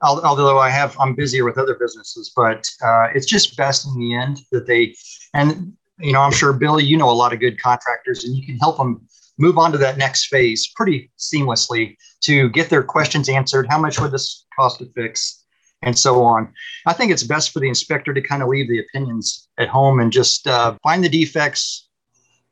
although 0.02 0.58
I 0.58 0.70
have, 0.70 0.96
I'm 0.98 1.14
busier 1.14 1.44
with 1.44 1.58
other 1.58 1.74
businesses, 1.74 2.32
but 2.34 2.68
uh, 2.84 3.08
it's 3.14 3.26
just 3.26 3.56
best 3.56 3.86
in 3.86 3.98
the 3.98 4.14
end 4.14 4.40
that 4.52 4.66
they, 4.66 4.94
and, 5.34 5.72
you 5.98 6.12
know, 6.12 6.20
I'm 6.20 6.32
sure 6.32 6.52
Billy, 6.52 6.84
you 6.84 6.96
know, 6.96 7.10
a 7.10 7.12
lot 7.12 7.32
of 7.32 7.40
good 7.40 7.60
contractors 7.60 8.24
and 8.24 8.36
you 8.36 8.46
can 8.46 8.56
help 8.58 8.76
them 8.76 9.06
move 9.38 9.58
on 9.58 9.72
to 9.72 9.78
that 9.78 9.98
next 9.98 10.26
phase 10.26 10.70
pretty 10.76 11.10
seamlessly 11.18 11.96
to 12.22 12.48
get 12.50 12.70
their 12.70 12.82
questions 12.82 13.28
answered. 13.28 13.66
How 13.68 13.78
much 13.78 14.00
would 14.00 14.12
this 14.12 14.46
cost 14.56 14.78
to 14.78 14.86
fix? 14.94 15.40
and 15.82 15.98
so 15.98 16.22
on. 16.22 16.52
I 16.86 16.92
think 16.92 17.10
it's 17.10 17.22
best 17.22 17.52
for 17.52 17.60
the 17.60 17.68
inspector 17.68 18.12
to 18.12 18.20
kind 18.20 18.42
of 18.42 18.48
leave 18.48 18.68
the 18.68 18.80
opinions 18.80 19.48
at 19.58 19.68
home 19.68 20.00
and 20.00 20.12
just 20.12 20.46
uh, 20.46 20.76
find 20.82 21.02
the 21.02 21.08
defects, 21.08 21.88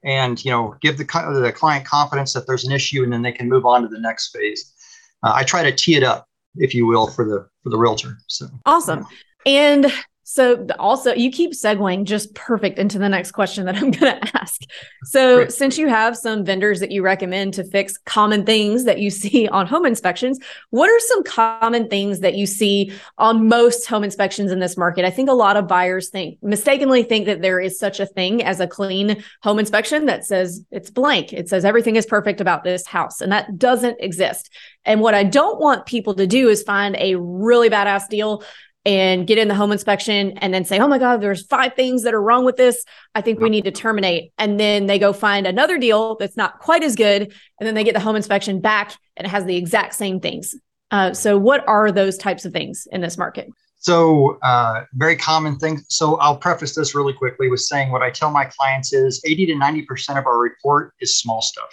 and 0.09 0.42
you 0.44 0.51
know 0.51 0.75
give 0.81 0.97
the, 0.97 1.05
the 1.05 1.53
client 1.55 1.85
confidence 1.85 2.33
that 2.33 2.47
there's 2.47 2.64
an 2.64 2.73
issue 2.73 3.05
and 3.05 3.12
then 3.12 3.23
they 3.23 3.31
can 3.31 3.49
move 3.49 3.66
on 3.66 3.83
to 3.83 3.88
the 3.88 4.01
next 4.01 4.35
phase. 4.35 4.75
Uh, 5.23 5.33
i 5.35 5.42
try 5.44 5.62
to 5.62 5.73
tee 5.73 5.94
it 5.94 6.03
up 6.03 6.27
if 6.57 6.75
you 6.75 6.87
will 6.87 7.07
for 7.07 7.25
the 7.25 7.47
for 7.62 7.71
the 7.71 7.79
realtor 7.79 8.16
so. 8.27 8.47
Awesome. 8.66 9.07
And 9.47 9.92
so 10.31 10.67
also 10.79 11.14
you 11.14 11.31
keep 11.31 11.53
segueing 11.53 12.05
just 12.05 12.35
perfect 12.35 12.79
into 12.79 12.99
the 12.99 13.09
next 13.09 13.33
question 13.33 13.64
that 13.64 13.77
I'm 13.77 13.91
going 13.93 14.21
to 14.21 14.38
ask. 14.38 14.61
So 15.05 15.37
Great. 15.37 15.53
since 15.53 15.79
you 15.79 15.88
have 15.88 16.19
some 16.19 16.45
vendors 16.45 16.81
that 16.81 16.91
you 16.91 17.03
recommend 17.03 17.55
to 17.55 17.64
fix 17.64 17.97
common 17.97 18.45
things 18.45 18.85
that 18.85 18.99
you 18.99 19.09
see 19.23 19.49
on 19.49 19.67
home 19.67 19.87
inspections, 19.87 20.38
what 20.69 20.91
are 20.91 21.01
some 21.01 21.25
common 21.25 21.88
things 21.88 22.21
that 22.21 22.35
you 22.35 22.45
see 22.47 22.93
on 23.17 23.49
most 23.49 23.87
home 23.87 24.05
inspections 24.05 24.53
in 24.53 24.59
this 24.59 24.77
market? 24.77 25.07
I 25.07 25.11
think 25.11 25.31
a 25.31 25.35
lot 25.35 25.57
of 25.57 25.67
buyers 25.67 26.11
think 26.11 26.37
mistakenly 26.43 27.05
think 27.05 27.25
that 27.25 27.41
there 27.41 27.59
is 27.59 27.79
such 27.79 27.99
a 27.99 28.05
thing 28.05 28.45
as 28.45 28.61
a 28.61 28.67
clean 28.67 29.25
home 29.43 29.59
inspection 29.59 30.05
that 30.07 30.27
says 30.27 30.62
it's 30.71 30.91
blank. 30.91 31.33
It 31.33 31.49
says 31.49 31.64
everything 31.64 31.97
is 31.97 32.05
perfect 32.05 32.43
about 32.43 32.64
this 32.64 32.87
house 32.87 33.23
and 33.23 33.33
that 33.33 33.57
doesn't 33.57 33.97
exist. 33.99 34.51
And 34.85 35.01
what 35.01 35.14
I 35.14 35.25
don't 35.25 35.59
want 35.59 35.87
people 35.87 36.14
to 36.17 36.27
do 36.27 36.51
is 36.51 36.62
find 36.62 36.97
a 36.99 37.14
really 37.14 37.71
badass 37.71 38.11
deal 38.11 38.43
and 38.88 39.27
get 39.27 39.37
in 39.37 39.48
the 39.48 39.55
home 39.55 39.70
inspection 39.70 40.38
and 40.38 40.55
then 40.55 40.64
say, 40.64 40.79
oh 40.79 40.88
my 40.88 40.96
God, 40.96 41.20
there's 41.20 41.44
five 41.44 41.74
things 41.74 42.05
that 42.05 42.14
are 42.14 42.22
wrong 42.22 42.46
with 42.46 42.57
this. 42.57 42.87
I 43.14 43.20
think 43.20 43.38
we 43.38 43.51
need 43.51 43.64
to 43.64 43.70
terminate. 43.70 44.33
And 44.38 44.59
then 44.59 44.87
they 44.87 44.98
go 44.98 45.12
find 45.12 45.46
another 45.46 45.77
deal 45.77 46.16
that's 46.16 46.38
not 46.38 46.61
quite 46.61 46.83
as 46.83 46.96
good. 46.96 47.35
And 47.61 47.66
then 47.66 47.74
they 47.74 47.85
get 47.85 47.92
the 47.92 48.01
home 48.01 48.16
inspection 48.16 48.62
back 48.62 48.96
and 49.18 49.27
it 49.27 49.31
has 49.31 49.44
the 49.44 49.57
exact 49.57 49.94
same 49.94 50.20
things. 50.20 50.55
Uh, 50.90 51.12
so, 51.12 51.37
what 51.37 51.68
are 51.68 51.92
those 51.92 52.16
types 52.16 52.46
of 52.46 52.55
things 52.55 52.88
in 52.90 53.03
this 53.03 53.18
market? 53.18 53.51
So, 53.77 54.38
uh, 54.42 54.85
very 54.94 55.16
common 55.16 55.59
things. 55.59 55.85
So, 55.90 56.16
I'll 56.16 56.38
preface 56.38 56.74
this 56.74 56.94
really 56.94 57.12
quickly 57.12 57.51
with 57.51 57.61
saying 57.61 57.92
what 57.92 58.01
I 58.01 58.09
tell 58.09 58.31
my 58.31 58.46
clients 58.46 58.94
is 58.94 59.20
80 59.27 59.46
to 59.46 59.53
90% 59.53 60.18
of 60.18 60.24
our 60.24 60.38
report 60.38 60.94
is 60.98 61.18
small 61.18 61.42
stuff 61.42 61.68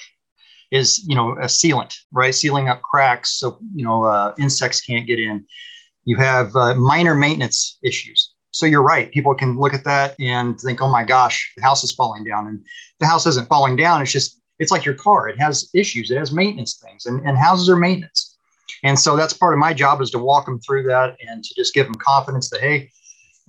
is 0.71 1.05
you 1.07 1.15
know 1.15 1.33
a 1.33 1.45
sealant 1.45 1.95
right 2.11 2.33
sealing 2.33 2.69
up 2.69 2.81
cracks 2.81 3.37
so 3.37 3.59
you 3.75 3.85
know 3.85 4.03
uh, 4.03 4.33
insects 4.39 4.81
can't 4.81 5.05
get 5.05 5.19
in 5.19 5.45
you 6.05 6.15
have 6.17 6.55
uh, 6.55 6.75
minor 6.75 7.15
maintenance 7.15 7.77
issues. 7.83 8.31
So 8.51 8.65
you're 8.65 8.83
right. 8.83 9.11
People 9.11 9.35
can 9.35 9.59
look 9.59 9.73
at 9.73 9.83
that 9.83 10.15
and 10.19 10.57
think, 10.59 10.81
oh 10.81 10.87
my 10.87 11.03
gosh, 11.03 11.51
the 11.57 11.63
house 11.63 11.83
is 11.83 11.91
falling 11.91 12.23
down. 12.23 12.47
And 12.47 12.63
the 12.99 13.05
house 13.05 13.25
isn't 13.25 13.49
falling 13.49 13.75
down. 13.75 14.01
It's 14.01 14.13
just, 14.13 14.39
it's 14.59 14.71
like 14.71 14.85
your 14.85 14.93
car. 14.93 15.27
It 15.27 15.37
has 15.39 15.69
issues. 15.73 16.09
It 16.09 16.17
has 16.17 16.31
maintenance 16.31 16.77
things 16.77 17.05
and, 17.05 17.27
and 17.27 17.37
houses 17.37 17.69
are 17.69 17.75
maintenance. 17.75 18.37
And 18.83 18.97
so 18.97 19.17
that's 19.17 19.33
part 19.33 19.53
of 19.53 19.59
my 19.59 19.73
job 19.73 19.99
is 20.01 20.11
to 20.11 20.19
walk 20.19 20.45
them 20.45 20.59
through 20.59 20.83
that 20.83 21.17
and 21.27 21.43
to 21.43 21.55
just 21.55 21.73
give 21.73 21.85
them 21.85 21.95
confidence 21.95 22.49
that, 22.51 22.61
hey, 22.61 22.91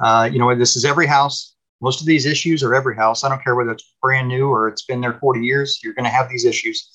uh, 0.02 0.28
you 0.32 0.38
know, 0.38 0.54
this 0.56 0.76
is 0.76 0.84
every 0.84 1.06
house. 1.06 1.54
Most 1.80 2.00
of 2.00 2.06
these 2.06 2.26
issues 2.26 2.62
are 2.62 2.74
every 2.74 2.96
house. 2.96 3.22
I 3.22 3.28
don't 3.28 3.42
care 3.44 3.54
whether 3.54 3.70
it's 3.70 3.94
brand 4.02 4.28
new 4.28 4.48
or 4.48 4.66
it's 4.66 4.84
been 4.86 5.00
there 5.00 5.18
40 5.20 5.40
years, 5.40 5.78
you're 5.84 5.94
going 5.94 6.04
to 6.04 6.10
have 6.10 6.28
these 6.28 6.44
issues. 6.44 6.90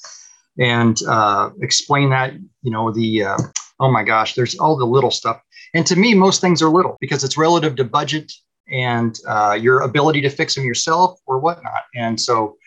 And 0.59 0.97
uh, 1.07 1.51
explain 1.61 2.09
that, 2.09 2.33
you 2.61 2.71
know, 2.71 2.91
the, 2.91 3.23
uh, 3.23 3.37
oh 3.79 3.91
my 3.91 4.03
gosh, 4.03 4.35
there's 4.35 4.57
all 4.57 4.75
the 4.75 4.85
little 4.85 5.11
stuff 5.11 5.41
and 5.73 5.85
to 5.87 5.95
me, 5.95 6.13
most 6.13 6.41
things 6.41 6.61
are 6.61 6.69
little 6.69 6.97
because 6.99 7.23
it's 7.23 7.37
relative 7.37 7.75
to 7.77 7.83
budget 7.83 8.31
and 8.71 9.17
uh, 9.27 9.57
your 9.59 9.81
ability 9.81 10.21
to 10.21 10.29
fix 10.29 10.55
them 10.55 10.65
yourself 10.65 11.19
or 11.25 11.39
whatnot. 11.39 11.83
And 11.95 12.19
so, 12.19 12.57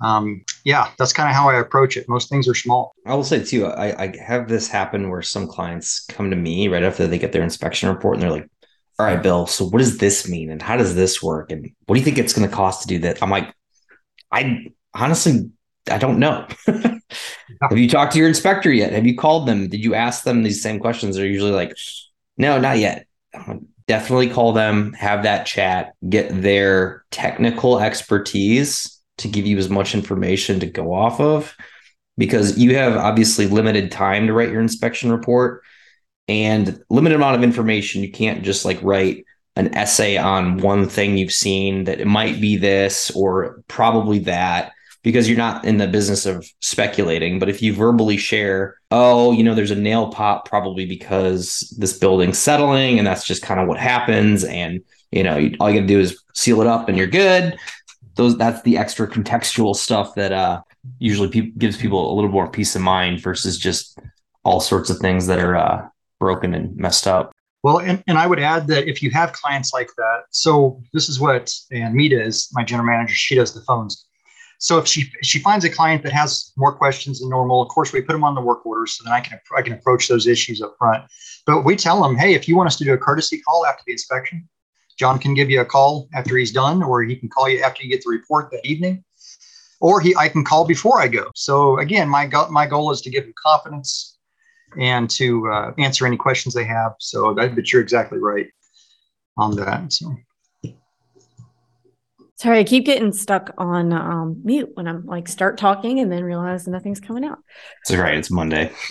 um, 0.00 0.44
yeah, 0.64 0.90
that's 0.98 1.12
kind 1.12 1.28
of 1.28 1.34
how 1.34 1.48
I 1.48 1.58
approach 1.58 1.96
it. 1.96 2.08
Most 2.08 2.28
things 2.28 2.48
are 2.48 2.54
small. 2.54 2.94
I 3.06 3.14
will 3.14 3.24
say 3.24 3.42
too, 3.42 3.66
I, 3.66 4.04
I 4.04 4.16
have 4.24 4.48
this 4.48 4.68
happen 4.68 5.10
where 5.10 5.22
some 5.22 5.46
clients 5.46 6.04
come 6.06 6.30
to 6.30 6.36
me 6.36 6.68
right 6.68 6.82
after 6.82 7.06
they 7.06 7.18
get 7.18 7.32
their 7.32 7.42
inspection 7.42 7.88
report 7.88 8.14
and 8.14 8.22
they're 8.22 8.30
like, 8.30 8.48
all 8.98 9.06
right, 9.06 9.22
Bill, 9.22 9.46
so 9.46 9.64
what 9.64 9.78
does 9.78 9.98
this 9.98 10.28
mean? 10.28 10.50
And 10.50 10.62
how 10.62 10.76
does 10.76 10.94
this 10.94 11.22
work? 11.22 11.50
And 11.50 11.68
what 11.86 11.94
do 11.94 12.00
you 12.00 12.04
think 12.04 12.18
it's 12.18 12.32
going 12.32 12.48
to 12.48 12.54
cost 12.54 12.82
to 12.82 12.88
do 12.88 12.98
that? 13.00 13.22
I'm 13.22 13.30
like, 13.30 13.52
I 14.30 14.68
honestly, 14.94 15.50
I 15.90 15.98
don't 15.98 16.18
know. 16.20 16.46
Have 16.66 17.78
you 17.78 17.88
talked 17.88 18.12
to 18.12 18.18
your 18.18 18.28
inspector 18.28 18.72
yet? 18.72 18.92
Have 18.92 19.06
you 19.06 19.16
called 19.16 19.48
them? 19.48 19.68
Did 19.68 19.84
you 19.84 19.94
ask 19.94 20.24
them 20.24 20.42
these 20.42 20.62
same 20.62 20.78
questions? 20.78 21.16
They're 21.16 21.26
usually 21.26 21.50
like, 21.50 21.76
no, 22.36 22.58
not 22.58 22.78
yet. 22.78 23.06
Um, 23.34 23.68
definitely 23.86 24.30
call 24.30 24.52
them, 24.52 24.92
have 24.94 25.24
that 25.24 25.46
chat, 25.46 25.94
get 26.08 26.42
their 26.42 27.04
technical 27.10 27.78
expertise 27.80 29.00
to 29.18 29.28
give 29.28 29.46
you 29.46 29.58
as 29.58 29.68
much 29.68 29.94
information 29.94 30.60
to 30.60 30.66
go 30.66 30.92
off 30.92 31.20
of 31.20 31.54
because 32.16 32.58
you 32.58 32.76
have 32.76 32.96
obviously 32.96 33.46
limited 33.46 33.90
time 33.90 34.26
to 34.26 34.32
write 34.32 34.50
your 34.50 34.60
inspection 34.60 35.10
report 35.10 35.62
and 36.28 36.82
limited 36.88 37.16
amount 37.16 37.36
of 37.36 37.42
information. 37.42 38.02
You 38.02 38.10
can't 38.10 38.42
just 38.42 38.64
like 38.64 38.78
write 38.82 39.24
an 39.56 39.74
essay 39.74 40.16
on 40.16 40.58
one 40.58 40.88
thing 40.88 41.16
you've 41.16 41.32
seen 41.32 41.84
that 41.84 42.00
it 42.00 42.06
might 42.06 42.40
be 42.40 42.56
this 42.56 43.10
or 43.12 43.62
probably 43.68 44.20
that 44.20 44.72
because 45.04 45.28
you're 45.28 45.38
not 45.38 45.64
in 45.66 45.76
the 45.76 45.86
business 45.86 46.24
of 46.26 46.44
speculating. 46.60 47.38
But 47.38 47.50
if 47.50 47.62
you 47.62 47.74
verbally 47.74 48.16
share, 48.16 48.80
oh, 48.90 49.30
you 49.32 49.44
know, 49.44 49.54
there's 49.54 49.70
a 49.70 49.76
nail 49.76 50.08
pop 50.08 50.48
probably 50.48 50.86
because 50.86 51.72
this 51.78 51.96
building's 51.96 52.38
settling 52.38 52.98
and 52.98 53.06
that's 53.06 53.24
just 53.24 53.42
kind 53.42 53.60
of 53.60 53.68
what 53.68 53.78
happens. 53.78 54.44
And, 54.44 54.80
you 55.12 55.22
know, 55.22 55.34
all 55.60 55.70
you 55.70 55.76
got 55.78 55.82
to 55.82 55.86
do 55.86 56.00
is 56.00 56.20
seal 56.32 56.62
it 56.62 56.66
up 56.66 56.88
and 56.88 56.98
you're 56.98 57.06
good. 57.06 57.56
Those 58.16 58.36
that's 58.38 58.62
the 58.62 58.78
extra 58.78 59.06
contextual 59.06 59.76
stuff 59.76 60.14
that 60.14 60.32
uh 60.32 60.62
usually 60.98 61.28
pe- 61.28 61.50
gives 61.58 61.76
people 61.76 62.12
a 62.12 62.14
little 62.14 62.30
more 62.30 62.48
peace 62.48 62.74
of 62.76 62.82
mind 62.82 63.20
versus 63.20 63.58
just 63.58 63.98
all 64.44 64.60
sorts 64.60 64.88
of 64.88 64.98
things 64.98 65.26
that 65.26 65.38
are 65.38 65.56
uh 65.56 65.88
broken 66.20 66.54
and 66.54 66.76
messed 66.76 67.06
up. 67.06 67.32
Well, 67.62 67.80
and, 67.80 68.02
and 68.06 68.16
I 68.16 68.26
would 68.26 68.38
add 68.38 68.66
that 68.68 68.88
if 68.88 69.02
you 69.02 69.10
have 69.10 69.32
clients 69.32 69.72
like 69.72 69.88
that, 69.96 70.24
so 70.30 70.82
this 70.92 71.08
is 71.08 71.18
what, 71.18 71.50
and 71.72 71.94
Mita 71.94 72.22
is 72.22 72.48
my 72.52 72.62
general 72.62 72.86
manager, 72.86 73.14
she 73.14 73.34
does 73.34 73.54
the 73.54 73.62
phones. 73.62 74.06
So 74.64 74.78
if 74.78 74.86
she 74.86 75.12
she 75.22 75.40
finds 75.40 75.66
a 75.66 75.68
client 75.68 76.02
that 76.04 76.12
has 76.14 76.50
more 76.56 76.72
questions 76.72 77.20
than 77.20 77.28
normal, 77.28 77.60
of 77.60 77.68
course 77.68 77.92
we 77.92 78.00
put 78.00 78.14
them 78.14 78.24
on 78.24 78.34
the 78.34 78.40
work 78.40 78.64
order 78.64 78.86
so 78.86 79.04
then 79.04 79.12
I 79.12 79.20
can 79.20 79.38
I 79.54 79.60
can 79.60 79.74
approach 79.74 80.08
those 80.08 80.26
issues 80.26 80.62
up 80.62 80.74
front. 80.78 81.04
But 81.44 81.66
we 81.66 81.76
tell 81.76 82.02
them, 82.02 82.16
hey, 82.16 82.32
if 82.32 82.48
you 82.48 82.56
want 82.56 82.68
us 82.68 82.76
to 82.76 82.84
do 82.84 82.94
a 82.94 82.96
courtesy 82.96 83.42
call 83.42 83.66
after 83.66 83.82
the 83.86 83.92
inspection, 83.92 84.48
John 84.98 85.18
can 85.18 85.34
give 85.34 85.50
you 85.50 85.60
a 85.60 85.66
call 85.66 86.08
after 86.14 86.38
he's 86.38 86.50
done, 86.50 86.82
or 86.82 87.02
he 87.02 87.14
can 87.14 87.28
call 87.28 87.46
you 87.46 87.60
after 87.60 87.82
you 87.82 87.90
get 87.90 88.02
the 88.02 88.08
report 88.08 88.50
that 88.52 88.64
evening, 88.64 89.04
or 89.82 90.00
he 90.00 90.16
I 90.16 90.30
can 90.30 90.42
call 90.42 90.64
before 90.66 90.98
I 90.98 91.08
go. 91.08 91.30
So 91.34 91.78
again, 91.78 92.08
my 92.08 92.26
go- 92.26 92.48
my 92.48 92.66
goal 92.66 92.90
is 92.90 93.02
to 93.02 93.10
give 93.10 93.24
them 93.24 93.34
confidence 93.36 94.16
and 94.80 95.10
to 95.10 95.46
uh, 95.46 95.74
answer 95.76 96.06
any 96.06 96.16
questions 96.16 96.54
they 96.54 96.64
have. 96.64 96.94
So 97.00 97.34
that, 97.34 97.54
but 97.54 97.70
you're 97.70 97.82
exactly 97.82 98.18
right 98.18 98.46
on 99.36 99.56
that. 99.56 99.92
So. 99.92 100.16
Sorry, 102.44 102.58
I 102.58 102.64
keep 102.64 102.84
getting 102.84 103.10
stuck 103.10 103.54
on 103.56 103.90
um, 103.94 104.42
mute 104.44 104.68
when 104.74 104.86
I'm 104.86 105.06
like 105.06 105.28
start 105.28 105.56
talking 105.56 105.98
and 105.98 106.12
then 106.12 106.22
realize 106.22 106.68
nothing's 106.68 107.00
coming 107.00 107.24
out. 107.24 107.38
It's 107.80 107.96
right. 107.96 108.18
It's 108.18 108.30
Monday. 108.30 108.70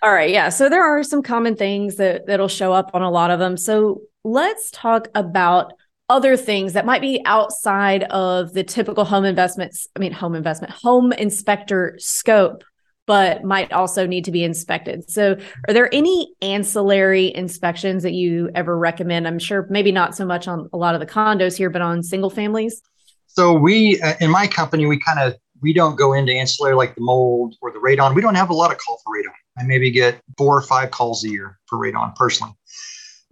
All 0.00 0.12
right, 0.12 0.30
yeah. 0.30 0.48
So 0.50 0.68
there 0.68 0.84
are 0.84 1.02
some 1.02 1.24
common 1.24 1.56
things 1.56 1.96
that 1.96 2.26
that'll 2.28 2.46
show 2.46 2.72
up 2.72 2.92
on 2.94 3.02
a 3.02 3.10
lot 3.10 3.32
of 3.32 3.40
them. 3.40 3.56
So 3.56 4.02
let's 4.22 4.70
talk 4.70 5.08
about 5.16 5.72
other 6.08 6.36
things 6.36 6.74
that 6.74 6.86
might 6.86 7.00
be 7.00 7.20
outside 7.24 8.04
of 8.04 8.52
the 8.52 8.62
typical 8.62 9.04
home 9.04 9.24
investments. 9.24 9.88
I 9.96 9.98
mean, 9.98 10.12
home 10.12 10.36
investment, 10.36 10.72
home 10.72 11.10
inspector 11.10 11.96
scope 11.98 12.62
but 13.08 13.42
might 13.42 13.72
also 13.72 14.06
need 14.06 14.22
to 14.26 14.30
be 14.30 14.44
inspected. 14.44 15.10
So, 15.10 15.36
are 15.66 15.74
there 15.74 15.92
any 15.92 16.34
ancillary 16.42 17.34
inspections 17.34 18.02
that 18.02 18.12
you 18.12 18.50
ever 18.54 18.78
recommend? 18.78 19.26
I'm 19.26 19.38
sure 19.38 19.66
maybe 19.70 19.90
not 19.90 20.14
so 20.14 20.26
much 20.26 20.46
on 20.46 20.68
a 20.74 20.76
lot 20.76 20.94
of 20.94 21.00
the 21.00 21.06
condos 21.06 21.56
here, 21.56 21.70
but 21.70 21.80
on 21.80 22.02
single 22.02 22.28
families. 22.28 22.82
So, 23.26 23.54
we 23.54 24.00
uh, 24.02 24.14
in 24.20 24.30
my 24.30 24.46
company, 24.46 24.84
we 24.84 25.00
kind 25.00 25.18
of 25.18 25.34
we 25.62 25.72
don't 25.72 25.96
go 25.96 26.12
into 26.12 26.32
ancillary 26.32 26.76
like 26.76 26.94
the 26.94 27.00
mold 27.00 27.56
or 27.62 27.72
the 27.72 27.78
radon. 27.78 28.14
We 28.14 28.20
don't 28.20 28.34
have 28.34 28.50
a 28.50 28.54
lot 28.54 28.70
of 28.70 28.78
call 28.78 29.00
for 29.02 29.16
radon. 29.16 29.32
I 29.58 29.64
maybe 29.64 29.90
get 29.90 30.20
four 30.36 30.56
or 30.56 30.62
five 30.62 30.90
calls 30.90 31.24
a 31.24 31.30
year 31.30 31.58
for 31.66 31.78
radon 31.78 32.14
personally. 32.14 32.52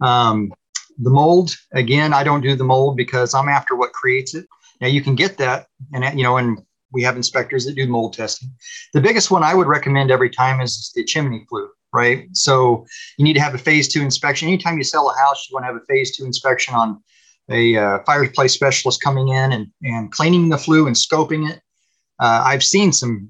Um, 0.01 0.51
the 0.97 1.11
mold, 1.11 1.55
again, 1.71 2.13
I 2.13 2.23
don't 2.23 2.41
do 2.41 2.55
the 2.55 2.63
mold 2.63 2.97
because 2.97 3.35
I'm 3.35 3.47
after 3.47 3.75
what 3.75 3.93
creates 3.93 4.33
it. 4.33 4.47
Now 4.81 4.87
you 4.87 5.01
can 5.01 5.13
get 5.13 5.37
that, 5.37 5.67
and 5.93 6.17
you 6.17 6.23
know, 6.23 6.37
and 6.37 6.63
we 6.97 7.03
have 7.03 7.15
inspectors 7.15 7.63
that 7.63 7.75
do 7.75 7.85
mold 7.85 8.13
testing. 8.13 8.49
The 8.91 9.01
biggest 9.07 9.29
one 9.29 9.43
I 9.43 9.53
would 9.53 9.67
recommend 9.67 10.09
every 10.09 10.31
time 10.31 10.59
is 10.61 10.91
the 10.95 11.03
chimney 11.03 11.45
flue, 11.47 11.69
right? 11.93 12.27
So 12.33 12.87
you 13.17 13.23
need 13.23 13.35
to 13.35 13.39
have 13.39 13.53
a 13.53 13.59
phase 13.59 13.87
two 13.87 14.01
inspection. 14.01 14.47
Anytime 14.47 14.79
you 14.79 14.83
sell 14.83 15.07
a 15.11 15.15
house, 15.15 15.45
you 15.47 15.53
want 15.53 15.63
to 15.65 15.67
have 15.67 15.75
a 15.75 15.85
phase 15.85 16.17
two 16.17 16.25
inspection 16.25 16.73
on 16.73 17.03
a 17.51 17.77
uh, 17.77 17.99
fireplace 18.03 18.53
specialist 18.53 18.99
coming 18.99 19.27
in 19.27 19.51
and, 19.51 19.67
and 19.83 20.11
cleaning 20.11 20.49
the 20.49 20.57
flue 20.57 20.87
and 20.87 20.95
scoping 20.95 21.47
it. 21.47 21.61
Uh, 22.19 22.41
I've 22.49 22.63
seen 22.63 22.91
some, 22.91 23.29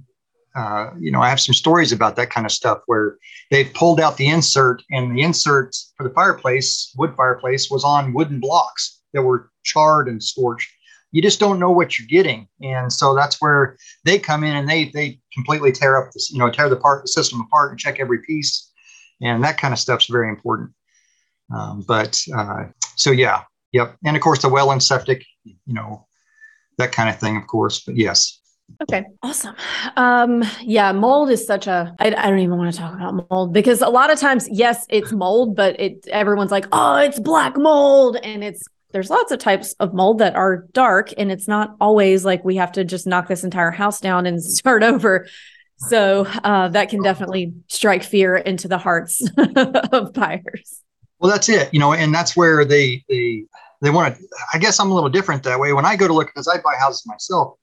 uh, 0.55 0.91
you 0.97 1.11
know, 1.11 1.21
I 1.21 1.27
have 1.27 1.41
some 1.41 1.53
stories 1.53 1.91
about 1.91 2.15
that 2.15 2.29
kind 2.29 2.45
of 2.45 2.53
stuff 2.53 2.79
where 2.85 3.17
they've 3.51 3.73
pulled 3.73 3.99
out 3.99 4.15
the 4.15 4.29
insert 4.29 4.81
and 4.91 5.13
the 5.13 5.23
insert 5.23 5.75
for 5.97 6.07
the 6.07 6.13
fireplace, 6.13 6.93
wood 6.95 7.13
fireplace, 7.17 7.69
was 7.69 7.83
on 7.83 8.13
wooden 8.13 8.39
blocks 8.39 9.01
that 9.11 9.23
were 9.23 9.51
charred 9.63 10.07
and 10.07 10.23
scorched 10.23 10.71
you 11.11 11.21
just 11.21 11.39
don't 11.39 11.59
know 11.59 11.71
what 11.71 11.97
you're 11.97 12.07
getting. 12.07 12.47
And 12.61 12.91
so 12.91 13.15
that's 13.15 13.41
where 13.41 13.77
they 14.03 14.19
come 14.19 14.43
in 14.43 14.55
and 14.55 14.67
they 14.67 14.85
they 14.89 15.19
completely 15.33 15.71
tear 15.71 15.97
up 15.97 16.11
this 16.11 16.29
you 16.29 16.39
know 16.39 16.49
tear 16.49 16.69
the 16.69 16.75
part 16.75 17.03
the 17.03 17.07
system 17.07 17.41
apart 17.41 17.71
and 17.71 17.79
check 17.79 17.99
every 17.99 18.19
piece. 18.21 18.71
And 19.21 19.43
that 19.43 19.57
kind 19.57 19.73
of 19.73 19.79
stuff's 19.79 20.07
very 20.07 20.29
important. 20.29 20.71
Um, 21.53 21.83
but 21.87 22.21
uh, 22.35 22.65
so 22.95 23.11
yeah 23.11 23.43
yep. 23.71 23.95
And 24.05 24.15
of 24.15 24.21
course 24.21 24.41
the 24.41 24.49
well 24.49 24.71
and 24.71 24.83
septic 24.83 25.25
you 25.43 25.55
know 25.67 26.05
that 26.77 26.91
kind 26.91 27.09
of 27.09 27.19
thing 27.19 27.37
of 27.37 27.47
course 27.47 27.79
but 27.79 27.95
yes. 27.95 28.39
Okay, 28.83 29.05
awesome. 29.23 29.55
Um, 29.95 30.43
yeah, 30.61 30.91
mold 30.91 31.29
is 31.29 31.47
such 31.47 31.67
a 31.67 31.95
I, 31.99 32.07
I 32.07 32.29
don't 32.29 32.39
even 32.39 32.57
want 32.57 32.73
to 32.73 32.77
talk 32.77 32.93
about 32.93 33.25
mold 33.29 33.53
because 33.53 33.81
a 33.81 33.87
lot 33.87 34.11
of 34.11 34.19
times, 34.19 34.47
yes, 34.51 34.85
it's 34.89 35.13
mold, 35.13 35.55
but 35.55 35.79
it 35.79 36.05
everyone's 36.09 36.51
like, 36.51 36.67
oh, 36.73 36.97
it's 36.97 37.17
black 37.17 37.55
mold, 37.55 38.17
and 38.17 38.43
it's 38.43 38.67
there's 38.91 39.09
lots 39.09 39.31
of 39.31 39.39
types 39.39 39.73
of 39.79 39.93
mold 39.93 40.19
that 40.19 40.35
are 40.35 40.67
dark 40.71 41.13
and 41.17 41.31
it's 41.31 41.47
not 41.47 41.75
always 41.81 42.23
like 42.23 42.43
we 42.45 42.55
have 42.55 42.71
to 42.73 42.85
just 42.85 43.05
knock 43.05 43.27
this 43.27 43.43
entire 43.43 43.71
house 43.71 43.99
down 43.99 44.25
and 44.25 44.43
start 44.43 44.83
over. 44.83 45.27
So 45.79 46.25
uh, 46.43 46.69
that 46.69 46.89
can 46.89 47.03
definitely 47.03 47.53
strike 47.67 48.03
fear 48.03 48.35
into 48.35 48.67
the 48.67 48.79
hearts 48.79 49.21
of 49.91 50.13
buyers. 50.13 50.81
Well 51.19 51.31
that's 51.31 51.49
it 51.49 51.73
you 51.73 51.79
know 51.79 51.93
and 51.93 52.13
that's 52.13 52.37
where 52.37 52.63
they 52.63 53.03
they 53.09 53.43
they 53.81 53.89
want 53.89 54.15
to 54.15 54.21
i 54.53 54.59
guess 54.59 54.79
i'm 54.79 54.91
a 54.91 54.93
little 54.93 55.09
different 55.09 55.41
that 55.43 55.59
way. 55.59 55.73
When 55.73 55.85
i 55.85 55.95
go 55.95 56.07
to 56.07 56.13
look 56.13 56.27
because 56.27 56.47
i 56.47 56.57
buy 56.57 56.75
houses 56.79 57.05
myself 57.07 57.57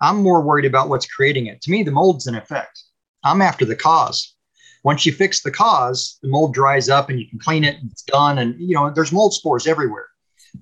i'm 0.00 0.22
more 0.22 0.40
worried 0.40 0.64
about 0.64 0.88
what's 0.88 1.06
creating 1.06 1.46
it. 1.46 1.60
To 1.62 1.70
me 1.70 1.82
the 1.82 1.90
mold's 1.90 2.26
an 2.26 2.36
effect. 2.36 2.80
I'm 3.24 3.42
after 3.42 3.64
the 3.64 3.76
cause. 3.76 4.34
Once 4.84 5.06
you 5.06 5.12
fix 5.12 5.42
the 5.42 5.50
cause 5.50 6.18
the 6.22 6.28
mold 6.28 6.54
dries 6.54 6.88
up 6.88 7.10
and 7.10 7.18
you 7.18 7.28
can 7.28 7.40
clean 7.40 7.64
it 7.64 7.76
and 7.80 7.90
it's 7.90 8.02
done 8.02 8.38
and 8.38 8.54
you 8.60 8.74
know 8.74 8.90
there's 8.90 9.12
mold 9.12 9.34
spores 9.34 9.66
everywhere 9.66 10.06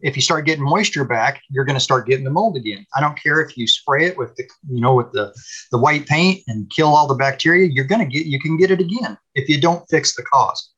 if 0.02 0.16
you 0.16 0.22
start 0.22 0.46
getting 0.46 0.64
moisture 0.64 1.04
back, 1.04 1.42
you're 1.50 1.64
going 1.64 1.76
to 1.76 1.80
start 1.80 2.06
getting 2.06 2.24
the 2.24 2.30
mold 2.30 2.56
again. 2.56 2.86
I 2.94 3.00
don't 3.00 3.20
care 3.20 3.40
if 3.40 3.56
you 3.56 3.66
spray 3.66 4.06
it 4.06 4.16
with 4.16 4.34
the, 4.36 4.44
you 4.68 4.80
know, 4.80 4.94
with 4.94 5.12
the, 5.12 5.34
the 5.70 5.78
white 5.78 6.06
paint 6.06 6.42
and 6.48 6.70
kill 6.70 6.88
all 6.88 7.06
the 7.06 7.14
bacteria, 7.14 7.68
you're 7.70 7.84
going 7.84 8.00
to 8.00 8.06
get, 8.06 8.26
you 8.26 8.40
can 8.40 8.56
get 8.56 8.70
it 8.70 8.80
again 8.80 9.18
if 9.34 9.48
you 9.48 9.60
don't 9.60 9.84
fix 9.90 10.14
the 10.14 10.22
cause. 10.22 10.72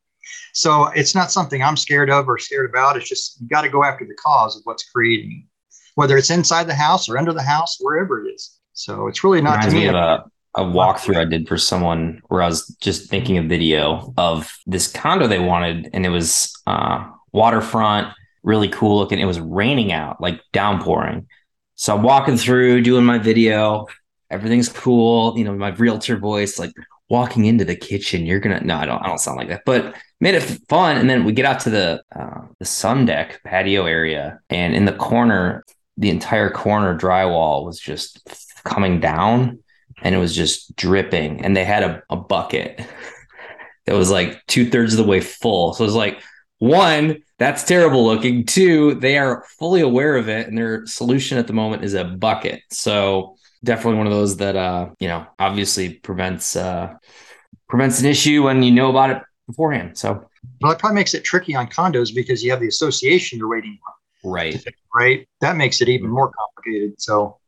So 0.53 0.85
it's 0.87 1.15
not 1.15 1.31
something 1.31 1.63
I'm 1.63 1.77
scared 1.77 2.09
of 2.09 2.27
or 2.27 2.37
scared 2.37 2.69
about. 2.69 2.97
It's 2.97 3.09
just, 3.09 3.39
you 3.41 3.47
got 3.47 3.61
to 3.61 3.69
go 3.69 3.83
after 3.83 4.05
the 4.05 4.15
cause 4.15 4.55
of 4.55 4.61
what's 4.65 4.83
creating, 4.89 5.47
whether 5.95 6.17
it's 6.17 6.29
inside 6.29 6.67
the 6.67 6.75
house 6.75 7.09
or 7.09 7.17
under 7.17 7.33
the 7.33 7.41
house, 7.41 7.77
wherever 7.79 8.25
it 8.25 8.31
is. 8.31 8.59
So 8.73 9.07
it's 9.07 9.23
really 9.23 9.41
not 9.41 9.57
Reminds 9.57 9.73
to 9.73 9.79
me. 9.79 9.81
me 9.81 9.89
of 9.89 9.95
a, 9.95 10.23
a 10.55 10.63
walkthrough 10.63 11.17
I 11.17 11.25
did 11.25 11.47
for 11.47 11.57
someone 11.57 12.21
where 12.27 12.41
I 12.41 12.47
was 12.47 12.67
just 12.81 13.11
making 13.11 13.37
a 13.37 13.43
video 13.43 14.13
of 14.17 14.51
this 14.65 14.91
condo 14.91 15.27
they 15.27 15.39
wanted, 15.39 15.89
and 15.93 16.05
it 16.05 16.09
was 16.09 16.51
uh, 16.67 17.09
waterfront 17.31 18.13
really 18.43 18.69
cool 18.69 18.97
looking. 18.97 19.19
It 19.19 19.25
was 19.25 19.39
raining 19.39 19.91
out, 19.91 20.21
like 20.21 20.41
downpouring. 20.51 21.27
So 21.75 21.95
I'm 21.95 22.03
walking 22.03 22.37
through, 22.37 22.81
doing 22.81 23.05
my 23.05 23.17
video. 23.17 23.87
Everything's 24.29 24.69
cool. 24.69 25.37
You 25.37 25.45
know, 25.45 25.55
my 25.55 25.69
realtor 25.69 26.17
voice, 26.17 26.59
like 26.59 26.71
walking 27.09 27.45
into 27.45 27.65
the 27.65 27.75
kitchen. 27.75 28.25
You're 28.25 28.39
gonna 28.39 28.61
no, 28.61 28.75
I 28.75 28.85
don't. 28.85 29.01
I 29.01 29.07
don't 29.07 29.19
sound 29.19 29.37
like 29.37 29.49
that, 29.49 29.63
but 29.65 29.95
made 30.19 30.35
it 30.35 30.59
fun. 30.69 30.97
And 30.97 31.09
then 31.09 31.23
we 31.23 31.31
get 31.33 31.45
out 31.45 31.59
to 31.61 31.69
the 31.69 32.03
uh, 32.15 32.41
the 32.59 32.65
sun 32.65 33.05
deck 33.05 33.41
patio 33.43 33.85
area, 33.85 34.39
and 34.49 34.75
in 34.75 34.85
the 34.85 34.93
corner, 34.93 35.63
the 35.97 36.09
entire 36.09 36.49
corner 36.49 36.97
drywall 36.97 37.65
was 37.65 37.79
just 37.79 38.27
coming 38.63 38.99
down, 38.99 39.59
and 40.01 40.15
it 40.15 40.17
was 40.17 40.35
just 40.35 40.75
dripping. 40.75 41.43
And 41.43 41.55
they 41.55 41.65
had 41.65 41.83
a, 41.83 42.03
a 42.09 42.15
bucket 42.15 42.81
that 43.85 43.95
was 43.95 44.09
like 44.09 44.45
two 44.47 44.69
thirds 44.69 44.93
of 44.93 44.97
the 44.97 45.09
way 45.09 45.21
full. 45.21 45.73
So 45.73 45.83
it 45.83 45.87
was 45.87 45.95
like 45.95 46.21
one 46.59 47.23
that's 47.39 47.63
terrible 47.63 48.05
looking. 48.05 48.45
Two, 48.45 48.95
they 48.95 49.17
are 49.17 49.43
fully 49.59 49.81
aware 49.81 50.15
of 50.15 50.29
it, 50.29 50.47
and 50.47 50.57
their 50.57 50.85
solution 50.85 51.37
at 51.37 51.47
the 51.47 51.53
moment 51.53 51.83
is 51.83 51.93
a 51.93 52.03
bucket. 52.03 52.61
So 52.71 53.35
definitely 53.63 53.97
one 53.97 54.07
of 54.07 54.13
those 54.13 54.37
that 54.37 54.55
uh, 54.55 54.89
you 54.99 55.07
know, 55.07 55.25
obviously 55.39 55.95
prevents 55.95 56.55
uh 56.55 56.93
prevents 57.67 57.99
an 57.99 58.05
issue 58.05 58.43
when 58.43 58.63
you 58.63 58.71
know 58.71 58.89
about 58.89 59.09
it 59.09 59.23
beforehand. 59.47 59.97
So 59.97 60.29
well, 60.61 60.71
that 60.71 60.79
probably 60.79 60.95
makes 60.95 61.13
it 61.13 61.23
tricky 61.23 61.55
on 61.55 61.67
condos 61.67 62.13
because 62.13 62.43
you 62.43 62.51
have 62.51 62.59
the 62.59 62.67
association 62.67 63.39
you're 63.39 63.49
waiting 63.49 63.77
on. 63.87 64.31
Right. 64.31 64.63
Right. 64.95 65.27
That 65.41 65.57
makes 65.57 65.81
it 65.81 65.89
even 65.89 66.09
more 66.09 66.31
complicated. 66.31 67.01
So 67.01 67.39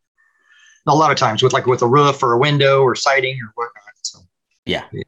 a 0.87 0.95
lot 0.95 1.11
of 1.11 1.17
times 1.17 1.41
with 1.41 1.53
like 1.53 1.65
with 1.65 1.81
a 1.81 1.87
roof 1.87 2.21
or 2.21 2.33
a 2.33 2.37
window 2.37 2.81
or 2.81 2.95
siding 2.95 3.39
or 3.41 3.51
whatnot. 3.55 3.83
So 4.01 4.19
yeah. 4.65 4.85
It 4.91 5.07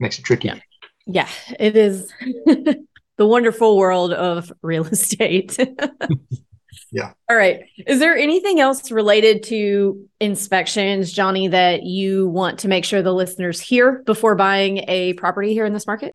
makes 0.00 0.18
it 0.18 0.24
tricky. 0.24 0.48
Yeah, 0.48 0.58
yeah 1.06 1.28
it 1.58 1.76
is. 1.76 2.12
the 3.22 3.26
wonderful 3.28 3.76
world 3.76 4.12
of 4.12 4.52
real 4.62 4.84
estate. 4.84 5.56
yeah. 6.92 7.12
All 7.30 7.36
right. 7.36 7.60
Is 7.86 8.00
there 8.00 8.16
anything 8.16 8.58
else 8.58 8.90
related 8.90 9.44
to 9.44 10.08
inspections, 10.18 11.12
Johnny, 11.12 11.46
that 11.46 11.84
you 11.84 12.26
want 12.26 12.58
to 12.60 12.68
make 12.68 12.84
sure 12.84 13.00
the 13.00 13.14
listeners 13.14 13.60
hear 13.60 14.02
before 14.06 14.34
buying 14.34 14.78
a 14.88 15.12
property 15.12 15.52
here 15.52 15.64
in 15.64 15.72
this 15.72 15.86
market? 15.86 16.10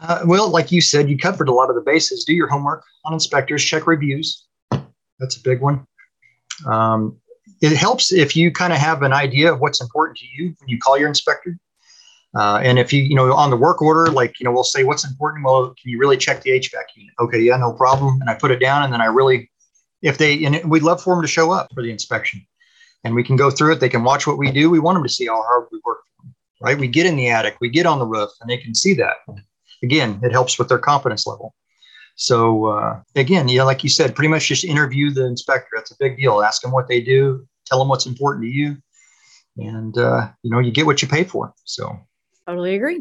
Uh, 0.00 0.24
well, 0.26 0.50
like 0.50 0.72
you 0.72 0.80
said, 0.80 1.08
you 1.08 1.16
covered 1.16 1.48
a 1.48 1.52
lot 1.52 1.70
of 1.70 1.76
the 1.76 1.80
bases. 1.80 2.24
Do 2.24 2.34
your 2.34 2.48
homework 2.48 2.82
on 3.04 3.12
inspectors, 3.12 3.64
check 3.64 3.86
reviews. 3.86 4.48
That's 5.20 5.36
a 5.36 5.42
big 5.44 5.60
one. 5.60 5.86
Um, 6.66 7.18
it 7.60 7.76
helps 7.76 8.12
if 8.12 8.34
you 8.34 8.50
kind 8.50 8.72
of 8.72 8.80
have 8.80 9.02
an 9.02 9.12
idea 9.12 9.52
of 9.52 9.60
what's 9.60 9.80
important 9.80 10.18
to 10.18 10.26
you 10.36 10.56
when 10.58 10.68
you 10.68 10.78
call 10.80 10.98
your 10.98 11.06
inspector. 11.06 11.56
Uh, 12.34 12.60
and 12.62 12.78
if 12.78 12.92
you, 12.92 13.02
you 13.02 13.14
know, 13.14 13.32
on 13.34 13.50
the 13.50 13.56
work 13.56 13.82
order, 13.82 14.10
like, 14.10 14.40
you 14.40 14.44
know, 14.44 14.52
we'll 14.52 14.64
say 14.64 14.84
what's 14.84 15.04
important. 15.04 15.44
Well, 15.44 15.68
can 15.68 15.90
you 15.90 15.98
really 15.98 16.16
check 16.16 16.42
the 16.42 16.50
HVAC 16.50 16.84
unit? 16.96 17.14
Okay, 17.20 17.40
yeah, 17.40 17.56
no 17.56 17.72
problem. 17.72 18.20
And 18.20 18.30
I 18.30 18.34
put 18.34 18.50
it 18.50 18.58
down 18.58 18.84
and 18.84 18.92
then 18.92 19.02
I 19.02 19.06
really, 19.06 19.50
if 20.00 20.16
they, 20.16 20.42
and 20.44 20.70
we'd 20.70 20.82
love 20.82 21.02
for 21.02 21.14
them 21.14 21.22
to 21.22 21.28
show 21.28 21.52
up 21.52 21.70
for 21.74 21.82
the 21.82 21.90
inspection 21.90 22.46
and 23.04 23.14
we 23.14 23.22
can 23.22 23.36
go 23.36 23.50
through 23.50 23.72
it. 23.72 23.80
They 23.80 23.88
can 23.90 24.02
watch 24.02 24.26
what 24.26 24.38
we 24.38 24.50
do. 24.50 24.70
We 24.70 24.78
want 24.78 24.96
them 24.96 25.02
to 25.02 25.12
see 25.12 25.26
how 25.26 25.42
hard 25.42 25.66
we 25.70 25.80
work 25.84 25.98
right? 26.62 26.78
We 26.78 26.88
get 26.88 27.06
in 27.06 27.16
the 27.16 27.28
attic, 27.28 27.56
we 27.60 27.68
get 27.68 27.86
on 27.86 27.98
the 27.98 28.06
roof, 28.06 28.30
and 28.40 28.48
they 28.48 28.56
can 28.56 28.74
see 28.74 28.94
that. 28.94 29.16
Again, 29.82 30.20
it 30.22 30.32
helps 30.32 30.58
with 30.58 30.68
their 30.68 30.78
confidence 30.78 31.26
level. 31.26 31.54
So 32.14 32.66
uh, 32.66 33.00
again, 33.16 33.48
you 33.48 33.58
know, 33.58 33.64
like 33.64 33.82
you 33.82 33.90
said, 33.90 34.14
pretty 34.14 34.28
much 34.28 34.46
just 34.46 34.64
interview 34.64 35.10
the 35.10 35.26
inspector. 35.26 35.70
That's 35.74 35.90
a 35.90 35.96
big 35.98 36.16
deal. 36.16 36.40
Ask 36.40 36.62
them 36.62 36.70
what 36.70 36.86
they 36.86 37.00
do, 37.00 37.46
tell 37.66 37.78
them 37.78 37.88
what's 37.88 38.06
important 38.06 38.44
to 38.44 38.50
you, 38.50 38.76
and 39.56 39.96
uh, 39.98 40.28
you 40.42 40.50
know, 40.50 40.60
you 40.60 40.70
get 40.70 40.86
what 40.86 41.02
you 41.02 41.08
pay 41.08 41.24
for. 41.24 41.52
So 41.64 41.98
totally 42.52 42.74
agree. 42.74 43.00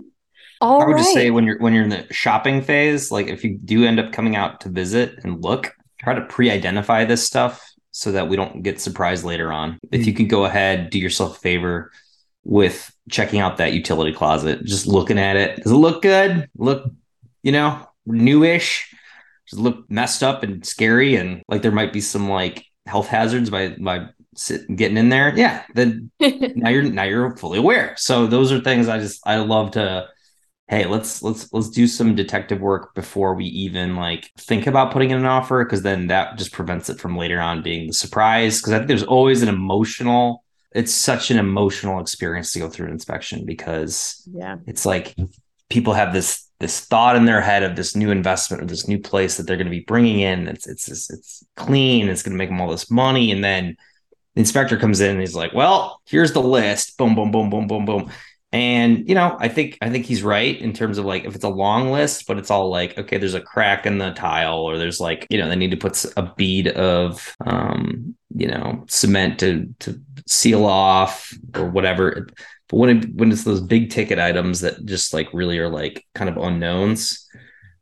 All 0.59 0.81
I 0.81 0.85
would 0.85 0.93
right. 0.93 0.99
just 0.99 1.13
say 1.13 1.31
when 1.31 1.45
you're 1.45 1.59
when 1.59 1.73
you're 1.73 1.83
in 1.83 1.89
the 1.89 2.05
shopping 2.11 2.61
phase, 2.61 3.11
like 3.11 3.27
if 3.27 3.43
you 3.43 3.57
do 3.57 3.85
end 3.85 3.99
up 3.99 4.11
coming 4.11 4.35
out 4.35 4.61
to 4.61 4.69
visit 4.69 5.19
and 5.23 5.43
look, 5.43 5.75
try 5.99 6.13
to 6.13 6.21
pre-identify 6.21 7.05
this 7.05 7.25
stuff 7.25 7.67
so 7.91 8.11
that 8.11 8.29
we 8.29 8.35
don't 8.35 8.61
get 8.61 8.79
surprised 8.79 9.25
later 9.25 9.51
on. 9.51 9.79
If 9.91 10.05
you 10.05 10.13
hmm. 10.13 10.17
could 10.17 10.29
go 10.29 10.45
ahead, 10.45 10.89
do 10.89 10.99
yourself 10.99 11.37
a 11.37 11.39
favor 11.39 11.91
with 12.43 12.91
checking 13.09 13.39
out 13.39 13.57
that 13.57 13.73
utility 13.73 14.13
closet, 14.13 14.63
just 14.63 14.87
looking 14.87 15.19
at 15.19 15.35
it. 15.35 15.57
Does 15.63 15.71
it 15.71 15.75
look 15.75 16.01
good? 16.01 16.47
Look, 16.55 16.89
you 17.43 17.51
know, 17.51 17.87
newish? 18.05 18.93
Does 19.49 19.59
it 19.59 19.61
look 19.61 19.89
messed 19.89 20.23
up 20.23 20.43
and 20.43 20.65
scary 20.65 21.15
and 21.15 21.41
like 21.47 21.61
there 21.61 21.71
might 21.71 21.93
be 21.93 22.01
some 22.01 22.29
like 22.29 22.65
health 22.85 23.07
hazards 23.07 23.49
by 23.49 23.69
by 23.69 24.09
sit, 24.35 24.75
getting 24.75 24.97
in 24.97 25.09
there? 25.09 25.33
Yeah, 25.35 25.63
then 25.73 26.11
now 26.19 26.69
you're 26.69 26.83
now 26.83 27.03
you're 27.03 27.35
fully 27.37 27.59
aware. 27.59 27.95
So 27.97 28.27
those 28.27 28.51
are 28.51 28.59
things 28.59 28.87
I 28.87 28.99
just 28.99 29.25
I 29.25 29.37
love 29.37 29.71
to 29.71 30.07
hey 30.71 30.85
let's 30.85 31.21
let's 31.21 31.51
let's 31.53 31.69
do 31.69 31.85
some 31.85 32.15
detective 32.15 32.61
work 32.61 32.95
before 32.95 33.35
we 33.35 33.45
even 33.45 33.95
like 33.95 34.31
think 34.37 34.65
about 34.65 34.91
putting 34.91 35.11
in 35.11 35.17
an 35.17 35.25
offer 35.25 35.63
because 35.63 35.83
then 35.83 36.07
that 36.07 36.37
just 36.37 36.53
prevents 36.53 36.89
it 36.89 36.99
from 36.99 37.17
later 37.17 37.39
on 37.39 37.61
being 37.61 37.87
the 37.87 37.93
surprise 37.93 38.59
because 38.59 38.73
i 38.73 38.77
think 38.77 38.87
there's 38.87 39.03
always 39.03 39.43
an 39.43 39.49
emotional 39.49 40.43
it's 40.73 40.93
such 40.93 41.29
an 41.29 41.37
emotional 41.37 41.99
experience 41.99 42.53
to 42.53 42.59
go 42.59 42.69
through 42.69 42.87
an 42.87 42.93
inspection 42.93 43.45
because 43.45 44.27
yeah 44.31 44.55
it's 44.65 44.85
like 44.85 45.13
people 45.69 45.93
have 45.93 46.13
this 46.13 46.47
this 46.59 46.81
thought 46.81 47.15
in 47.15 47.25
their 47.25 47.41
head 47.41 47.63
of 47.63 47.75
this 47.75 47.95
new 47.95 48.09
investment 48.09 48.63
or 48.63 48.65
this 48.65 48.87
new 48.87 48.99
place 48.99 49.35
that 49.35 49.43
they're 49.43 49.57
going 49.57 49.65
to 49.65 49.71
be 49.71 49.81
bringing 49.81 50.21
in 50.21 50.47
it's 50.47 50.67
it's 50.67 50.87
it's, 50.87 51.09
it's 51.09 51.45
clean 51.57 52.07
it's 52.07 52.23
going 52.23 52.33
to 52.33 52.37
make 52.37 52.49
them 52.49 52.61
all 52.61 52.71
this 52.71 52.89
money 52.89 53.31
and 53.31 53.43
then 53.43 53.75
the 54.35 54.39
inspector 54.39 54.77
comes 54.77 55.01
in 55.01 55.11
and 55.11 55.19
he's 55.19 55.35
like 55.35 55.53
well 55.53 56.01
here's 56.05 56.33
the 56.33 56.41
list 56.41 56.97
boom 56.97 57.15
boom 57.15 57.31
boom 57.31 57.49
boom 57.49 57.67
boom 57.67 57.85
boom 57.85 58.11
and 58.53 59.07
you 59.07 59.15
know, 59.15 59.37
I 59.39 59.47
think 59.47 59.77
I 59.81 59.89
think 59.89 60.05
he's 60.05 60.23
right 60.23 60.59
in 60.59 60.73
terms 60.73 60.97
of 60.97 61.05
like 61.05 61.23
if 61.23 61.35
it's 61.35 61.43
a 61.45 61.49
long 61.49 61.91
list, 61.91 62.27
but 62.27 62.37
it's 62.37 62.51
all 62.51 62.69
like 62.69 62.97
okay, 62.97 63.17
there's 63.17 63.33
a 63.33 63.41
crack 63.41 63.85
in 63.85 63.97
the 63.97 64.11
tile, 64.11 64.59
or 64.59 64.77
there's 64.77 64.99
like 64.99 65.25
you 65.29 65.37
know 65.37 65.47
they 65.47 65.55
need 65.55 65.71
to 65.71 65.77
put 65.77 66.03
a 66.17 66.33
bead 66.35 66.67
of 66.67 67.33
um, 67.45 68.15
you 68.35 68.47
know 68.47 68.83
cement 68.89 69.39
to 69.39 69.73
to 69.79 70.01
seal 70.27 70.65
off 70.65 71.33
or 71.55 71.69
whatever. 71.69 72.27
But 72.67 72.77
when 72.77 72.97
it, 72.97 73.15
when 73.15 73.31
it's 73.31 73.45
those 73.45 73.61
big 73.61 73.89
ticket 73.89 74.19
items 74.19 74.61
that 74.61 74.85
just 74.85 75.13
like 75.13 75.29
really 75.33 75.57
are 75.59 75.69
like 75.69 76.05
kind 76.13 76.29
of 76.29 76.35
unknowns, 76.35 77.29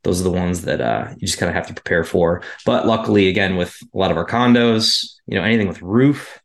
those 0.03 0.21
are 0.21 0.23
the 0.23 0.31
ones 0.31 0.61
that 0.61 0.81
uh, 0.81 1.09
you 1.17 1.27
just 1.27 1.37
kind 1.39 1.49
of 1.49 1.55
have 1.55 1.67
to 1.67 1.73
prepare 1.73 2.03
for. 2.03 2.41
But 2.65 2.87
luckily, 2.87 3.27
again, 3.27 3.57
with 3.57 3.77
a 3.93 3.97
lot 3.97 4.11
of 4.11 4.17
our 4.17 4.25
condos, 4.25 5.15
you 5.27 5.35
know, 5.35 5.43
anything 5.43 5.67
with 5.67 5.81
roof, 5.81 6.41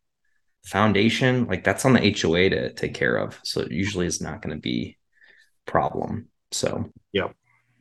foundation 0.64 1.46
like 1.46 1.62
that's 1.62 1.84
on 1.84 1.92
the 1.92 2.18
HOA 2.20 2.50
to 2.50 2.72
take 2.72 2.94
care 2.94 3.16
of. 3.16 3.38
So 3.44 3.60
it 3.60 3.70
usually 3.70 4.06
is 4.06 4.20
not 4.20 4.42
going 4.42 4.54
to 4.54 4.60
be 4.60 4.96
problem. 5.66 6.28
So 6.50 6.90
yep. 7.12 7.34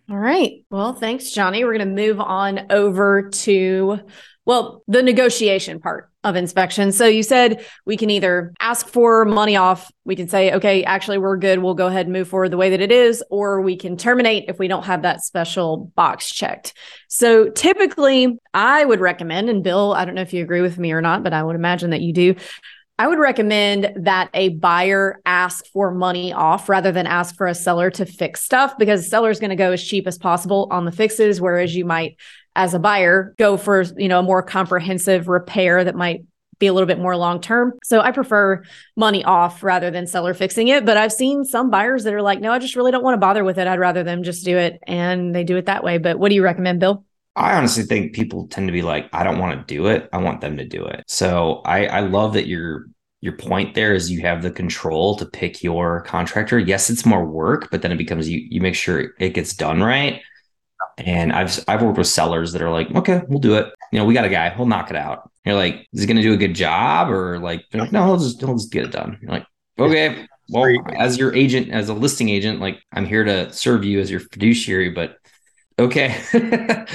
All 0.09 0.17
right. 0.17 0.65
Well 0.69 0.93
thanks 0.93 1.31
Johnny. 1.31 1.63
We're 1.63 1.77
going 1.77 1.95
to 1.95 2.07
move 2.07 2.19
on 2.19 2.71
over 2.71 3.29
to 3.29 3.99
well 4.45 4.83
the 4.87 5.01
negotiation 5.01 5.79
part 5.79 6.11
of 6.23 6.35
inspection. 6.35 6.91
So 6.91 7.05
you 7.05 7.23
said 7.23 7.65
we 7.85 7.97
can 7.97 8.09
either 8.09 8.53
ask 8.59 8.87
for 8.87 9.25
money 9.25 9.55
off. 9.55 9.91
We 10.05 10.15
can 10.15 10.27
say 10.27 10.53
okay 10.53 10.83
actually 10.83 11.17
we're 11.17 11.37
good. 11.37 11.59
We'll 11.59 11.73
go 11.73 11.87
ahead 11.87 12.05
and 12.05 12.13
move 12.13 12.27
forward 12.27 12.49
the 12.49 12.57
way 12.57 12.69
that 12.69 12.81
it 12.81 12.91
is 12.91 13.23
or 13.29 13.61
we 13.61 13.75
can 13.75 13.97
terminate 13.97 14.45
if 14.47 14.59
we 14.59 14.67
don't 14.67 14.85
have 14.85 15.01
that 15.01 15.23
special 15.23 15.91
box 15.95 16.31
checked. 16.31 16.73
So 17.07 17.49
typically 17.49 18.37
i 18.53 18.85
would 18.85 18.99
recommend 18.99 19.49
and 19.49 19.63
bill 19.63 19.93
i 19.93 20.05
don't 20.05 20.15
know 20.15 20.21
if 20.21 20.33
you 20.33 20.43
agree 20.43 20.61
with 20.61 20.77
me 20.77 20.91
or 20.91 21.01
not 21.01 21.23
but 21.23 21.33
i 21.33 21.41
would 21.41 21.55
imagine 21.55 21.89
that 21.91 22.01
you 22.01 22.13
do. 22.13 22.35
I 22.99 23.07
would 23.07 23.17
recommend 23.17 24.05
that 24.05 24.29
a 24.35 24.49
buyer 24.49 25.19
ask 25.25 25.65
for 25.67 25.91
money 25.91 26.31
off 26.31 26.69
rather 26.69 26.91
than 26.91 27.07
ask 27.07 27.35
for 27.35 27.47
a 27.47 27.55
seller 27.55 27.89
to 27.91 28.05
fix 28.05 28.43
stuff 28.43 28.77
because 28.77 29.03
the 29.03 29.09
seller 29.09 29.31
is 29.31 29.39
going 29.39 29.49
to 29.49 29.55
go 29.55 29.71
as 29.71 29.83
cheap 29.83 30.05
as 30.05 30.19
possible 30.19 30.67
on 30.69 30.85
the 30.85 30.91
fixes, 30.91 31.41
whereas 31.41 31.75
you 31.75 31.85
might, 31.85 32.17
as 32.55 32.73
a 32.73 32.79
buyer, 32.79 33.33
go 33.37 33.57
for 33.57 33.81
you 33.97 34.07
know 34.07 34.19
a 34.19 34.23
more 34.23 34.43
comprehensive 34.43 35.27
repair 35.27 35.83
that 35.83 35.95
might 35.95 36.25
be 36.59 36.67
a 36.67 36.73
little 36.73 36.87
bit 36.87 36.99
more 36.99 37.17
long 37.17 37.41
term. 37.41 37.73
So 37.83 37.99
I 37.99 38.11
prefer 38.11 38.63
money 38.95 39.23
off 39.23 39.63
rather 39.63 39.91
than 39.91 40.07
seller 40.07 40.33
fixing 40.33 40.67
it. 40.69 40.85
But 40.85 40.97
I've 40.97 41.11
seen 41.11 41.43
some 41.43 41.69
buyers 41.69 42.03
that 42.03 42.13
are 42.13 42.21
like, 42.21 42.39
no, 42.39 42.51
I 42.51 42.59
just 42.59 42.75
really 42.75 42.91
don't 42.91 43.03
want 43.03 43.15
to 43.15 43.19
bother 43.19 43.43
with 43.43 43.57
it. 43.57 43.67
I'd 43.67 43.79
rather 43.79 44.03
them 44.03 44.23
just 44.23 44.45
do 44.45 44.57
it, 44.57 44.79
and 44.87 45.35
they 45.35 45.43
do 45.43 45.57
it 45.57 45.65
that 45.65 45.83
way. 45.83 45.97
But 45.97 46.19
what 46.19 46.29
do 46.29 46.35
you 46.35 46.43
recommend, 46.43 46.79
Bill? 46.79 47.05
I 47.35 47.55
honestly 47.55 47.83
think 47.83 48.13
people 48.13 48.47
tend 48.47 48.67
to 48.67 48.71
be 48.71 48.83
like, 48.83 49.09
I 49.11 49.23
don't 49.23 49.39
want 49.39 49.59
to 49.67 49.73
do 49.73 49.87
it. 49.87 50.07
I 50.13 50.17
want 50.19 50.41
them 50.41 50.57
to 50.57 50.65
do 50.65 50.85
it. 50.85 51.03
So 51.07 51.61
I, 51.65 51.87
I 51.87 51.99
love 52.01 52.33
that 52.33 52.47
your 52.47 52.85
your 53.21 53.33
point 53.37 53.73
there 53.73 53.93
is 53.93 54.11
you 54.11 54.19
have 54.21 54.41
the 54.41 54.51
control 54.51 55.15
to 55.15 55.25
pick 55.25 55.63
your 55.63 56.01
contractor. 56.01 56.59
Yes, 56.59 56.89
it's 56.89 57.05
more 57.05 57.25
work, 57.25 57.69
but 57.71 57.81
then 57.81 57.91
it 57.91 57.97
becomes 57.97 58.29
you 58.29 58.45
you 58.49 58.61
make 58.61 58.75
sure 58.75 59.13
it 59.19 59.29
gets 59.29 59.53
done 59.53 59.81
right. 59.81 60.21
And 60.97 61.33
I've 61.33 61.63
I've 61.67 61.81
worked 61.81 61.97
with 61.97 62.07
sellers 62.07 62.51
that 62.53 62.61
are 62.61 62.69
like, 62.69 62.91
okay, 62.95 63.21
we'll 63.27 63.39
do 63.39 63.55
it. 63.55 63.73
You 63.91 63.99
know, 63.99 64.05
we 64.05 64.13
got 64.13 64.25
a 64.25 64.29
guy, 64.29 64.49
he'll 64.49 64.65
knock 64.65 64.89
it 64.89 64.95
out. 64.95 65.29
You're 65.45 65.55
like, 65.55 65.87
is 65.91 66.01
he 66.01 66.07
going 66.07 66.17
to 66.17 66.23
do 66.23 66.33
a 66.33 66.37
good 66.37 66.53
job, 66.53 67.09
or 67.09 67.39
like, 67.39 67.65
like 67.73 67.91
no, 67.91 68.05
he'll 68.05 68.17
just 68.17 68.39
he'll 68.39 68.55
just 68.55 68.71
get 68.71 68.85
it 68.85 68.91
done. 68.91 69.17
You're 69.21 69.31
like, 69.31 69.45
okay, 69.77 70.27
well, 70.49 70.65
as 70.95 71.17
your 71.17 71.33
agent, 71.35 71.71
as 71.71 71.89
a 71.89 71.93
listing 71.93 72.29
agent, 72.29 72.59
like 72.59 72.81
I'm 72.91 73.05
here 73.05 73.23
to 73.23 73.51
serve 73.51 73.83
you 73.83 73.99
as 73.99 74.09
your 74.09 74.19
fiduciary, 74.19 74.89
but 74.89 75.17
okay. 75.79 76.15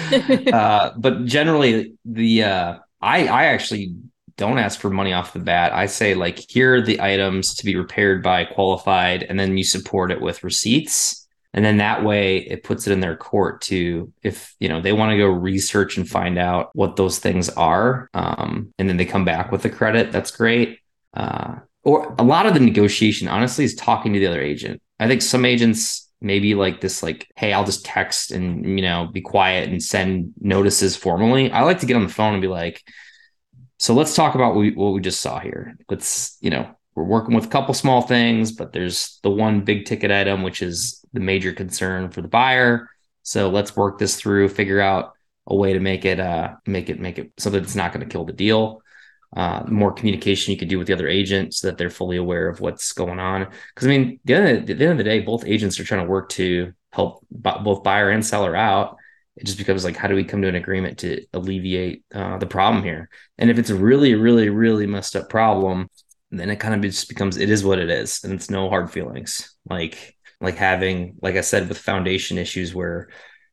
uh, 0.53 0.93
but 0.97 1.25
generally, 1.25 1.95
the 2.05 2.45
uh, 2.45 2.79
I 3.01 3.27
I 3.27 3.45
actually 3.47 3.95
don't 4.37 4.59
ask 4.59 4.81
for 4.81 4.89
money 4.89 5.13
off 5.13 5.33
the 5.33 5.41
bat. 5.41 5.73
I 5.73 5.87
say 5.87 6.15
like 6.15 6.39
here 6.49 6.77
are 6.77 6.81
the 6.81 7.01
items 7.01 7.55
to 7.57 7.65
be 7.65 7.77
repaired 7.77 8.23
by 8.23 8.45
qualified, 8.45 9.25
and 9.25 9.39
then 9.39 9.59
you 9.59 9.65
support 9.65 10.11
it 10.11 10.21
with 10.21 10.45
receipts. 10.45 11.28
And 11.55 11.65
then 11.65 11.79
that 11.79 12.05
way 12.05 12.39
it 12.39 12.63
puts 12.63 12.87
it 12.87 12.93
in 12.93 13.01
their 13.01 13.17
court 13.17 13.63
to 13.63 14.13
if 14.23 14.55
you 14.61 14.69
know 14.69 14.81
they 14.81 14.93
want 14.93 15.13
to 15.13 15.19
go 15.19 15.27
research 15.27 15.97
and 15.97 16.09
find 16.09 16.39
out 16.39 16.71
what 16.75 16.97
those 16.97 17.19
things 17.19 17.49
are. 17.51 18.09
Um, 18.15 18.73
and 18.79 18.89
then 18.89 18.97
they 18.97 19.07
come 19.07 19.25
back 19.25 19.51
with 19.51 19.63
the 19.63 19.71
credit, 19.71 20.13
that's 20.13 20.31
great. 20.31 20.79
Uh, 21.15 21.57
or 21.85 22.15
a 22.19 22.23
lot 22.23 22.47
of 22.47 22.55
the 22.55 22.61
negotiation 22.61 23.29
honestly 23.29 23.65
is 23.65 23.75
talking 23.75 24.13
to 24.13 24.19
the 24.19 24.27
other 24.27 24.43
agent. 24.43 24.83
I 25.01 25.09
think 25.09 25.23
some 25.23 25.45
agents 25.45 26.09
maybe 26.21 26.55
like 26.55 26.81
this 26.81 27.03
like 27.03 27.29
hey 27.37 27.53
i'll 27.53 27.65
just 27.65 27.85
text 27.85 28.33
and 28.33 28.65
you 28.79 28.83
know 28.83 29.09
be 29.13 29.21
quiet 29.21 29.69
and 29.69 29.83
send 29.83 30.33
notices 30.41 30.97
formally 30.97 31.51
i 31.53 31.63
like 31.63 31.79
to 31.79 31.87
get 31.87 31.97
on 31.97 32.03
the 32.03 32.13
phone 32.13 32.33
and 32.33 32.43
be 32.43 32.49
like 32.49 32.83
so 33.79 33.95
let's 33.95 34.17
talk 34.17 34.35
about 34.35 34.55
what 34.55 34.61
we, 34.61 34.71
what 34.73 34.93
we 34.93 35.01
just 35.01 35.21
saw 35.21 35.39
here 35.39 35.77
let's 35.89 36.37
you 36.41 36.51
know 36.51 36.69
we're 36.95 37.05
working 37.05 37.35
with 37.35 37.45
a 37.45 37.49
couple 37.49 37.73
small 37.73 38.03
things 38.03 38.51
but 38.51 38.73
there's 38.73 39.21
the 39.23 39.31
one 39.31 39.61
big 39.61 39.85
ticket 39.85 40.11
item 40.11 40.43
which 40.43 40.61
is 40.61 40.98
the 41.13 41.21
major 41.21 41.53
concern 41.53 42.11
for 42.11 42.23
the 42.23 42.29
buyer 42.29 42.89
so 43.23 43.49
let's 43.49 43.77
work 43.77 43.99
this 43.99 44.17
through 44.17 44.49
figure 44.49 44.81
out 44.81 45.13
a 45.47 45.57
way 45.57 45.73
to 45.73 45.81
make 45.81 46.05
it 46.05 46.21
uh 46.21 46.55
make 46.67 46.89
it 46.91 47.01
make 47.01 47.19
it 47.19 47.33
so 47.39 47.51
that 47.51 47.63
it's 47.63 47.75
not 47.75 47.93
going 47.93 48.07
to 48.07 48.13
kill 48.13 48.25
the 48.25 48.33
deal 48.33 48.83
uh, 49.37 49.63
more 49.69 49.93
communication 49.93 50.53
you 50.53 50.59
could 50.59 50.69
do 50.69 50.79
with 50.79 50.87
the 50.87 50.93
other 50.93 51.09
agent 51.09 51.55
so 51.55 51.67
that 51.67 51.77
they're 51.77 51.91
fully 51.91 52.17
aware 52.17 52.49
of 52.49 52.61
what's 52.61 52.93
going 52.93 53.19
on. 53.19 53.47
Because 53.75 53.87
I 53.87 53.91
mean, 53.91 54.21
the 54.25 54.35
end, 54.35 54.71
of, 54.71 54.79
the 54.79 54.85
end 54.85 54.93
of 54.93 54.99
the 54.99 55.05
day, 55.05 55.21
both 55.21 55.45
agents 55.45 55.79
are 55.79 55.85
trying 55.85 56.05
to 56.05 56.11
work 56.11 56.31
to 56.31 56.73
help 56.93 57.27
b- 57.31 57.51
both 57.63 57.83
buyer 57.83 58.11
and 58.11 58.25
seller 58.25 58.57
out. 58.57 58.97
It 59.37 59.45
just 59.45 59.59
becomes 59.59 59.85
like, 59.85 59.97
how 59.97 60.09
do 60.09 60.15
we 60.15 60.25
come 60.25 60.43
to 60.43 60.49
an 60.49 60.55
agreement 60.55 60.99
to 61.01 61.25
alleviate 61.33 62.05
uh, 62.13 62.39
the 62.39 62.47
problem 62.47 62.83
here? 62.83 63.09
And 63.37 63.51
if 63.51 63.59
it's 63.59 63.71
a 63.71 63.77
really, 63.77 64.15
really, 64.15 64.49
really 64.49 64.87
messed 64.87 65.15
up 65.15 65.29
problem, 65.29 65.91
then 66.31 66.51
it 66.51 66.57
kind 66.57 66.75
of 66.75 66.81
just 66.83 67.09
becomes 67.09 67.37
it 67.37 67.51
is 67.51 67.65
what 67.65 67.79
it 67.79 67.89
is, 67.89 68.25
and 68.25 68.33
it's 68.33 68.51
no 68.51 68.69
hard 68.69 68.91
feelings. 68.91 69.55
Like 69.69 70.17
like 70.41 70.57
having, 70.57 71.17
like 71.23 71.37
I 71.37 71.41
said, 71.43 71.69
with 71.69 71.79
foundation 71.79 72.39
issues 72.39 72.75
where 72.75 73.09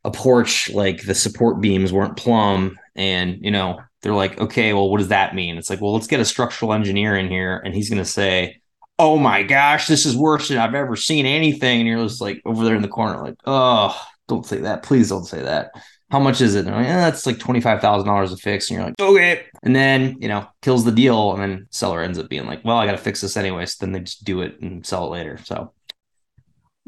a 0.05 0.11
porch 0.11 0.69
like 0.69 1.03
the 1.03 1.15
support 1.15 1.59
beams 1.59 1.91
weren't 1.91 2.15
plumb 2.15 2.77
and 2.95 3.43
you 3.43 3.49
know 3.49 3.79
they're 4.01 4.13
like 4.13 4.39
okay 4.39 4.71
well 4.71 4.87
what 4.89 4.99
does 4.99 5.07
that 5.07 5.33
mean 5.33 5.57
it's 5.57 5.69
like 5.69 5.81
well 5.81 5.93
let's 5.93 6.05
get 6.05 6.19
a 6.19 6.25
structural 6.25 6.73
engineer 6.73 7.17
in 7.17 7.27
here 7.27 7.59
and 7.65 7.73
he's 7.73 7.89
going 7.89 8.01
to 8.01 8.05
say 8.05 8.61
oh 8.99 9.17
my 9.17 9.41
gosh 9.41 9.87
this 9.87 10.05
is 10.05 10.15
worse 10.15 10.49
than 10.49 10.59
i've 10.59 10.75
ever 10.75 10.95
seen 10.95 11.25
anything 11.25 11.79
and 11.79 11.89
you're 11.89 12.03
just 12.03 12.21
like 12.21 12.39
over 12.45 12.63
there 12.63 12.75
in 12.75 12.83
the 12.83 12.87
corner 12.87 13.19
like 13.23 13.35
oh 13.47 13.99
don't 14.27 14.45
say 14.45 14.59
that 14.59 14.83
please 14.83 15.09
don't 15.09 15.25
say 15.25 15.41
that 15.41 15.71
how 16.11 16.19
much 16.19 16.39
is 16.39 16.55
it? 16.55 16.65
And 16.65 16.75
like, 16.75 16.85
yeah, 16.85 17.07
it's 17.07 17.25
like 17.25 17.39
twenty 17.39 17.59
five 17.59 17.81
thousand 17.81 18.07
dollars 18.07 18.31
to 18.31 18.37
fix, 18.37 18.69
and 18.69 18.77
you're 18.77 18.85
like, 18.85 18.95
okay. 19.01 19.47
And 19.63 19.75
then 19.75 20.15
you 20.21 20.27
know, 20.27 20.47
kills 20.61 20.85
the 20.85 20.91
deal, 20.91 21.33
and 21.33 21.41
then 21.41 21.67
seller 21.71 22.01
ends 22.01 22.19
up 22.19 22.29
being 22.29 22.45
like, 22.45 22.63
well, 22.63 22.77
I 22.77 22.85
got 22.85 22.93
to 22.93 22.97
fix 22.97 23.21
this 23.21 23.35
anyway. 23.35 23.65
So 23.65 23.85
then 23.85 23.91
they 23.91 23.99
just 24.01 24.23
do 24.23 24.41
it 24.41 24.61
and 24.61 24.85
sell 24.85 25.07
it 25.07 25.09
later. 25.09 25.39
So 25.43 25.73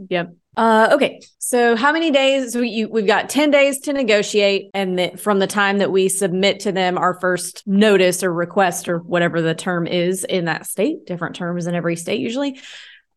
Yep. 0.10 0.36
Uh, 0.56 0.90
okay. 0.94 1.22
So 1.40 1.76
how 1.76 1.92
many 1.92 2.12
days? 2.12 2.56
We, 2.56 2.70
you, 2.70 2.90
we've 2.90 3.08
got 3.08 3.30
10 3.30 3.52
days 3.52 3.80
to 3.82 3.94
negotiate. 3.94 4.70
And 4.74 4.98
the, 4.98 5.18
from 5.18 5.40
the 5.40 5.48
time 5.48 5.80
that 5.80 5.92
we 5.92 6.10
submit 6.10 6.62
to 6.62 6.72
them 6.72 6.98
our 6.98 7.20
first 7.20 7.64
notice 7.66 8.24
or 8.24 8.34
request 8.34 8.90
or 8.90 9.00
whatever 9.00 9.42
the 9.42 9.56
term 9.56 9.88
is 9.88 10.24
in 10.24 10.46
that 10.46 10.66
state, 10.66 11.06
different 11.06 11.36
terms 11.36 11.68
in 11.68 11.76
every 11.76 11.96
state 11.96 12.20
usually. 12.20 12.60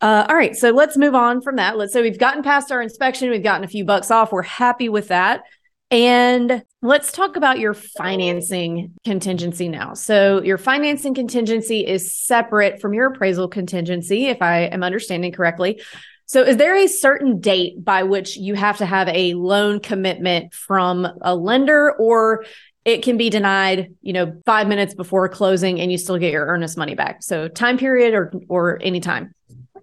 Uh, 0.00 0.24
all 0.28 0.34
right, 0.34 0.56
so 0.56 0.70
let's 0.70 0.96
move 0.96 1.14
on 1.14 1.42
from 1.42 1.56
that. 1.56 1.76
Let's 1.76 1.92
say 1.92 2.00
we've 2.00 2.18
gotten 2.18 2.42
past 2.42 2.72
our 2.72 2.80
inspection, 2.80 3.28
we've 3.28 3.42
gotten 3.42 3.64
a 3.64 3.68
few 3.68 3.84
bucks 3.84 4.10
off, 4.10 4.32
we're 4.32 4.40
happy 4.42 4.88
with 4.88 5.08
that. 5.08 5.42
And 5.90 6.62
let's 6.82 7.12
talk 7.12 7.36
about 7.36 7.58
your 7.58 7.74
financing 7.74 8.94
contingency 9.04 9.68
now. 9.68 9.94
So, 9.94 10.40
your 10.40 10.56
financing 10.56 11.14
contingency 11.14 11.84
is 11.84 12.16
separate 12.16 12.80
from 12.80 12.94
your 12.94 13.08
appraisal 13.08 13.48
contingency, 13.48 14.28
if 14.28 14.40
I 14.40 14.60
am 14.60 14.84
understanding 14.84 15.32
correctly. 15.32 15.82
So, 16.30 16.42
is 16.42 16.58
there 16.58 16.76
a 16.76 16.86
certain 16.86 17.40
date 17.40 17.84
by 17.84 18.04
which 18.04 18.36
you 18.36 18.54
have 18.54 18.78
to 18.78 18.86
have 18.86 19.08
a 19.08 19.34
loan 19.34 19.80
commitment 19.80 20.54
from 20.54 21.04
a 21.22 21.34
lender, 21.34 21.90
or 21.96 22.44
it 22.84 23.02
can 23.02 23.16
be 23.16 23.30
denied, 23.30 23.96
you 24.00 24.12
know, 24.12 24.40
five 24.46 24.68
minutes 24.68 24.94
before 24.94 25.28
closing, 25.28 25.80
and 25.80 25.90
you 25.90 25.98
still 25.98 26.18
get 26.18 26.30
your 26.30 26.46
earnest 26.46 26.78
money 26.78 26.94
back? 26.94 27.24
So, 27.24 27.48
time 27.48 27.78
period 27.78 28.14
or 28.14 28.32
or 28.46 28.78
any 28.80 29.00
time. 29.00 29.34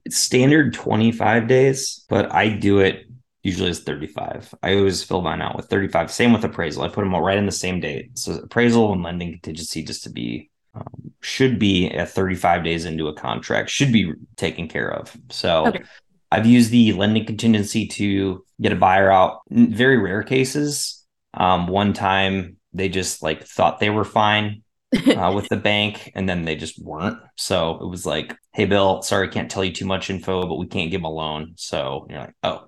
It's 0.05 0.15
standard 0.15 0.73
twenty 0.73 1.11
five 1.11 1.49
days, 1.49 2.05
but 2.07 2.31
I 2.33 2.47
do 2.47 2.79
it 2.79 3.07
usually 3.43 3.69
is 3.69 3.81
35. 3.81 4.55
I 4.63 4.75
always 4.75 5.03
fill 5.03 5.21
mine 5.21 5.41
out 5.41 5.55
with 5.55 5.65
35. 5.67 6.11
Same 6.11 6.31
with 6.33 6.43
appraisal. 6.45 6.83
I 6.83 6.87
put 6.87 7.01
them 7.01 7.13
all 7.13 7.21
right 7.21 7.37
in 7.37 7.45
the 7.45 7.51
same 7.51 7.79
date. 7.79 8.17
So 8.17 8.33
appraisal 8.33 8.91
and 8.91 9.03
lending 9.03 9.31
contingency 9.31 9.83
just 9.83 10.03
to 10.03 10.09
be 10.09 10.49
um, 10.73 11.11
should 11.21 11.57
be 11.57 11.89
at 11.89 12.09
35 12.09 12.63
days 12.63 12.83
into 12.83 13.07
a 13.07 13.13
contract, 13.13 13.69
should 13.69 13.93
be 13.93 14.13
taken 14.35 14.67
care 14.67 14.93
of. 14.93 15.15
So 15.29 15.67
okay. 15.67 15.83
I've 16.31 16.45
used 16.45 16.71
the 16.71 16.93
lending 16.93 17.25
contingency 17.25 17.87
to 17.87 18.43
get 18.61 18.73
a 18.73 18.75
buyer 18.75 19.11
out. 19.11 19.41
In 19.49 19.73
very 19.73 19.97
rare 19.97 20.23
cases. 20.23 21.05
Um, 21.33 21.67
one 21.67 21.93
time 21.93 22.57
they 22.73 22.89
just 22.89 23.21
like 23.21 23.43
thought 23.43 23.79
they 23.79 23.89
were 23.89 24.03
fine 24.03 24.63
uh, 24.93 25.31
with 25.35 25.47
the 25.49 25.57
bank 25.57 26.11
and 26.15 26.27
then 26.27 26.45
they 26.45 26.55
just 26.55 26.81
weren't. 26.83 27.19
So 27.35 27.75
it 27.81 27.87
was 27.87 28.05
like, 28.05 28.35
hey, 28.53 28.65
Bill, 28.65 29.01
sorry, 29.01 29.29
can't 29.29 29.49
tell 29.49 29.63
you 29.63 29.71
too 29.71 29.85
much 29.85 30.09
info, 30.09 30.47
but 30.47 30.57
we 30.57 30.67
can't 30.67 30.91
give 30.91 31.01
them 31.01 31.05
a 31.05 31.11
loan. 31.11 31.53
So 31.55 32.07
you're 32.09 32.19
like, 32.19 32.35
oh, 32.43 32.67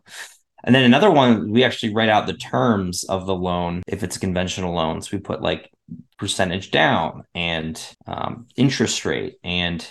and 0.64 0.76
then 0.76 0.84
another 0.84 1.10
one, 1.10 1.51
we 1.51 1.64
actually 1.64 1.93
write 1.93 2.10
out 2.10 2.28
the 2.28 2.34
terms 2.34 3.03
of 3.05 3.26
the 3.26 3.36
loan 3.36 3.82
if 3.88 4.03
it's 4.03 4.18
conventional 4.18 4.74
loans. 4.74 5.12
We 5.12 5.20
put 5.20 5.41
like 5.41 5.72
percentage 6.18 6.72
down 6.72 7.24
and 7.34 7.82
um, 8.05 8.47
interest 8.57 9.05
rate 9.05 9.38
and 9.43 9.89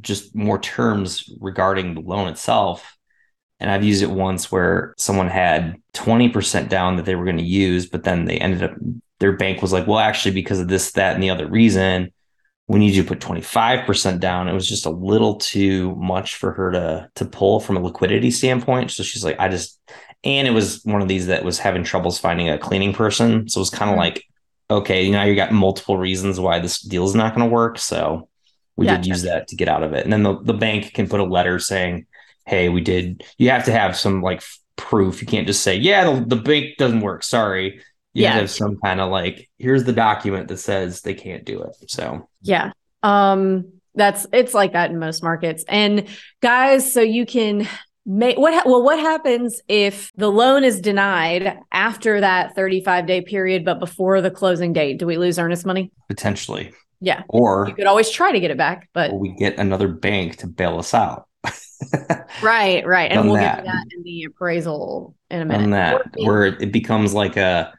just 0.00 0.34
more 0.34 0.58
terms 0.58 1.30
regarding 1.40 1.94
the 1.94 2.00
loan 2.00 2.28
itself. 2.28 2.96
And 3.60 3.70
I've 3.70 3.84
used 3.84 4.02
it 4.02 4.10
once 4.10 4.50
where 4.50 4.94
someone 4.98 5.28
had 5.28 5.76
20% 5.94 6.68
down 6.68 6.96
that 6.96 7.04
they 7.04 7.14
were 7.14 7.24
going 7.24 7.38
to 7.38 7.44
use, 7.44 7.86
but 7.86 8.04
then 8.04 8.24
they 8.24 8.38
ended 8.38 8.62
up, 8.62 8.72
their 9.20 9.32
bank 9.32 9.62
was 9.62 9.72
like, 9.72 9.86
well, 9.86 9.98
actually, 9.98 10.34
because 10.34 10.60
of 10.60 10.68
this, 10.68 10.92
that, 10.92 11.14
and 11.14 11.22
the 11.22 11.30
other 11.30 11.48
reason, 11.48 12.12
we 12.66 12.78
need 12.78 12.94
you 12.94 13.02
to 13.02 13.08
put 13.08 13.20
25% 13.20 14.20
down. 14.20 14.48
It 14.48 14.54
was 14.54 14.68
just 14.68 14.86
a 14.86 14.90
little 14.90 15.36
too 15.36 15.94
much 15.96 16.36
for 16.36 16.52
her 16.52 16.72
to 16.72 17.10
to 17.16 17.24
pull 17.26 17.60
from 17.60 17.76
a 17.76 17.80
liquidity 17.80 18.30
standpoint. 18.30 18.90
So 18.90 19.02
she's 19.02 19.24
like, 19.24 19.38
I 19.38 19.48
just 19.48 19.78
and 20.24 20.48
it 20.48 20.52
was 20.52 20.82
one 20.84 21.02
of 21.02 21.08
these 21.08 21.26
that 21.26 21.44
was 21.44 21.58
having 21.58 21.84
troubles 21.84 22.18
finding 22.18 22.48
a 22.48 22.58
cleaning 22.58 22.94
person. 22.94 23.48
So 23.48 23.58
it 23.58 23.62
was 23.62 23.70
kind 23.70 23.90
of 23.90 23.94
mm-hmm. 23.94 24.00
like, 24.00 24.24
okay, 24.70 25.10
now 25.10 25.24
you 25.24 25.34
got 25.36 25.52
multiple 25.52 25.98
reasons 25.98 26.40
why 26.40 26.58
this 26.58 26.80
deal 26.80 27.04
is 27.04 27.14
not 27.14 27.34
going 27.34 27.46
to 27.46 27.52
work. 27.52 27.78
So 27.78 28.28
we 28.76 28.86
did 28.86 29.06
use 29.06 29.22
that 29.22 29.48
to 29.48 29.56
get 29.56 29.68
out 29.68 29.82
of 29.82 29.92
it. 29.92 30.04
And 30.04 30.12
then 30.12 30.22
the, 30.22 30.38
the 30.40 30.54
bank 30.54 30.92
can 30.94 31.08
put 31.08 31.20
a 31.20 31.24
letter 31.24 31.58
saying, 31.58 32.06
hey, 32.46 32.68
we 32.68 32.80
did, 32.80 33.24
you 33.38 33.50
have 33.50 33.64
to 33.66 33.72
have 33.72 33.96
some 33.96 34.20
like 34.20 34.42
proof. 34.76 35.20
You 35.20 35.28
can't 35.28 35.46
just 35.46 35.62
say, 35.62 35.76
yeah, 35.76 36.12
the, 36.12 36.24
the 36.24 36.36
bank 36.36 36.76
doesn't 36.76 37.00
work. 37.00 37.22
Sorry. 37.22 37.80
You 38.12 38.22
yeah. 38.22 38.32
have 38.34 38.50
some 38.50 38.76
kind 38.82 39.00
of 39.00 39.10
like 39.10 39.50
here's 39.58 39.84
the 39.84 39.92
document 39.92 40.48
that 40.48 40.58
says 40.58 41.02
they 41.02 41.14
can't 41.14 41.44
do 41.44 41.62
it. 41.62 41.76
So. 41.88 42.28
Yeah. 42.42 42.72
Um 43.02 43.72
that's 43.96 44.26
it's 44.32 44.54
like 44.54 44.72
that 44.72 44.90
in 44.90 44.98
most 44.98 45.22
markets. 45.22 45.64
And 45.68 46.08
guys 46.40 46.92
so 46.92 47.00
you 47.00 47.26
can 47.26 47.66
make 48.06 48.38
what 48.38 48.54
ha- 48.54 48.62
well 48.66 48.84
what 48.84 49.00
happens 49.00 49.60
if 49.66 50.12
the 50.16 50.30
loan 50.30 50.62
is 50.62 50.80
denied 50.80 51.58
after 51.72 52.20
that 52.20 52.54
35 52.54 53.06
day 53.06 53.20
period 53.20 53.64
but 53.64 53.80
before 53.80 54.20
the 54.20 54.30
closing 54.30 54.72
date? 54.72 54.98
Do 54.98 55.06
we 55.06 55.16
lose 55.16 55.38
earnest 55.38 55.66
money? 55.66 55.90
Potentially 56.08 56.72
yeah 57.04 57.22
or 57.28 57.66
you 57.68 57.74
could 57.74 57.86
always 57.86 58.10
try 58.10 58.32
to 58.32 58.40
get 58.40 58.50
it 58.50 58.58
back 58.58 58.88
but 58.92 59.12
we 59.12 59.30
get 59.34 59.58
another 59.58 59.88
bank 59.88 60.36
to 60.36 60.46
bail 60.46 60.78
us 60.78 60.94
out 60.94 61.28
right 62.42 62.86
right 62.86 63.12
and 63.12 63.26
we'll 63.26 63.34
that. 63.34 63.56
get 63.56 63.64
that 63.66 63.86
in 63.94 64.02
the 64.02 64.24
appraisal 64.24 65.14
in 65.30 65.42
a 65.42 65.44
minute 65.44 65.70
that 65.70 66.02
where 66.24 66.46
it 66.46 66.72
becomes 66.72 67.12
like 67.12 67.36
a 67.36 67.72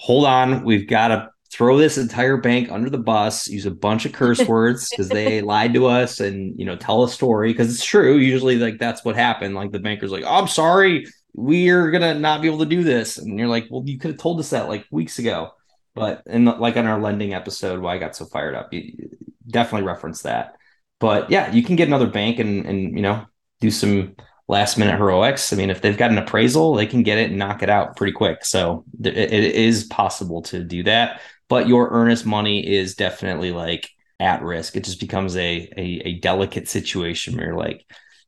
hold 0.00 0.24
on, 0.24 0.64
we've 0.64 0.88
got 0.88 1.08
to 1.08 1.30
throw 1.52 1.76
this 1.76 1.98
entire 1.98 2.38
bank 2.38 2.70
under 2.70 2.88
the 2.88 2.98
bus, 2.98 3.46
use 3.48 3.66
a 3.66 3.70
bunch 3.70 4.06
of 4.06 4.12
curse 4.12 4.40
words 4.48 4.88
because 4.88 5.10
they 5.10 5.42
lied 5.42 5.74
to 5.74 5.86
us 5.86 6.20
and, 6.20 6.58
you 6.58 6.64
know, 6.64 6.74
tell 6.74 7.04
a 7.04 7.08
story 7.08 7.52
because 7.52 7.72
it's 7.72 7.84
true. 7.84 8.16
Usually, 8.16 8.56
like, 8.56 8.78
that's 8.78 9.04
what 9.04 9.14
happened. 9.14 9.54
Like, 9.54 9.72
the 9.72 9.78
banker's 9.78 10.10
like, 10.10 10.24
oh, 10.24 10.40
I'm 10.40 10.48
sorry, 10.48 11.06
we're 11.34 11.90
going 11.90 12.02
to 12.02 12.14
not 12.14 12.40
be 12.40 12.48
able 12.48 12.60
to 12.60 12.66
do 12.66 12.82
this. 12.82 13.18
And 13.18 13.38
you're 13.38 13.46
like, 13.46 13.66
well, 13.70 13.82
you 13.84 13.98
could 13.98 14.12
have 14.12 14.20
told 14.20 14.40
us 14.40 14.50
that 14.50 14.68
like 14.68 14.86
weeks 14.90 15.18
ago. 15.18 15.52
But, 15.94 16.22
and 16.26 16.46
like 16.46 16.76
on 16.76 16.86
our 16.86 17.00
lending 17.00 17.34
episode, 17.34 17.80
why 17.80 17.94
I 17.94 17.98
got 17.98 18.14
so 18.16 18.24
fired 18.24 18.54
up, 18.54 18.72
you 18.72 19.10
definitely 19.46 19.86
reference 19.86 20.22
that. 20.22 20.54
But 21.00 21.30
yeah, 21.30 21.50
you 21.52 21.62
can 21.62 21.76
get 21.76 21.88
another 21.88 22.06
bank 22.06 22.38
and, 22.38 22.64
and, 22.66 22.94
you 22.96 23.02
know, 23.02 23.24
do 23.60 23.70
some 23.70 24.14
last 24.46 24.78
minute 24.78 24.96
heroics. 24.96 25.52
I 25.52 25.56
mean, 25.56 25.70
if 25.70 25.80
they've 25.80 25.96
got 25.96 26.10
an 26.10 26.18
appraisal, 26.18 26.74
they 26.74 26.86
can 26.86 27.02
get 27.02 27.18
it 27.18 27.30
and 27.30 27.38
knock 27.38 27.62
it 27.62 27.70
out 27.70 27.96
pretty 27.96 28.12
quick. 28.12 28.44
So 28.44 28.84
it, 29.02 29.16
it 29.16 29.54
is 29.54 29.84
possible 29.84 30.42
to 30.42 30.62
do 30.62 30.82
that. 30.84 31.20
But 31.48 31.68
your 31.68 31.88
earnest 31.90 32.26
money 32.26 32.66
is 32.66 32.94
definitely 32.94 33.50
like 33.50 33.88
at 34.20 34.42
risk. 34.42 34.76
It 34.76 34.84
just 34.84 35.00
becomes 35.00 35.36
a, 35.36 35.68
a, 35.76 36.02
a 36.04 36.18
delicate 36.20 36.68
situation 36.68 37.36
where 37.36 37.46
you're 37.46 37.56
like, 37.56 37.84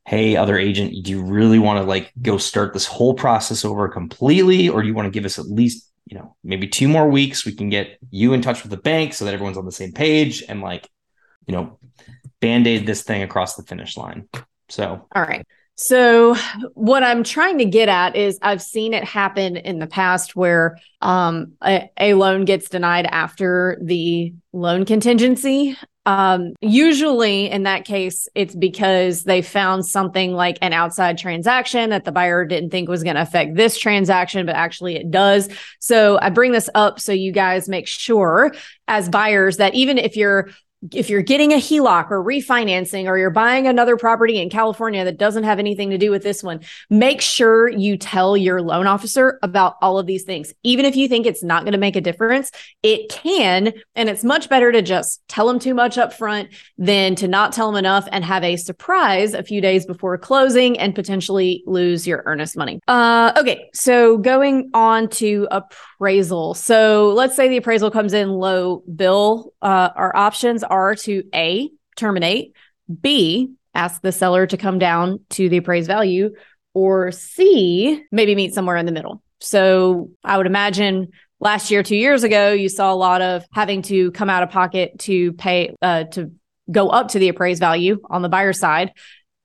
hey, 0.07 0.37
other 0.37 0.59
agent, 0.59 1.05
do 1.05 1.13
you 1.13 1.23
really 1.23 1.61
want 1.61 1.79
to 1.79 1.85
like 1.85 2.13
go 2.21 2.39
start 2.39 2.73
this 2.73 2.87
whole 2.87 3.15
process 3.15 3.65
over 3.65 3.89
completely? 3.89 4.69
Or 4.69 4.83
do 4.83 4.89
you 4.89 4.95
want 4.95 5.07
to 5.07 5.17
give 5.17 5.25
us 5.25 5.39
at 5.39 5.47
least, 5.47 5.92
you 6.07 6.17
know, 6.17 6.37
maybe 6.43 6.69
two 6.69 6.89
more 6.89 7.09
weeks? 7.09 7.45
We 7.45 7.55
can 7.55 7.69
get 7.69 7.99
you 8.11 8.33
in 8.33 8.43
touch 8.43 8.63
with 8.63 8.71
the 8.71 8.77
bank 8.77 9.15
so 9.15 9.25
that 9.25 9.35
everyone's 9.35 9.59
on 9.59 9.65
the 9.65 9.73
same 9.73 9.93
page 9.93 10.43
and 10.49 10.61
like, 10.61 10.89
you 11.47 11.55
know, 11.55 11.79
band-aid 12.41 12.87
this 12.87 13.03
thing 13.03 13.23
across 13.23 13.57
the 13.57 13.63
finish 13.63 13.97
line. 13.97 14.29
So 14.69 15.07
all 15.15 15.23
right. 15.23 15.47
So, 15.75 16.37
what 16.75 17.03
I'm 17.03 17.25
trying 17.25 17.59
to 17.59 17.65
get 17.65 17.89
at 17.89 18.15
is 18.15 18.39
I've 18.43 18.61
seen 18.61 18.93
it 18.93 19.05
happen 19.05 19.57
in 19.57 19.79
the 19.79 19.87
past 19.87 20.37
where 20.37 20.79
um, 21.01 21.55
a, 21.65 21.91
a, 21.99 22.15
loan 22.15 22.45
gets 22.45 22.69
denied 22.69 23.07
after 23.07 23.79
the 23.83 24.35
loan 24.53 24.85
contingency. 24.85 25.77
Um, 26.05 26.55
usually, 26.61 27.49
in 27.49 27.63
that 27.63 27.85
case, 27.85 28.27
it's 28.35 28.55
because 28.55 29.23
they 29.23 29.41
found 29.41 29.87
something 29.87 30.33
like 30.33 30.59
an 30.61 30.73
outside 30.73 31.17
transaction 31.17 31.91
that 31.91 32.05
the 32.05 32.11
buyer 32.11 32.45
didn't 32.45 32.71
think 32.71 32.89
was 32.89 33.05
going 33.05 33.15
to 33.15 33.23
affect 33.23 33.55
this 33.55 33.79
transaction, 33.79 34.45
but 34.45 34.57
actually 34.57 34.97
it 34.97 35.11
does. 35.11 35.49
So, 35.79 36.19
I 36.21 36.31
bring 36.31 36.51
this 36.53 36.69
up 36.75 36.99
so 36.99 37.13
you 37.13 37.31
guys 37.31 37.69
make 37.69 37.87
sure 37.87 38.53
as 38.89 39.09
buyers 39.09 39.59
that 39.59 39.75
even 39.75 39.97
if 39.97 40.17
you're 40.17 40.51
if 40.91 41.09
you're 41.09 41.23
getting 41.23 41.53
a 41.53 41.57
HELOC 41.57 42.11
or 42.11 42.25
refinancing 42.25 43.07
or 43.07 43.17
you're 43.17 43.31
buying 43.31 43.67
another 43.67 43.97
property 43.97 44.41
in 44.41 44.51
California 44.51 45.05
that 45.05 45.19
doesn't 45.19 45.45
have 45.45 45.59
anything 45.59 45.91
to 45.91 45.99
do 45.99 46.11
with 46.11 46.23
this 46.23 46.43
one, 46.43 46.61
make 46.91 47.21
sure 47.21 47.69
you 47.69 47.97
tell 47.97 48.37
your 48.37 48.61
loan 48.61 48.87
officer 48.87 49.39
about 49.43 49.77
all 49.81 49.99
of 49.99 50.07
these 50.07 50.25
things. 50.25 50.53
Even 50.65 50.85
if 50.85 50.97
you 50.97 51.07
think 51.07 51.27
it's 51.27 51.43
not 51.43 51.63
going 51.63 51.73
to 51.73 51.79
make 51.79 51.95
a 51.95 52.01
difference, 52.01 52.51
it 52.83 53.09
can. 53.11 53.73
And 53.95 54.09
it's 54.09 54.25
much 54.25 54.49
better 54.49 54.73
to 54.73 54.83
just 54.83 55.23
tell 55.29 55.47
them 55.47 55.59
too 55.59 55.75
much 55.75 55.99
up 55.99 56.13
front 56.13 56.49
than 56.79 57.15
to 57.17 57.29
not 57.29 57.53
tell 57.53 57.71
them 57.71 57.79
enough 57.79 58.09
and 58.11 58.25
have 58.25 58.43
a 58.43 58.57
surprise 58.57 59.35
a 59.35 59.43
few 59.43 59.61
days 59.61 59.87
before 59.87 60.19
closing 60.19 60.79
and 60.79 60.95
potentially 60.95 61.63
lose 61.67 62.07
your 62.07 62.23
earnest 62.27 62.57
money. 62.57 62.81
Uh, 62.89 63.33
okay. 63.37 63.69
So 63.73 64.19
going 64.19 64.71
on 64.75 65.09
to 65.11 65.47
appraisal. 65.51 66.55
So 66.55 67.13
let's 67.15 67.37
say 67.37 67.49
the 67.49 67.59
appraisal 67.59 67.91
comes 67.91 68.13
in 68.13 68.31
low 68.31 68.83
bill. 68.95 69.53
Uh, 69.63 69.91
our 69.95 70.15
options 70.17 70.65
are 70.73 70.95
to 70.95 71.23
A, 71.35 71.71
terminate, 71.97 72.55
B, 73.01 73.53
ask 73.75 74.03
the 74.03 74.13
seller 74.13 74.47
to 74.47 74.57
come 74.57 74.79
down 74.79 75.21
to 75.31 75.49
the 75.49 75.59
appraised 75.59 75.87
value, 75.87 76.31
or 76.75 77.13
C, 77.13 78.03
maybe 78.11 78.35
meet 78.35 78.55
somewhere 78.55 78.77
in 78.77 78.87
the 78.87 78.93
middle. 78.93 79.23
So 79.41 80.11
I 80.25 80.37
would 80.37 80.47
imagine 80.47 81.09
last 81.39 81.71
year, 81.71 81.83
two 81.83 81.97
years 81.97 82.25
ago, 82.25 82.53
you 82.53 82.69
saw 82.69 82.93
a 82.93 82.97
lot 82.97 83.21
of 83.21 83.45
having 83.53 83.83
to 83.83 84.11
come 84.13 84.31
out 84.31 84.43
of 84.43 84.51
pocket 84.51 84.99
to 85.01 85.33
pay, 85.35 85.75
uh, 85.83 86.05
to 86.13 86.33
go 86.71 86.89
up 86.89 87.09
to 87.09 87.19
the 87.19 87.29
appraised 87.29 87.61
value 87.61 88.01
on 88.09 88.23
the 88.23 88.29
buyer 88.29 88.53
side. 88.53 88.93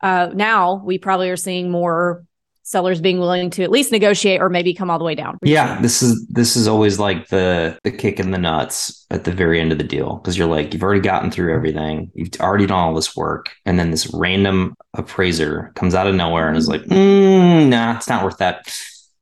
Uh, 0.02 0.30
now 0.34 0.82
we 0.86 0.98
probably 0.98 1.30
are 1.30 1.38
seeing 1.38 1.72
more 1.72 2.24
sellers 2.68 3.00
being 3.00 3.18
willing 3.18 3.50
to 3.50 3.64
at 3.64 3.72
least 3.72 3.94
negotiate 3.94 4.42
or 4.42 4.50
maybe 4.50 4.74
come 4.74 4.90
all 4.90 5.00
the 5.00 5.06
way 5.06 5.16
down. 5.16 5.38
Yeah, 5.42 5.80
this 5.80 6.04
is 6.04 6.28
this 6.28 6.58
is 6.58 6.68
always 6.68 7.00
like 7.00 7.30
the 7.30 7.80
the 7.84 7.92
kick 7.92 8.20
in 8.20 8.32
the 8.32 8.38
nuts 8.38 9.06
at 9.10 9.24
the 9.24 9.32
very 9.32 9.62
end 9.62 9.72
of 9.72 9.78
the 9.78 9.86
deal 9.86 10.18
because 10.18 10.38
you're 10.38 10.48
like 10.48 10.74
you've 10.74 10.84
already 10.84 11.00
gotten 11.00 11.32
through 11.32 11.56
everything, 11.56 12.12
you've 12.14 12.30
already 12.42 12.66
done 12.66 12.80
all 12.80 12.94
this 12.94 13.16
work, 13.16 13.56
and 13.66 13.80
then 13.80 13.92
this 13.92 14.14
random 14.14 14.76
appraiser 14.94 15.72
comes 15.76 15.96
out 15.96 16.08
of 16.08 16.16
nowhere 16.16 16.50
and 16.50 16.58
is 16.58 16.68
like, 16.68 16.82
mm, 16.82 17.70
"Nah, 17.70 17.96
it's 17.96 18.10
not 18.10 18.24
worth 18.24 18.38
that." 18.40 18.68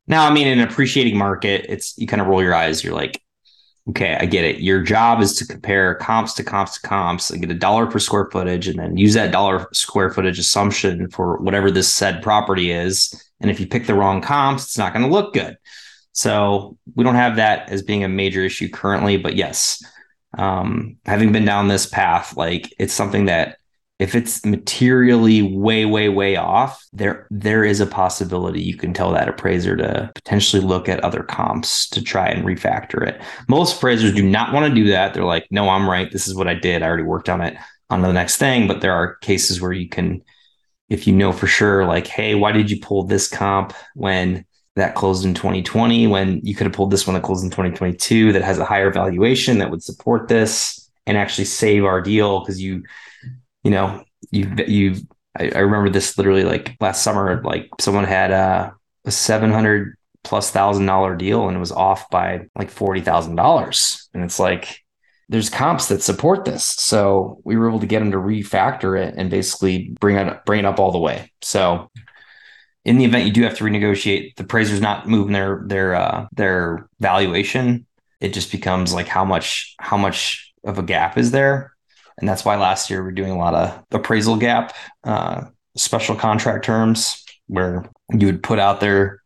Now, 0.08 0.28
I 0.28 0.34
mean, 0.34 0.48
in 0.48 0.60
an 0.60 0.68
appreciating 0.68 1.18
market, 1.18 1.68
it's 1.70 1.96
you 1.98 2.08
kind 2.08 2.22
of 2.22 2.28
roll 2.28 2.42
your 2.42 2.56
eyes. 2.56 2.84
You're 2.84 2.96
like, 2.96 3.22
okay, 3.90 4.18
I 4.20 4.26
get 4.26 4.46
it. 4.46 4.60
Your 4.60 4.82
job 4.82 5.22
is 5.22 5.36
to 5.36 5.46
compare 5.46 5.96
comps 5.96 6.34
to 6.36 6.44
comps 6.44 6.80
to 6.80 6.88
comps 6.88 7.30
and 7.30 7.42
get 7.42 7.52
a 7.52 7.56
dollar 7.56 7.86
per 7.86 8.00
square 8.00 8.28
footage 8.32 8.68
and 8.68 8.80
then 8.80 8.98
use 8.98 9.14
that 9.14 9.32
dollar 9.32 9.68
square 9.74 10.10
footage 10.10 10.40
assumption 10.40 11.10
for 11.10 11.38
whatever 11.38 11.70
this 11.70 11.94
said 11.94 12.24
property 12.24 12.72
is. 12.72 13.25
And 13.40 13.52
if 13.52 13.60
you 13.60 13.68
pick 13.68 13.86
the 13.86 13.94
wrong 13.94 14.22
comps, 14.22 14.64
it's 14.64 14.78
not 14.78 14.94
going 14.94 15.06
to 15.06 15.12
look 15.12 15.34
good. 15.34 15.58
So 16.14 16.78
we 16.96 17.04
don't 17.04 17.16
have 17.16 17.36
that 17.36 17.70
as 17.70 17.82
being 17.82 18.04
a 18.04 18.10
major 18.10 18.42
issue 18.42 18.70
currently, 18.70 19.18
but 19.18 19.36
yes, 19.36 19.84
um, 20.38 20.98
having 21.06 21.32
been 21.32 21.46
down 21.46 21.68
this 21.68 21.86
path, 21.86 22.38
like 22.38 22.74
it's 22.80 22.94
something 22.94 23.26
that 23.26 23.58
if 24.00 24.16
it's 24.16 24.46
materially 24.46 25.42
way 25.42 25.86
way 25.86 26.10
way 26.10 26.36
off 26.36 26.86
there 26.92 27.28
there 27.32 27.64
is 27.64 27.80
a 27.80 27.86
possibility 27.86 28.62
you 28.62 28.76
can 28.76 28.94
tell 28.94 29.14
that 29.14 29.30
appraiser 29.30 29.78
to 29.78 30.12
potentially 30.16 30.62
look 30.62 30.90
at 30.90 31.02
other 31.02 31.24
comps 31.24 31.88
to 31.90 32.02
try 32.02 32.28
and 32.28 32.46
refactor 32.46 33.08
it. 33.08 33.22
Most 33.48 33.78
appraisers 33.78 34.14
do 34.14 34.24
not 34.24 34.54
want 34.54 34.68
to 34.68 34.76
do 34.76 34.90
that. 34.90 35.14
They're 35.14 35.24
like 35.24 35.48
no 35.50 35.70
i'm 35.70 35.90
right. 35.90 36.12
This 36.12 36.28
is 36.28 36.36
what 36.36 36.48
i 36.48 36.54
did. 36.54 36.84
I 36.84 36.88
already 36.88 37.04
worked 37.04 37.30
on 37.30 37.42
it 37.42 37.56
on 37.90 38.02
the 38.02 38.12
next 38.12 38.38
thing. 38.38 38.68
But 38.68 38.82
there 38.82 38.94
are 38.94 39.16
cases 39.16 39.62
where 39.62 39.72
you 39.72 39.88
can 39.88 40.22
if 40.90 41.08
you 41.08 41.14
know 41.14 41.32
for 41.32 41.48
sure 41.48 41.86
like 41.86 42.08
hey 42.08 42.36
why 42.36 42.52
did 42.52 42.70
you 42.70 42.80
pull 42.80 43.04
this 43.04 43.28
comp 43.28 43.74
when 43.96 44.46
that 44.76 44.96
closed 44.96 45.26
in 45.26 45.34
2020 45.34 46.06
when 46.08 46.42
you 46.44 46.54
could 46.54 46.68
have 46.68 46.74
pulled 46.74 46.92
this 46.92 47.08
one 47.08 47.14
that 47.14 47.24
closed 47.24 47.44
in 47.44 47.50
2022 47.50 48.34
that 48.34 48.42
has 48.42 48.60
a 48.60 48.66
higher 48.66 48.92
valuation 48.92 49.58
that 49.58 49.72
would 49.72 49.82
support 49.82 50.28
this 50.28 50.86
and 51.06 51.18
actually 51.18 51.46
save 51.46 51.86
our 51.86 52.02
deal? 52.02 52.40
Because 52.40 52.62
you 52.62 52.84
you 53.64 53.72
know, 53.72 54.04
you 54.32 54.54
you 54.68 54.96
I, 55.38 55.52
I, 55.56 55.60
remember 55.60 55.90
this 55.90 56.18
literally 56.18 56.44
like 56.44 56.78
last 56.80 57.04
summer, 57.04 57.42
like 57.44 57.70
someone 57.80 58.06
had 58.06 58.32
a, 58.32 58.74
a 59.06 59.12
seven 59.12 59.52
hundred 59.52 59.98
plus 60.24 60.52
thousand 60.52 60.86
dollar 60.86 61.16
deal 61.16 61.48
and 61.48 61.58
it 61.58 61.60
was 61.60 61.72
off 61.72 62.10
by 62.10 62.48
like 62.56 62.70
forty 62.70 63.02
thousand 63.02 63.36
dollars, 63.36 64.10
and 64.14 64.24
it's 64.24 64.40
like 64.40 64.85
there's 65.30 65.50
comps 65.50 65.88
that 65.88 66.04
support 66.04 66.46
this, 66.46 66.64
so 66.64 67.40
we 67.44 67.56
were 67.56 67.68
able 67.68 67.80
to 67.80 67.88
get 67.88 68.00
them 68.00 68.12
to 68.12 68.18
refactor 68.18 69.00
it 69.00 69.16
and 69.18 69.30
basically 69.30 69.96
bring 70.00 70.16
it 70.16 70.46
bring 70.46 70.60
it 70.60 70.66
up 70.66 70.80
all 70.80 70.92
the 70.92 71.00
way. 71.00 71.32
So 71.42 71.90
in 72.84 72.98
the 72.98 73.06
event 73.06 73.26
you 73.26 73.34
do 73.34 73.44
have 73.44 73.58
to 73.58 73.64
renegotiate, 73.64 74.36
the 74.36 74.44
appraiser's 74.44 74.82
not 74.82 75.08
moving 75.08 75.34
their 75.34 75.64
their 75.66 75.96
uh, 75.96 76.28
their 76.34 76.88
valuation. 77.00 77.86
It 78.22 78.34
just 78.34 78.52
becomes 78.52 78.94
like 78.94 79.08
how 79.08 79.26
much 79.26 79.76
how 79.80 79.98
much 79.98 80.54
of 80.64 80.78
a 80.78 80.84
gap 80.84 81.18
is 81.18 81.32
there 81.32 81.76
and 82.18 82.28
that's 82.28 82.46
why 82.46 82.56
last 82.56 82.90
year 82.90 83.04
we're 83.04 83.12
doing 83.12 83.32
a 83.32 83.38
lot 83.38 83.54
of 83.54 83.84
appraisal 83.92 84.38
gap 84.38 84.74
uh, 85.04 85.44
special 85.76 86.16
contract 86.16 86.66
terms 86.66 87.24
where 87.48 87.90
you 88.12 88.26
would 88.28 88.44
put 88.44 88.60
out 88.60 88.80
there 88.80 89.22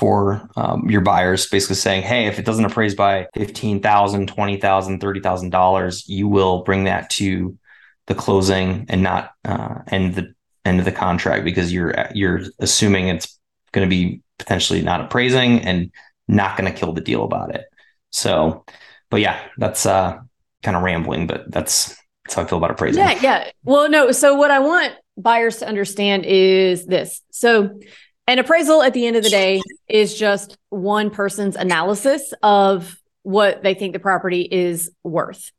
for 0.00 0.48
um, 0.56 0.88
your 0.88 1.02
buyers 1.02 1.46
basically 1.48 1.76
saying 1.76 2.02
hey 2.02 2.24
if 2.24 2.38
it 2.38 2.46
doesn't 2.46 2.64
appraise 2.64 2.94
by 2.94 3.26
$15000 3.36 3.82
$20000 3.82 4.98
$30000 4.98 6.08
you 6.08 6.26
will 6.26 6.62
bring 6.62 6.84
that 6.84 7.10
to 7.10 7.58
the 8.06 8.14
closing 8.14 8.86
and 8.88 9.02
not 9.02 9.32
uh, 9.44 9.74
end 9.88 10.14
the 10.14 10.34
end 10.64 10.78
of 10.78 10.86
the 10.86 10.92
contract 10.92 11.44
because 11.44 11.70
you're 11.70 11.94
you're 12.14 12.40
assuming 12.60 13.08
it's 13.08 13.38
going 13.72 13.86
to 13.86 13.90
be 13.90 14.22
potentially 14.38 14.80
not 14.80 15.02
appraising 15.02 15.60
and 15.60 15.92
not 16.28 16.56
going 16.56 16.72
to 16.72 16.78
kill 16.78 16.94
the 16.94 17.02
deal 17.02 17.22
about 17.22 17.54
it 17.54 17.66
so 18.08 18.64
but 19.10 19.20
yeah 19.20 19.38
that's 19.58 19.84
uh 19.84 20.18
kind 20.62 20.78
of 20.78 20.82
rambling 20.82 21.26
but 21.26 21.50
that's 21.50 21.94
that's 22.24 22.36
how 22.36 22.42
I 22.42 22.44
feel 22.46 22.58
about 22.58 22.70
appraising. 22.70 23.02
Yeah, 23.02 23.18
yeah. 23.20 23.50
Well, 23.64 23.88
no. 23.90 24.12
So 24.12 24.36
what 24.36 24.52
I 24.52 24.60
want 24.60 24.92
buyers 25.16 25.56
to 25.58 25.66
understand 25.66 26.24
is 26.24 26.86
this. 26.86 27.22
So 27.32 27.80
an 28.26 28.38
appraisal 28.38 28.82
at 28.82 28.94
the 28.94 29.06
end 29.06 29.16
of 29.16 29.22
the 29.22 29.30
day 29.30 29.60
is 29.88 30.16
just 30.16 30.56
one 30.68 31.10
person's 31.10 31.56
analysis 31.56 32.32
of 32.42 32.96
what 33.22 33.62
they 33.62 33.74
think 33.74 33.92
the 33.92 33.98
property 33.98 34.46
is 34.50 34.90
worth. 35.02 35.50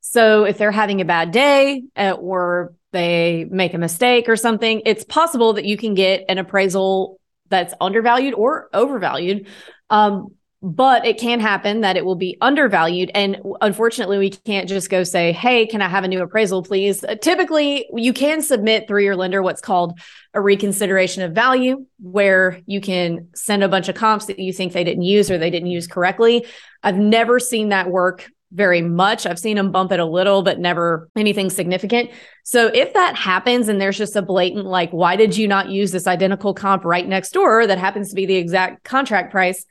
So 0.00 0.44
if 0.44 0.58
they're 0.58 0.72
having 0.72 1.00
a 1.00 1.04
bad 1.04 1.30
day 1.30 1.82
uh, 1.96 2.12
or 2.12 2.74
they 2.92 3.46
make 3.50 3.74
a 3.74 3.78
mistake 3.78 4.28
or 4.28 4.36
something, 4.36 4.82
it's 4.84 5.04
possible 5.04 5.54
that 5.54 5.64
you 5.64 5.76
can 5.76 5.94
get 5.94 6.24
an 6.28 6.38
appraisal 6.38 7.18
that's 7.48 7.74
undervalued 7.80 8.34
or 8.34 8.68
overvalued. 8.72 9.46
Um, 9.90 10.28
but 10.62 11.04
it 11.04 11.18
can 11.18 11.40
happen 11.40 11.80
that 11.80 11.96
it 11.96 12.04
will 12.04 12.14
be 12.14 12.38
undervalued. 12.40 13.10
And 13.14 13.38
unfortunately, 13.60 14.18
we 14.18 14.30
can't 14.30 14.68
just 14.68 14.88
go 14.88 15.02
say, 15.02 15.32
Hey, 15.32 15.66
can 15.66 15.82
I 15.82 15.88
have 15.88 16.04
a 16.04 16.08
new 16.08 16.22
appraisal, 16.22 16.62
please? 16.62 17.02
Uh, 17.02 17.16
typically, 17.16 17.86
you 17.92 18.12
can 18.12 18.40
submit 18.42 18.86
through 18.86 19.02
your 19.02 19.16
lender 19.16 19.42
what's 19.42 19.60
called 19.60 19.98
a 20.34 20.40
reconsideration 20.40 21.24
of 21.24 21.32
value, 21.32 21.84
where 21.98 22.60
you 22.66 22.80
can 22.80 23.28
send 23.34 23.64
a 23.64 23.68
bunch 23.68 23.88
of 23.88 23.96
comps 23.96 24.26
that 24.26 24.38
you 24.38 24.52
think 24.52 24.72
they 24.72 24.84
didn't 24.84 25.02
use 25.02 25.30
or 25.30 25.36
they 25.36 25.50
didn't 25.50 25.70
use 25.70 25.88
correctly. 25.88 26.46
I've 26.82 26.98
never 26.98 27.40
seen 27.40 27.70
that 27.70 27.90
work 27.90 28.30
very 28.52 28.82
much. 28.82 29.26
I've 29.26 29.38
seen 29.38 29.56
them 29.56 29.72
bump 29.72 29.90
it 29.92 29.98
a 29.98 30.04
little, 30.04 30.42
but 30.42 30.60
never 30.60 31.08
anything 31.16 31.50
significant. 31.50 32.10
So 32.44 32.66
if 32.66 32.92
that 32.92 33.16
happens 33.16 33.68
and 33.68 33.80
there's 33.80 33.98
just 33.98 34.14
a 34.14 34.22
blatant, 34.22 34.66
like, 34.66 34.90
why 34.90 35.16
did 35.16 35.36
you 35.36 35.48
not 35.48 35.70
use 35.70 35.90
this 35.90 36.06
identical 36.06 36.54
comp 36.54 36.84
right 36.84 37.08
next 37.08 37.32
door 37.32 37.66
that 37.66 37.78
happens 37.78 38.10
to 38.10 38.14
be 38.14 38.26
the 38.26 38.36
exact 38.36 38.84
contract 38.84 39.32
price? 39.32 39.64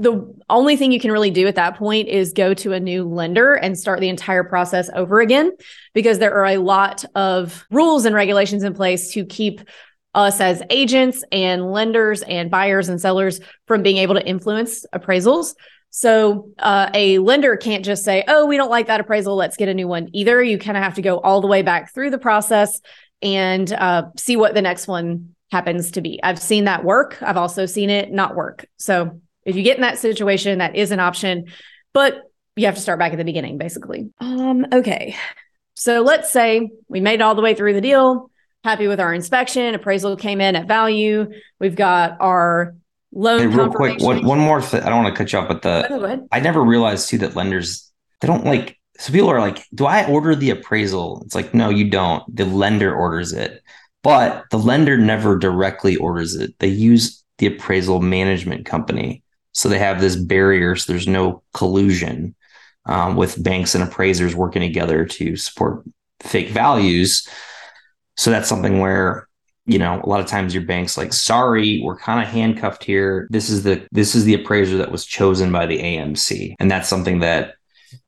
The 0.00 0.34
only 0.48 0.76
thing 0.76 0.92
you 0.92 0.98
can 0.98 1.12
really 1.12 1.30
do 1.30 1.46
at 1.46 1.56
that 1.56 1.76
point 1.76 2.08
is 2.08 2.32
go 2.32 2.54
to 2.54 2.72
a 2.72 2.80
new 2.80 3.04
lender 3.04 3.52
and 3.52 3.78
start 3.78 4.00
the 4.00 4.08
entire 4.08 4.42
process 4.42 4.88
over 4.94 5.20
again 5.20 5.52
because 5.92 6.18
there 6.18 6.34
are 6.34 6.46
a 6.46 6.56
lot 6.56 7.04
of 7.14 7.66
rules 7.70 8.06
and 8.06 8.14
regulations 8.14 8.62
in 8.62 8.72
place 8.72 9.12
to 9.12 9.26
keep 9.26 9.60
us 10.14 10.40
as 10.40 10.62
agents 10.70 11.22
and 11.30 11.70
lenders 11.70 12.22
and 12.22 12.50
buyers 12.50 12.88
and 12.88 12.98
sellers 12.98 13.40
from 13.66 13.82
being 13.82 13.98
able 13.98 14.14
to 14.14 14.26
influence 14.26 14.86
appraisals. 14.94 15.54
So 15.90 16.48
uh, 16.58 16.88
a 16.94 17.18
lender 17.18 17.58
can't 17.58 17.84
just 17.84 18.02
say, 18.02 18.24
"Oh, 18.26 18.46
we 18.46 18.56
don't 18.56 18.70
like 18.70 18.86
that 18.86 19.00
appraisal. 19.00 19.36
Let's 19.36 19.58
get 19.58 19.68
a 19.68 19.74
new 19.74 19.86
one." 19.86 20.08
Either 20.14 20.42
you 20.42 20.56
kind 20.56 20.78
of 20.78 20.82
have 20.82 20.94
to 20.94 21.02
go 21.02 21.18
all 21.18 21.42
the 21.42 21.46
way 21.46 21.60
back 21.60 21.92
through 21.92 22.10
the 22.10 22.18
process 22.18 22.80
and 23.20 23.70
uh, 23.70 24.04
see 24.16 24.36
what 24.36 24.54
the 24.54 24.62
next 24.62 24.88
one 24.88 25.34
happens 25.52 25.90
to 25.90 26.00
be. 26.00 26.20
I've 26.22 26.40
seen 26.40 26.64
that 26.64 26.84
work. 26.84 27.18
I've 27.20 27.36
also 27.36 27.66
seen 27.66 27.90
it 27.90 28.10
not 28.10 28.34
work. 28.34 28.66
So 28.78 29.20
if 29.44 29.56
you 29.56 29.62
get 29.62 29.76
in 29.76 29.82
that 29.82 29.98
situation, 29.98 30.58
that 30.58 30.76
is 30.76 30.90
an 30.90 31.00
option, 31.00 31.46
but 31.92 32.22
you 32.56 32.66
have 32.66 32.74
to 32.74 32.80
start 32.80 32.98
back 32.98 33.12
at 33.12 33.18
the 33.18 33.24
beginning, 33.24 33.58
basically. 33.58 34.10
Um, 34.20 34.66
okay. 34.72 35.16
So 35.74 36.02
let's 36.02 36.30
say 36.30 36.70
we 36.88 37.00
made 37.00 37.14
it 37.14 37.22
all 37.22 37.34
the 37.34 37.42
way 37.42 37.54
through 37.54 37.72
the 37.72 37.80
deal, 37.80 38.30
happy 38.64 38.86
with 38.86 39.00
our 39.00 39.14
inspection, 39.14 39.74
appraisal 39.74 40.16
came 40.16 40.40
in 40.40 40.56
at 40.56 40.68
value. 40.68 41.30
We've 41.58 41.76
got 41.76 42.16
our 42.20 42.74
loan. 43.12 43.40
Hey, 43.40 43.46
real 43.46 43.70
quick, 43.70 44.00
one, 44.00 44.24
one 44.24 44.38
more 44.38 44.60
thing. 44.60 44.82
I 44.82 44.90
don't 44.90 45.02
want 45.02 45.14
to 45.14 45.18
cut 45.18 45.32
you 45.32 45.38
off, 45.38 45.48
but 45.48 45.62
the 45.62 46.26
I 46.30 46.40
never 46.40 46.62
realized 46.62 47.08
too 47.08 47.18
that 47.18 47.34
lenders 47.34 47.90
they 48.20 48.28
don't 48.28 48.44
like 48.44 48.76
so 49.00 49.14
people 49.14 49.30
are 49.30 49.40
like, 49.40 49.64
do 49.74 49.86
I 49.86 50.06
order 50.06 50.36
the 50.36 50.50
appraisal? 50.50 51.22
It's 51.24 51.34
like, 51.34 51.54
no, 51.54 51.70
you 51.70 51.88
don't. 51.88 52.22
The 52.36 52.44
lender 52.44 52.94
orders 52.94 53.32
it. 53.32 53.62
But 54.02 54.44
the 54.50 54.58
lender 54.58 54.98
never 54.98 55.38
directly 55.38 55.96
orders 55.96 56.34
it. 56.34 56.54
They 56.58 56.68
use 56.68 57.24
the 57.38 57.46
appraisal 57.46 58.02
management 58.02 58.66
company. 58.66 59.22
So 59.52 59.68
they 59.68 59.78
have 59.78 60.00
this 60.00 60.16
barrier. 60.16 60.76
So 60.76 60.92
there's 60.92 61.08
no 61.08 61.42
collusion 61.54 62.34
um, 62.86 63.16
with 63.16 63.42
banks 63.42 63.74
and 63.74 63.84
appraisers 63.84 64.34
working 64.34 64.62
together 64.62 65.04
to 65.04 65.36
support 65.36 65.84
fake 66.20 66.50
values. 66.50 67.28
So 68.16 68.30
that's 68.30 68.48
something 68.48 68.80
where 68.80 69.28
you 69.66 69.78
know 69.78 70.00
a 70.02 70.08
lot 70.08 70.20
of 70.20 70.26
times 70.26 70.54
your 70.54 70.64
bank's 70.64 70.96
like 70.96 71.12
sorry 71.12 71.80
we're 71.84 71.96
kind 71.96 72.22
of 72.22 72.32
handcuffed 72.32 72.82
here 72.82 73.28
this 73.30 73.50
is 73.50 73.62
the 73.62 73.86
this 73.92 74.14
is 74.14 74.24
the 74.24 74.34
appraiser 74.34 74.78
that 74.78 74.90
was 74.90 75.04
chosen 75.04 75.52
by 75.52 75.66
the 75.66 75.78
amc 75.78 76.54
and 76.58 76.70
that's 76.70 76.88
something 76.88 77.20
that 77.20 77.54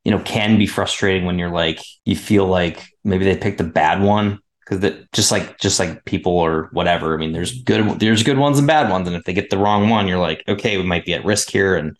you 0.03 0.11
know 0.11 0.19
can 0.21 0.59
be 0.59 0.67
frustrating 0.67 1.25
when 1.25 1.39
you're 1.39 1.51
like 1.51 1.79
you 2.05 2.17
feel 2.17 2.47
like 2.47 2.87
maybe 3.05 3.25
they 3.25 3.37
picked 3.37 3.61
a 3.61 3.65
bad 3.65 4.01
one 4.01 4.39
because 4.73 4.81
that 4.81 5.13
just 5.13 5.31
like 5.31 5.59
just 5.59 5.79
like 5.79 6.05
people 6.05 6.33
or 6.33 6.69
whatever. 6.73 7.15
I 7.15 7.19
mean, 7.19 7.33
there's 7.33 7.63
good 7.63 8.01
there's 8.01 8.23
good 8.23 8.39
ones 8.39 8.59
and 8.59 8.67
bad 8.67 8.91
ones, 8.91 9.07
and 9.07 9.17
if 9.17 9.25
they 9.25 9.33
get 9.33 9.51
the 9.51 9.59
wrong 9.59 9.89
one, 9.89 10.09
you're 10.09 10.19
like, 10.19 10.43
okay, 10.49 10.77
we 10.77 10.85
might 10.85 11.05
be 11.05 11.15
at 11.15 11.25
risk 11.25 11.51
here, 11.51 11.77
and 11.77 11.97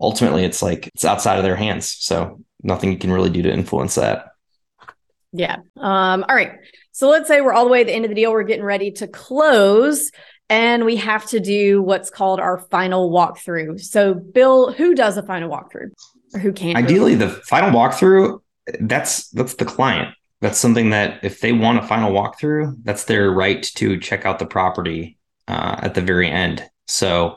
ultimately, 0.00 0.44
it's 0.44 0.62
like 0.62 0.88
it's 0.88 1.04
outside 1.04 1.36
of 1.36 1.44
their 1.44 1.56
hands. 1.56 1.88
So 1.88 2.42
nothing 2.62 2.92
you 2.92 2.98
can 2.98 3.12
really 3.12 3.30
do 3.30 3.42
to 3.42 3.52
influence 3.52 3.94
that. 3.94 4.26
Yeah. 5.32 5.56
Um. 5.76 6.24
All 6.28 6.34
right. 6.34 6.52
So 6.92 7.08
let's 7.08 7.28
say 7.28 7.40
we're 7.40 7.52
all 7.52 7.64
the 7.64 7.70
way 7.70 7.82
at 7.82 7.86
the 7.86 7.94
end 7.94 8.04
of 8.04 8.08
the 8.08 8.14
deal. 8.14 8.32
We're 8.32 8.42
getting 8.42 8.64
ready 8.64 8.90
to 8.92 9.06
close. 9.06 10.10
And 10.50 10.86
we 10.86 10.96
have 10.96 11.26
to 11.26 11.40
do 11.40 11.82
what's 11.82 12.08
called 12.08 12.40
our 12.40 12.56
final 12.70 13.10
walkthrough. 13.10 13.82
So, 13.82 14.14
Bill, 14.14 14.72
who 14.72 14.94
does 14.94 15.18
a 15.18 15.22
final 15.22 15.50
walkthrough, 15.50 15.90
or 16.32 16.40
who 16.40 16.54
can? 16.54 16.74
Ideally, 16.74 17.16
the 17.16 17.28
final 17.28 17.70
walkthrough 17.70 18.40
that's 18.80 19.28
that's 19.30 19.54
the 19.54 19.64
client 19.64 20.14
that's 20.40 20.58
something 20.58 20.90
that 20.90 21.24
if 21.24 21.40
they 21.40 21.52
want 21.52 21.78
a 21.78 21.86
final 21.86 22.12
walkthrough, 22.12 22.76
that's 22.84 23.04
their 23.04 23.30
right 23.30 23.62
to 23.76 23.98
check 23.98 24.24
out 24.24 24.38
the 24.38 24.46
property 24.46 25.18
uh, 25.48 25.80
at 25.82 25.94
the 25.94 26.00
very 26.00 26.30
end. 26.30 26.64
So 26.86 27.36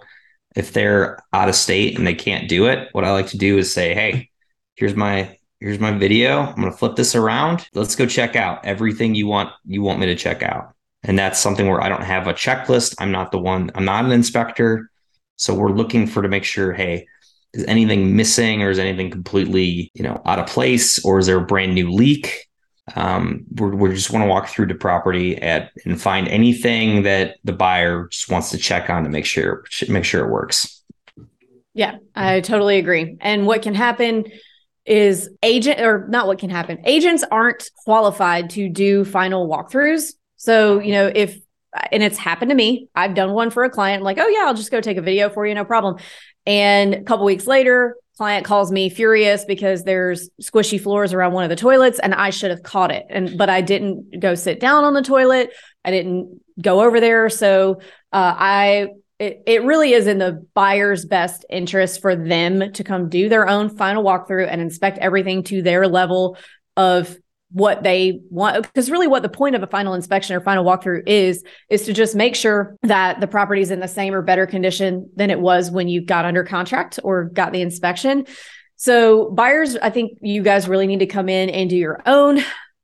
if 0.56 0.74
they're 0.74 1.20
out 1.34 1.50
of 1.50 1.56
state 1.56 1.98
and 1.98 2.06
they 2.06 2.14
can't 2.14 2.50
do 2.50 2.68
it, 2.68 2.90
what 2.92 3.06
I 3.06 3.12
like 3.12 3.28
to 3.28 3.38
do 3.38 3.58
is 3.58 3.74
say, 3.74 3.94
"Hey, 3.94 4.30
here's 4.76 4.96
my 4.96 5.38
here's 5.60 5.80
my 5.80 5.92
video. 5.92 6.42
I'm 6.42 6.56
going 6.56 6.72
to 6.72 6.78
flip 6.78 6.96
this 6.96 7.16
around. 7.16 7.68
Let's 7.74 7.96
go 7.96 8.06
check 8.06 8.36
out 8.36 8.66
everything 8.66 9.16
you 9.16 9.28
want 9.28 9.52
you 9.66 9.82
want 9.82 10.00
me 10.00 10.06
to 10.08 10.16
check 10.16 10.44
out." 10.44 10.74
And 11.04 11.18
that's 11.18 11.40
something 11.40 11.68
where 11.68 11.82
I 11.82 11.90
don't 11.90 12.04
have 12.04 12.28
a 12.28 12.34
checklist. 12.34 12.96
I'm 13.00 13.12
not 13.12 13.32
the 13.32 13.40
one. 13.40 13.72
I'm 13.74 13.86
not 13.86 14.06
an 14.06 14.12
inspector. 14.12 14.92
So 15.38 15.56
we're 15.56 15.72
looking 15.72 16.06
for 16.06 16.22
to 16.22 16.30
make 16.30 16.44
sure, 16.44 16.72
hey, 16.72 17.08
is 17.54 17.66
anything 17.66 18.16
missing 18.16 18.62
or 18.62 18.70
is 18.70 18.78
anything 18.78 19.10
completely 19.10 19.92
you 19.94 20.04
know 20.04 20.22
out 20.26 20.40
of 20.40 20.48
place 20.48 21.04
or 21.04 21.20
is 21.20 21.26
there 21.26 21.38
a 21.38 21.46
brand 21.46 21.74
new 21.74 21.90
leak 21.90 22.48
um, 22.96 23.46
we 23.56 23.94
just 23.94 24.12
want 24.12 24.24
to 24.24 24.28
walk 24.28 24.48
through 24.48 24.68
the 24.68 24.76
property 24.76 25.38
at 25.42 25.72
and 25.86 26.02
find 26.02 26.28
anything 26.28 27.04
that 27.04 27.38
the 27.44 27.54
buyer 27.54 28.08
just 28.12 28.30
wants 28.30 28.52
to 28.52 28.58
check 28.58 28.90
on 28.90 29.04
to 29.04 29.10
make 29.10 29.26
sure 29.26 29.64
make 29.88 30.06
sure 30.06 30.26
it 30.26 30.30
works. 30.30 30.84
Yeah 31.74 31.98
i 32.16 32.42
totally 32.42 32.78
agree. 32.78 33.18
And 33.22 33.48
what 33.48 33.62
can 33.62 33.76
happen 33.76 34.26
is 34.86 35.30
agent 35.44 35.80
or 35.80 36.08
not 36.08 36.28
what 36.28 36.40
can 36.40 36.50
happen 36.50 36.80
agents 36.86 37.24
aren't 37.32 37.70
qualified 37.84 38.50
to 38.52 38.68
do 38.70 39.06
final 39.06 39.48
walkthroughs. 39.48 40.14
So 40.38 40.80
you 40.80 40.94
know 40.94 41.12
if 41.14 41.38
and 41.92 42.04
it's 42.04 42.18
happened 42.18 42.50
to 42.50 42.56
me 42.56 42.90
i've 42.96 43.16
done 43.16 43.32
one 43.32 43.50
for 43.50 43.64
a 43.64 43.70
client 43.70 44.02
I'm 44.02 44.04
like 44.04 44.18
oh 44.20 44.28
yeah 44.28 44.44
i'll 44.46 44.54
just 44.54 44.72
go 44.72 44.82
take 44.82 44.98
a 44.98 45.02
video 45.02 45.30
for 45.30 45.46
you 45.46 45.54
no 45.54 45.66
problem. 45.66 45.98
And 46.46 46.96
a 46.96 47.04
couple 47.04 47.26
weeks 47.26 47.46
later, 47.46 47.96
client 48.18 48.46
calls 48.46 48.72
me 48.72 48.90
furious 48.90 49.46
because 49.46 49.84
there's 49.84 50.30
squishy 50.42 50.80
floors 50.80 51.14
around 51.14 51.34
one 51.34 51.44
of 51.44 51.50
the 51.50 51.56
toilets 51.56 52.00
and 52.00 52.14
I 52.14 52.30
should 52.30 52.52
have 52.52 52.64
caught 52.64 52.92
it. 52.92 53.06
And 53.10 53.38
but 53.38 53.50
I 53.50 53.62
didn't 53.62 54.20
go 54.20 54.36
sit 54.36 54.60
down 54.60 54.84
on 54.84 54.94
the 54.94 55.02
toilet. 55.02 55.52
I 55.84 55.92
didn't 55.92 56.42
go 56.62 56.82
over 56.82 57.00
there. 57.00 57.30
So 57.30 57.82
uh, 58.12 58.36
I 58.38 58.90
it, 59.20 59.44
it 59.46 59.64
really 59.64 59.94
is 59.94 60.08
in 60.08 60.18
the 60.18 60.46
buyer's 60.56 61.06
best 61.06 61.46
interest 61.50 62.02
for 62.02 62.16
them 62.16 62.74
to 62.74 62.84
come 62.84 63.08
do 63.08 63.30
their 63.30 63.48
own 63.48 63.76
final 63.78 64.04
walkthrough 64.04 64.48
and 64.50 64.62
inspect 64.62 64.98
everything 64.98 65.44
to 65.44 65.62
their 65.62 65.88
level 65.88 66.38
of 66.76 67.16
what 67.52 67.84
they 67.84 68.22
want 68.30 68.62
because 68.64 68.90
really 68.90 69.08
what 69.08 69.24
the 69.24 69.30
point 69.30 69.56
of 69.56 69.64
a 69.64 69.68
final 69.68 69.94
inspection 69.94 70.36
or 70.36 70.42
final 70.42 70.64
walkthrough 70.64 71.04
is 71.06 71.44
is 71.70 71.84
to 71.84 71.94
just 71.94 72.16
make 72.16 72.36
sure 72.36 72.78
that 72.84 73.20
the 73.20 73.28
property 73.28 73.62
is 73.62 73.72
in 73.72 73.80
the 73.80 73.88
same 73.88 74.14
or 74.14 74.22
better 74.22 74.48
condition 74.48 75.10
than 75.16 75.30
it 75.30 75.40
was 75.40 75.70
when 75.70 75.88
you 75.88 76.02
got 76.02 76.26
under 76.26 76.44
contract 76.44 77.00
or 77.04 77.26
got 77.26 77.52
the 77.52 77.62
inspection. 77.62 78.26
So 78.78 79.30
buyers 79.32 79.76
i 79.78 79.90
think 79.90 80.18
you 80.22 80.42
guys 80.42 80.68
really 80.68 80.88
need 80.88 81.00
to 81.00 81.08
come 81.08 81.30
in 81.30 81.50
and 81.50 81.70
do 81.70 81.78
your 81.78 82.02
own. 82.06 82.40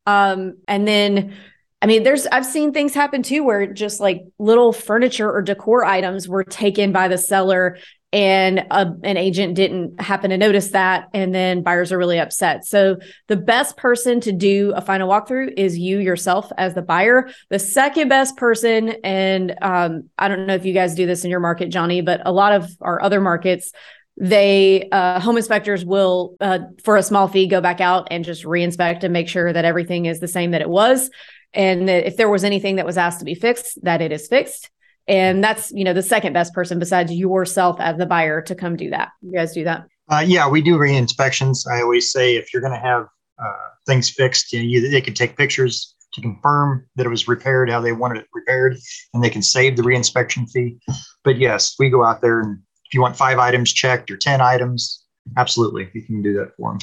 Um, 0.06 0.60
and 0.68 0.88
then 0.88 1.36
I 1.82 1.86
mean, 1.86 2.04
there's 2.04 2.26
I've 2.26 2.46
seen 2.46 2.74
things 2.74 2.96
happen 2.96 3.22
too 3.22 3.44
where 3.44 3.72
just 3.72 4.00
like 4.00 4.24
little 4.40 4.74
furniture 4.74 5.32
or 5.32 5.44
decor 5.44 5.86
items 5.86 6.28
were 6.28 6.44
taken 6.44 6.92
by 6.92 7.08
the 7.08 7.20
seller 7.20 7.78
and 8.14 8.60
a, 8.72 8.94
an 9.04 9.18
agent 9.18 9.56
didn't 9.56 10.00
happen 10.00 10.30
to 10.30 10.38
notice 10.38 10.70
that 10.70 11.10
and 11.14 11.36
then 11.36 11.62
buyers 11.62 11.92
are 11.92 11.98
really 11.98 12.20
upset. 12.20 12.66
So 12.66 12.98
the 13.28 13.36
best 13.36 13.76
person 13.76 14.22
to 14.22 14.32
do 14.32 14.72
a 14.76 14.82
final 14.82 15.10
walkthrough 15.10 15.54
is 15.58 15.78
you 15.78 16.00
yourself 16.00 16.50
as 16.58 16.74
the 16.74 16.82
buyer. 16.82 17.30
The 17.50 17.60
second 17.60 18.08
best 18.10 18.38
person 18.38 18.90
and 19.04 19.56
um, 19.62 20.10
i 20.18 20.28
don't 20.28 20.48
know 20.48 20.56
if 20.56 20.66
you 20.66 20.74
guys 20.74 20.96
do 20.96 21.06
this 21.06 21.24
in 21.24 21.30
your 21.30 21.40
market 21.40 21.70
johnny 21.70 22.02
but 22.02 22.22
a 22.26 22.32
lot 22.32 22.54
of 22.54 22.70
our 22.82 23.02
other 23.02 23.22
markets 23.22 23.72
they 24.18 24.90
uh, 24.92 25.20
home 25.20 25.38
inspectors 25.38 25.86
will 25.86 26.36
uh, 26.42 26.60
for 26.84 26.98
a 26.98 27.04
small 27.04 27.28
fee 27.28 27.48
go 27.48 27.62
back 27.62 27.80
out 27.80 28.08
and 28.10 28.26
just 28.26 28.44
reinspect 28.44 29.04
and 29.04 29.14
make 29.14 29.30
sure 29.30 29.54
that 29.54 29.66
everything 29.66 30.06
is 30.06 30.20
the 30.20 30.28
same 30.28 30.52
that 30.52 30.62
it 30.62 30.70
was. 30.70 31.12
And 31.54 31.88
that 31.88 32.08
if 32.08 32.18
there 32.18 32.28
was 32.28 32.44
anything 32.44 32.78
that 32.78 32.86
was 32.86 32.98
asked 32.98 33.20
to 33.20 33.26
be 33.26 33.36
fixed 33.36 33.80
that 33.84 34.02
it 34.02 34.12
is 34.12 34.28
fixed 34.28 34.72
and 35.08 35.44
that's 35.44 35.72
you 35.72 35.84
know 35.84 35.94
the 35.94 36.04
second 36.04 36.34
best 36.34 36.54
person 36.54 36.80
besides 36.80 37.12
yourself 37.12 37.80
as 37.80 37.98
the 37.98 38.06
buyer 38.06 38.42
to 38.42 38.56
come 38.56 38.76
do 38.76 38.90
that. 38.90 39.10
You 39.22 39.34
guys 39.34 39.54
do 39.54 39.64
that? 39.64 39.88
Uh, 40.12 40.24
yeah 40.26 40.48
we 40.48 40.62
do 40.62 40.78
re-inspections. 40.78 41.66
I 41.68 41.82
always 41.82 42.12
say 42.12 42.36
if 42.36 42.54
you're 42.54 42.62
going 42.62 42.74
to 42.74 42.80
have 42.80 43.08
uh, 43.42 43.68
things 43.86 44.10
fixed 44.10 44.52
you 44.54 44.60
know, 44.60 44.66
you, 44.66 44.90
they 44.90 45.02
can 45.02 45.14
take 45.14 45.38
pictures 45.38 45.96
to 46.14 46.22
confirm 46.22 46.86
that 46.96 47.06
it 47.06 47.10
was 47.10 47.28
repaired 47.28 47.70
how 47.70 47.82
they 47.82 47.92
wanted 47.92 48.20
it 48.20 48.28
repaired 48.34 48.78
and 49.14 49.24
they 49.24 49.30
can 49.30 49.42
save 49.42 49.76
the 49.76 49.84
re-inspection 49.84 50.48
fee. 50.48 50.78
But 51.24 51.38
yes 51.38 51.76
we 51.80 51.90
go 51.90 52.04
out 52.04 52.22
there 52.22 52.42
and 52.42 52.60
if 52.86 52.94
you 52.94 53.02
want 53.02 53.16
five 53.16 53.38
items 53.38 53.74
checked 53.74 54.10
or 54.12 54.18
10 54.18 54.42
items 54.42 55.04
absolutely 55.38 55.90
you 55.94 56.02
can 56.04 56.22
do 56.22 56.34
that 56.34 56.56
for 56.56 56.72
them 56.72 56.80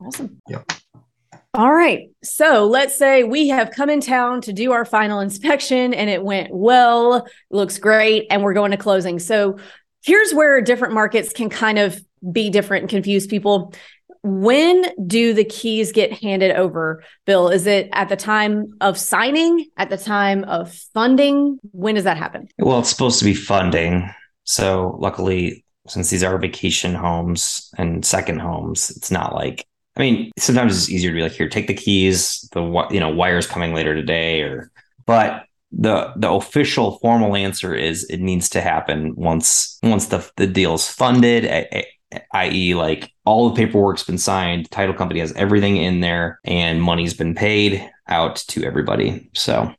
awesome. 0.00 0.40
Yep 0.48 0.72
all 1.54 1.72
right. 1.72 2.08
So 2.24 2.66
let's 2.66 2.96
say 2.96 3.24
we 3.24 3.48
have 3.48 3.70
come 3.70 3.90
in 3.90 4.00
town 4.00 4.40
to 4.42 4.52
do 4.52 4.72
our 4.72 4.84
final 4.84 5.20
inspection 5.20 5.92
and 5.92 6.08
it 6.08 6.24
went 6.24 6.48
well, 6.50 7.26
looks 7.50 7.78
great, 7.78 8.26
and 8.30 8.42
we're 8.42 8.54
going 8.54 8.70
to 8.70 8.78
closing. 8.78 9.18
So 9.18 9.58
here's 10.02 10.32
where 10.32 10.60
different 10.62 10.94
markets 10.94 11.32
can 11.32 11.50
kind 11.50 11.78
of 11.78 12.02
be 12.30 12.48
different 12.48 12.84
and 12.84 12.90
confuse 12.90 13.26
people. 13.26 13.74
When 14.22 14.84
do 15.06 15.34
the 15.34 15.44
keys 15.44 15.92
get 15.92 16.12
handed 16.22 16.52
over, 16.52 17.02
Bill? 17.26 17.48
Is 17.48 17.66
it 17.66 17.90
at 17.92 18.08
the 18.08 18.16
time 18.16 18.74
of 18.80 18.96
signing, 18.96 19.66
at 19.76 19.90
the 19.90 19.98
time 19.98 20.44
of 20.44 20.72
funding? 20.94 21.58
When 21.72 21.96
does 21.96 22.04
that 22.04 22.16
happen? 22.16 22.48
Well, 22.58 22.78
it's 22.78 22.88
supposed 22.88 23.18
to 23.18 23.24
be 23.24 23.34
funding. 23.34 24.08
So 24.44 24.96
luckily, 25.00 25.64
since 25.88 26.08
these 26.08 26.22
are 26.22 26.38
vacation 26.38 26.94
homes 26.94 27.70
and 27.76 28.04
second 28.04 28.40
homes, 28.40 28.90
it's 28.90 29.10
not 29.10 29.34
like 29.34 29.66
I 29.96 30.00
mean, 30.00 30.32
sometimes 30.38 30.76
it's 30.76 30.90
easier 30.90 31.10
to 31.10 31.16
be 31.16 31.22
like, 31.22 31.32
here, 31.32 31.48
take 31.48 31.66
the 31.66 31.74
keys. 31.74 32.48
The 32.52 32.62
you 32.90 33.00
know 33.00 33.10
wires 33.10 33.46
coming 33.46 33.74
later 33.74 33.94
today, 33.94 34.42
or 34.42 34.70
but 35.06 35.44
the 35.70 36.12
the 36.16 36.30
official 36.30 36.98
formal 36.98 37.36
answer 37.36 37.74
is 37.74 38.04
it 38.04 38.20
needs 38.20 38.48
to 38.50 38.60
happen 38.60 39.14
once 39.16 39.78
once 39.82 40.06
the 40.06 40.28
the 40.36 40.46
deal's 40.46 40.88
funded, 40.88 41.46
i.e., 42.32 42.74
like 42.74 43.12
all 43.24 43.50
the 43.50 43.56
paperwork's 43.56 44.04
been 44.04 44.18
signed, 44.18 44.70
title 44.70 44.94
company 44.94 45.20
has 45.20 45.32
everything 45.32 45.76
in 45.76 46.00
there, 46.00 46.40
and 46.44 46.82
money's 46.82 47.14
been 47.14 47.34
paid 47.34 47.88
out 48.08 48.36
to 48.48 48.64
everybody. 48.64 49.30
So. 49.34 49.72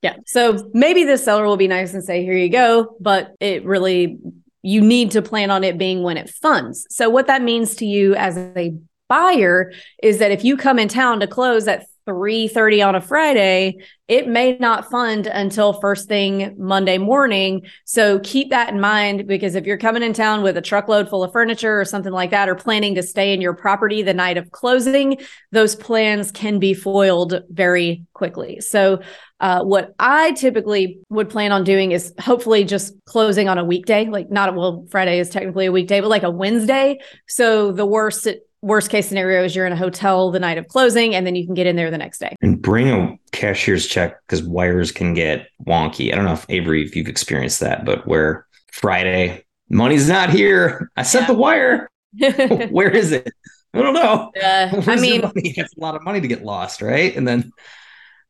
Yeah. 0.00 0.16
So 0.26 0.70
maybe 0.74 1.04
the 1.04 1.18
seller 1.18 1.44
will 1.44 1.56
be 1.56 1.66
nice 1.66 1.92
and 1.92 2.04
say, 2.04 2.22
here 2.22 2.36
you 2.36 2.48
go. 2.48 2.96
But 3.00 3.34
it 3.40 3.64
really 3.64 4.18
you 4.62 4.80
need 4.80 5.10
to 5.10 5.22
plan 5.22 5.50
on 5.50 5.64
it 5.64 5.76
being 5.76 6.02
when 6.02 6.16
it 6.16 6.30
funds. 6.30 6.86
So 6.90 7.10
what 7.10 7.26
that 7.26 7.42
means 7.42 7.76
to 7.76 7.86
you 7.86 8.14
as 8.14 8.38
a 8.38 8.74
buyer 9.08 9.72
is 10.02 10.18
that 10.18 10.30
if 10.30 10.44
you 10.44 10.56
come 10.56 10.78
in 10.78 10.88
town 10.88 11.20
to 11.20 11.26
close 11.26 11.68
at 11.68 11.86
3:30 12.06 12.82
on 12.82 12.94
a 12.94 13.00
Friday, 13.00 13.76
it 14.08 14.28
may 14.28 14.56
not 14.58 14.90
fund 14.90 15.26
until 15.26 15.72
first 15.74 16.08
thing 16.08 16.54
Monday 16.58 16.98
morning. 16.98 17.62
So 17.84 18.18
keep 18.20 18.50
that 18.50 18.68
in 18.68 18.80
mind 18.80 19.26
because 19.26 19.54
if 19.54 19.64
you're 19.64 19.78
coming 19.78 20.02
in 20.02 20.12
town 20.12 20.42
with 20.42 20.56
a 20.56 20.60
truckload 20.60 21.08
full 21.08 21.24
of 21.24 21.32
furniture 21.32 21.80
or 21.80 21.84
something 21.84 22.12
like 22.12 22.30
that 22.30 22.48
or 22.48 22.54
planning 22.54 22.94
to 22.96 23.02
stay 23.02 23.32
in 23.32 23.40
your 23.40 23.54
property 23.54 24.02
the 24.02 24.12
night 24.14 24.36
of 24.36 24.50
closing, 24.50 25.18
those 25.50 25.74
plans 25.74 26.30
can 26.30 26.58
be 26.58 26.74
foiled 26.74 27.42
very 27.50 28.04
quickly. 28.12 28.60
So 28.60 29.00
uh, 29.40 29.64
what 29.64 29.94
I 29.98 30.32
typically 30.32 31.00
would 31.08 31.28
plan 31.28 31.50
on 31.50 31.64
doing 31.64 31.90
is 31.90 32.12
hopefully 32.20 32.64
just 32.64 32.94
closing 33.06 33.48
on 33.48 33.58
a 33.58 33.64
weekday, 33.64 34.06
like 34.06 34.30
not 34.30 34.48
a, 34.48 34.52
well, 34.52 34.86
Friday 34.90 35.18
is 35.18 35.30
technically 35.30 35.66
a 35.66 35.72
weekday, 35.72 36.00
but 36.00 36.08
like 36.08 36.22
a 36.22 36.30
Wednesday. 36.30 37.00
So 37.26 37.72
the 37.72 37.86
worst 37.86 38.28
worst 38.62 38.90
case 38.90 39.08
scenario 39.08 39.44
is 39.44 39.54
you're 39.54 39.66
in 39.66 39.72
a 39.72 39.76
hotel 39.76 40.30
the 40.30 40.38
night 40.40 40.56
of 40.56 40.68
closing 40.68 41.14
and 41.14 41.26
then 41.26 41.34
you 41.34 41.44
can 41.44 41.54
get 41.54 41.66
in 41.66 41.76
there 41.76 41.90
the 41.90 41.98
next 41.98 42.18
day. 42.18 42.36
And 42.40 42.62
bring 42.62 42.88
a 42.88 43.18
cashier's 43.32 43.86
check 43.86 44.16
because 44.26 44.42
wires 44.42 44.92
can 44.92 45.14
get 45.14 45.48
wonky. 45.66 46.12
I 46.12 46.16
don't 46.16 46.24
know 46.24 46.32
if 46.32 46.46
Avery, 46.48 46.84
if 46.84 46.96
you've 46.96 47.08
experienced 47.08 47.60
that, 47.60 47.84
but 47.84 48.06
where 48.06 48.46
Friday, 48.72 49.44
money's 49.68 50.08
not 50.08 50.30
here. 50.30 50.90
I 50.96 51.02
sent 51.02 51.24
yeah. 51.24 51.32
the 51.32 51.38
wire. 51.38 51.90
where 52.70 52.90
is 52.90 53.10
it? 53.10 53.32
I 53.74 53.80
don't 53.80 53.94
know. 53.94 54.30
Uh, 54.40 54.82
I 54.86 54.96
mean, 54.96 55.22
it's 55.34 55.74
a 55.76 55.80
lot 55.80 55.96
of 55.96 56.04
money 56.04 56.20
to 56.20 56.28
get 56.28 56.44
lost, 56.44 56.82
right? 56.82 57.16
And 57.16 57.26
then 57.26 57.52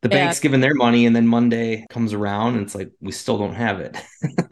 the 0.03 0.09
yeah. 0.09 0.25
bank's 0.25 0.39
given 0.39 0.59
their 0.59 0.75
money 0.75 1.05
and 1.05 1.15
then 1.15 1.25
monday 1.25 1.85
comes 1.89 2.13
around 2.13 2.55
and 2.55 2.63
it's 2.63 2.75
like 2.75 2.91
we 2.99 3.11
still 3.11 3.37
don't 3.37 3.55
have 3.55 3.79
it. 3.79 3.97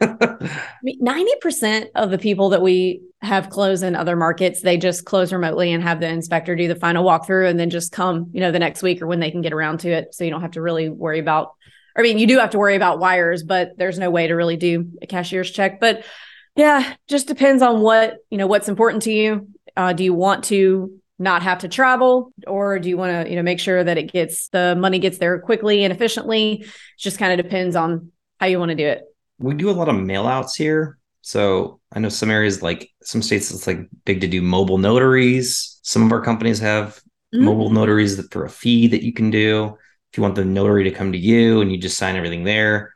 I 0.00 0.78
mean, 0.82 0.98
90% 1.04 1.88
of 1.94 2.10
the 2.10 2.18
people 2.18 2.48
that 2.50 2.62
we 2.62 3.02
have 3.20 3.50
close 3.50 3.82
in 3.82 3.94
other 3.94 4.16
markets 4.16 4.62
they 4.62 4.76
just 4.76 5.04
close 5.04 5.32
remotely 5.32 5.72
and 5.72 5.82
have 5.82 6.00
the 6.00 6.08
inspector 6.08 6.56
do 6.56 6.66
the 6.66 6.74
final 6.74 7.04
walkthrough 7.04 7.48
and 7.48 7.60
then 7.60 7.70
just 7.70 7.92
come 7.92 8.30
you 8.32 8.40
know 8.40 8.50
the 8.50 8.58
next 8.58 8.82
week 8.82 9.00
or 9.00 9.06
when 9.06 9.20
they 9.20 9.30
can 9.30 9.42
get 9.42 9.52
around 9.52 9.80
to 9.80 9.90
it. 9.90 10.14
So 10.14 10.24
you 10.24 10.30
don't 10.30 10.40
have 10.40 10.52
to 10.52 10.62
really 10.62 10.88
worry 10.88 11.18
about 11.20 11.52
i 11.96 12.00
mean 12.00 12.18
you 12.18 12.26
do 12.26 12.38
have 12.38 12.50
to 12.50 12.58
worry 12.58 12.74
about 12.74 12.98
wires 12.98 13.42
but 13.42 13.76
there's 13.76 13.98
no 13.98 14.10
way 14.10 14.26
to 14.26 14.34
really 14.34 14.56
do 14.56 14.90
a 15.02 15.06
cashier's 15.06 15.50
check. 15.50 15.78
But 15.78 16.04
yeah 16.56 16.94
just 17.08 17.28
depends 17.28 17.62
on 17.62 17.80
what 17.80 18.16
you 18.30 18.38
know 18.38 18.46
what's 18.46 18.68
important 18.68 19.02
to 19.02 19.12
you. 19.12 19.48
Uh, 19.76 19.92
do 19.92 20.02
you 20.02 20.14
want 20.14 20.44
to 20.44 20.98
not 21.22 21.42
have 21.42 21.60
to 21.60 21.68
travel? 21.68 22.32
Or 22.46 22.78
do 22.78 22.88
you 22.88 22.96
want 22.96 23.26
to 23.26 23.30
you 23.30 23.36
know 23.36 23.42
make 23.42 23.60
sure 23.60 23.82
that 23.82 23.96
it 23.96 24.12
gets 24.12 24.48
the 24.48 24.74
money 24.76 24.98
gets 24.98 25.18
there 25.18 25.38
quickly 25.38 25.84
and 25.84 25.92
efficiently? 25.92 26.62
It 26.62 26.68
just 26.98 27.18
kind 27.18 27.32
of 27.38 27.42
depends 27.42 27.76
on 27.76 28.12
how 28.40 28.46
you 28.46 28.58
want 28.58 28.70
to 28.70 28.74
do 28.74 28.86
it. 28.86 29.04
We 29.38 29.54
do 29.54 29.70
a 29.70 29.72
lot 29.72 29.88
of 29.88 29.96
mail 29.96 30.26
outs 30.26 30.54
here. 30.54 30.98
So 31.22 31.80
i 31.94 32.00
know 32.00 32.08
some 32.08 32.30
areas 32.30 32.62
like 32.62 32.90
some 33.02 33.22
states 33.22 33.50
it's 33.52 33.66
like 33.66 33.88
big 34.04 34.20
to 34.22 34.26
do 34.26 34.42
mobile 34.42 34.78
notaries. 34.78 35.78
Some 35.82 36.04
of 36.04 36.12
our 36.12 36.20
companies 36.20 36.58
have 36.58 37.00
mm-hmm. 37.34 37.44
mobile 37.44 37.70
notaries 37.70 38.26
for 38.28 38.44
a 38.44 38.50
fee 38.50 38.88
that 38.88 39.02
you 39.02 39.12
can 39.12 39.30
do. 39.30 39.76
If 40.10 40.18
you 40.18 40.22
want 40.22 40.34
the 40.34 40.44
notary 40.44 40.84
to 40.84 40.90
come 40.90 41.12
to 41.12 41.18
you 41.18 41.60
and 41.60 41.70
you 41.70 41.78
just 41.78 41.96
sign 41.96 42.16
everything 42.16 42.44
there. 42.44 42.92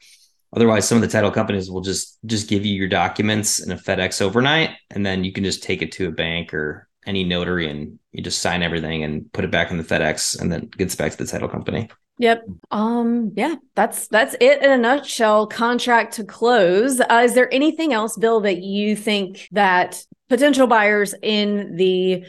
Otherwise 0.54 0.88
some 0.88 0.96
of 0.96 1.02
the 1.02 1.08
title 1.08 1.30
companies 1.30 1.70
will 1.70 1.82
just 1.82 2.18
just 2.26 2.48
give 2.48 2.66
you 2.66 2.74
your 2.74 2.88
documents 2.88 3.64
in 3.64 3.70
a 3.70 3.76
fedex 3.76 4.20
overnight 4.20 4.70
and 4.90 5.06
then 5.06 5.22
you 5.22 5.32
can 5.32 5.44
just 5.44 5.62
take 5.62 5.82
it 5.82 5.92
to 5.92 6.08
a 6.08 6.12
bank 6.12 6.52
or 6.52 6.88
any 7.06 7.24
notary 7.24 7.68
and 7.68 7.98
you 8.12 8.22
just 8.22 8.40
sign 8.40 8.62
everything 8.62 9.04
and 9.04 9.30
put 9.32 9.44
it 9.44 9.50
back 9.50 9.70
in 9.70 9.78
the 9.78 9.84
FedEx 9.84 10.40
and 10.40 10.50
then 10.50 10.66
gets 10.66 10.94
back 10.94 11.12
to 11.12 11.18
the 11.18 11.26
title 11.26 11.48
company. 11.48 11.88
Yep. 12.18 12.44
Um. 12.70 13.32
Yeah. 13.36 13.56
That's 13.74 14.08
that's 14.08 14.34
it 14.40 14.62
in 14.62 14.70
a 14.70 14.78
nutshell. 14.78 15.46
Contract 15.46 16.14
to 16.14 16.24
close. 16.24 17.00
Uh, 17.00 17.22
is 17.24 17.34
there 17.34 17.52
anything 17.52 17.92
else, 17.92 18.16
Bill, 18.16 18.40
that 18.40 18.62
you 18.62 18.96
think 18.96 19.48
that 19.52 20.02
potential 20.28 20.66
buyers 20.66 21.14
in 21.22 21.76
the 21.76 22.24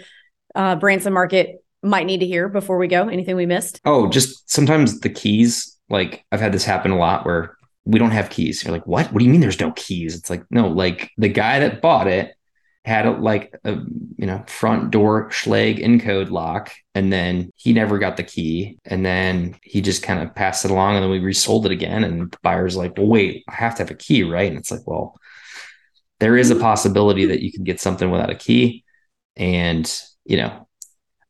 uh, 0.56 0.76
Branson 0.76 1.14
market 1.14 1.64
might 1.82 2.06
need 2.06 2.20
to 2.20 2.26
hear 2.26 2.50
before 2.50 2.78
we 2.78 2.88
go? 2.88 3.08
Anything 3.08 3.38
we 3.38 3.46
missed? 3.46 3.80
Oh, 3.86 4.10
just 4.10 4.50
sometimes 4.52 5.00
the 5.00 5.10
keys. 5.10 5.78
Like 5.90 6.26
I've 6.34 6.42
had 6.42 6.52
this 6.52 6.66
happen 6.66 6.92
a 6.92 6.98
lot 6.98 7.26
where 7.26 7.56
we 7.86 7.98
don't 7.98 8.12
have 8.12 8.30
keys. 8.30 8.66
You're 8.66 8.74
like, 8.74 8.86
what? 8.86 9.14
What 9.14 9.20
do 9.20 9.26
you 9.26 9.32
mean 9.32 9.40
there's 9.40 9.62
no 9.62 9.72
keys? 9.72 10.16
It's 10.16 10.30
like, 10.30 10.44
no, 10.52 10.68
like 10.68 11.12
the 11.18 11.30
guy 11.30 11.60
that 11.60 11.82
bought 11.82 12.08
it 12.08 12.36
had 12.88 13.06
a, 13.06 13.12
like 13.12 13.54
a 13.66 13.74
you 14.18 14.26
know 14.26 14.44
front 14.48 14.92
door 14.92 15.30
Schlage 15.30 15.84
encode 15.84 16.32
lock, 16.32 16.72
and 16.96 17.12
then 17.12 17.52
he 17.56 17.74
never 17.74 18.00
got 18.00 18.18
the 18.18 18.24
key, 18.24 18.80
and 18.86 19.06
then 19.06 19.56
he 19.62 19.82
just 19.82 20.04
kind 20.04 20.22
of 20.22 20.34
passed 20.34 20.64
it 20.64 20.72
along, 20.72 20.96
and 20.96 21.04
then 21.04 21.12
we 21.12 21.20
resold 21.20 21.66
it 21.66 21.72
again, 21.72 22.04
and 22.04 22.32
the 22.32 22.38
buyer's 22.44 22.78
like, 22.78 22.98
well, 22.98 23.08
wait, 23.08 23.44
I 23.50 23.56
have 23.56 23.76
to 23.76 23.84
have 23.84 23.92
a 23.92 23.96
key, 23.96 24.24
right? 24.24 24.50
And 24.50 24.58
it's 24.58 24.72
like, 24.72 24.88
well, 24.88 25.20
there 26.20 26.38
is 26.38 26.50
a 26.50 26.56
possibility 26.56 27.26
that 27.26 27.42
you 27.42 27.52
can 27.52 27.64
get 27.64 27.82
something 27.82 28.10
without 28.10 28.30
a 28.30 28.36
key, 28.36 28.86
and 29.36 30.02
you 30.26 30.38
know, 30.38 30.68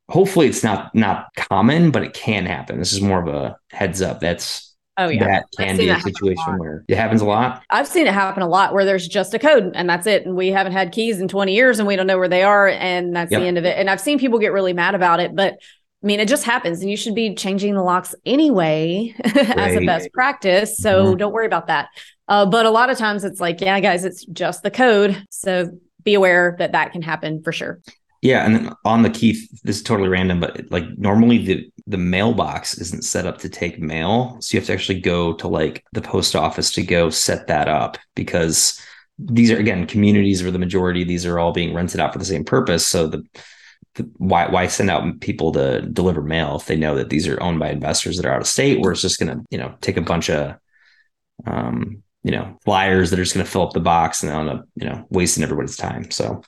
hopefully 0.08 0.46
it's 0.46 0.62
not 0.62 0.94
not 0.94 1.26
common, 1.36 1.90
but 1.90 2.04
it 2.04 2.14
can 2.14 2.46
happen. 2.46 2.78
This 2.78 2.92
is 2.92 3.00
more 3.00 3.20
of 3.20 3.28
a 3.28 3.56
heads 3.70 4.00
up. 4.00 4.20
That's 4.20 4.67
Oh 4.98 5.08
yeah, 5.08 5.24
that 5.24 5.44
can 5.56 5.76
be 5.76 5.88
a 5.88 6.00
situation 6.00 6.54
a 6.54 6.58
where 6.58 6.84
it 6.88 6.96
happens 6.96 7.22
a 7.22 7.24
lot. 7.24 7.62
I've 7.70 7.86
seen 7.86 8.08
it 8.08 8.12
happen 8.12 8.42
a 8.42 8.48
lot 8.48 8.74
where 8.74 8.84
there's 8.84 9.06
just 9.06 9.32
a 9.32 9.38
code 9.38 9.70
and 9.74 9.88
that's 9.88 10.06
it, 10.08 10.26
and 10.26 10.36
we 10.36 10.48
haven't 10.48 10.72
had 10.72 10.90
keys 10.90 11.20
in 11.20 11.28
20 11.28 11.54
years 11.54 11.78
and 11.78 11.86
we 11.86 11.94
don't 11.94 12.08
know 12.08 12.18
where 12.18 12.28
they 12.28 12.42
are, 12.42 12.68
and 12.68 13.14
that's 13.14 13.30
yep. 13.30 13.40
the 13.40 13.46
end 13.46 13.58
of 13.58 13.64
it. 13.64 13.78
And 13.78 13.88
I've 13.88 14.00
seen 14.00 14.18
people 14.18 14.40
get 14.40 14.52
really 14.52 14.72
mad 14.72 14.96
about 14.96 15.20
it, 15.20 15.36
but 15.36 15.54
I 16.02 16.06
mean, 16.06 16.20
it 16.20 16.28
just 16.28 16.44
happens, 16.44 16.80
and 16.80 16.90
you 16.90 16.96
should 16.96 17.14
be 17.14 17.34
changing 17.34 17.74
the 17.74 17.82
locks 17.82 18.14
anyway 18.26 19.14
as 19.24 19.76
a 19.76 19.84
best 19.84 20.12
practice. 20.12 20.78
So 20.78 21.06
mm-hmm. 21.06 21.16
don't 21.16 21.32
worry 21.32 21.46
about 21.46 21.68
that. 21.68 21.88
Uh, 22.28 22.46
but 22.46 22.66
a 22.66 22.70
lot 22.70 22.90
of 22.90 22.98
times 22.98 23.24
it's 23.24 23.40
like, 23.40 23.60
yeah, 23.60 23.80
guys, 23.80 24.04
it's 24.04 24.24
just 24.26 24.62
the 24.62 24.70
code. 24.70 25.24
So 25.30 25.70
be 26.04 26.14
aware 26.14 26.54
that 26.58 26.72
that 26.72 26.92
can 26.92 27.02
happen 27.02 27.42
for 27.42 27.52
sure. 27.52 27.80
Yeah, 28.20 28.44
and 28.44 28.74
on 28.84 29.02
the 29.02 29.10
key, 29.10 29.48
this 29.62 29.76
is 29.76 29.82
totally 29.82 30.08
random, 30.08 30.40
but 30.40 30.70
like 30.70 30.84
normally 30.98 31.38
the 31.38 31.70
the 31.86 31.98
mailbox 31.98 32.76
isn't 32.78 33.04
set 33.04 33.26
up 33.26 33.38
to 33.38 33.48
take 33.48 33.80
mail, 33.80 34.36
so 34.40 34.54
you 34.54 34.60
have 34.60 34.66
to 34.66 34.72
actually 34.72 35.00
go 35.00 35.34
to 35.34 35.46
like 35.46 35.84
the 35.92 36.02
post 36.02 36.34
office 36.34 36.72
to 36.72 36.82
go 36.82 37.10
set 37.10 37.46
that 37.46 37.68
up 37.68 37.96
because 38.16 38.80
these 39.18 39.50
are 39.52 39.56
again 39.58 39.86
communities 39.86 40.42
are 40.42 40.50
the 40.50 40.58
majority. 40.58 41.04
These 41.04 41.26
are 41.26 41.38
all 41.38 41.52
being 41.52 41.74
rented 41.74 42.00
out 42.00 42.12
for 42.12 42.18
the 42.18 42.24
same 42.24 42.44
purpose. 42.44 42.86
So 42.86 43.06
the, 43.06 43.22
the 43.94 44.10
why 44.16 44.48
why 44.48 44.66
send 44.66 44.90
out 44.90 45.20
people 45.20 45.52
to 45.52 45.82
deliver 45.82 46.20
mail 46.20 46.56
if 46.56 46.66
they 46.66 46.76
know 46.76 46.96
that 46.96 47.10
these 47.10 47.28
are 47.28 47.40
owned 47.40 47.60
by 47.60 47.70
investors 47.70 48.16
that 48.16 48.26
are 48.26 48.34
out 48.34 48.40
of 48.40 48.48
state, 48.48 48.80
where 48.80 48.90
it's 48.92 49.02
just 49.02 49.20
going 49.20 49.36
to 49.36 49.44
you 49.50 49.58
know 49.58 49.76
take 49.80 49.96
a 49.96 50.02
bunch 50.02 50.28
of 50.28 50.56
um 51.46 52.02
you 52.24 52.32
know 52.32 52.58
flyers 52.64 53.10
that 53.10 53.18
are 53.20 53.22
just 53.22 53.34
going 53.34 53.46
to 53.46 53.50
fill 53.50 53.62
up 53.62 53.72
the 53.72 53.80
box 53.80 54.24
and 54.24 54.32
on 54.32 54.48
a 54.48 54.64
you 54.74 54.88
know 54.88 55.06
wasting 55.10 55.44
everybody's 55.44 55.76
time. 55.76 56.10
So 56.10 56.42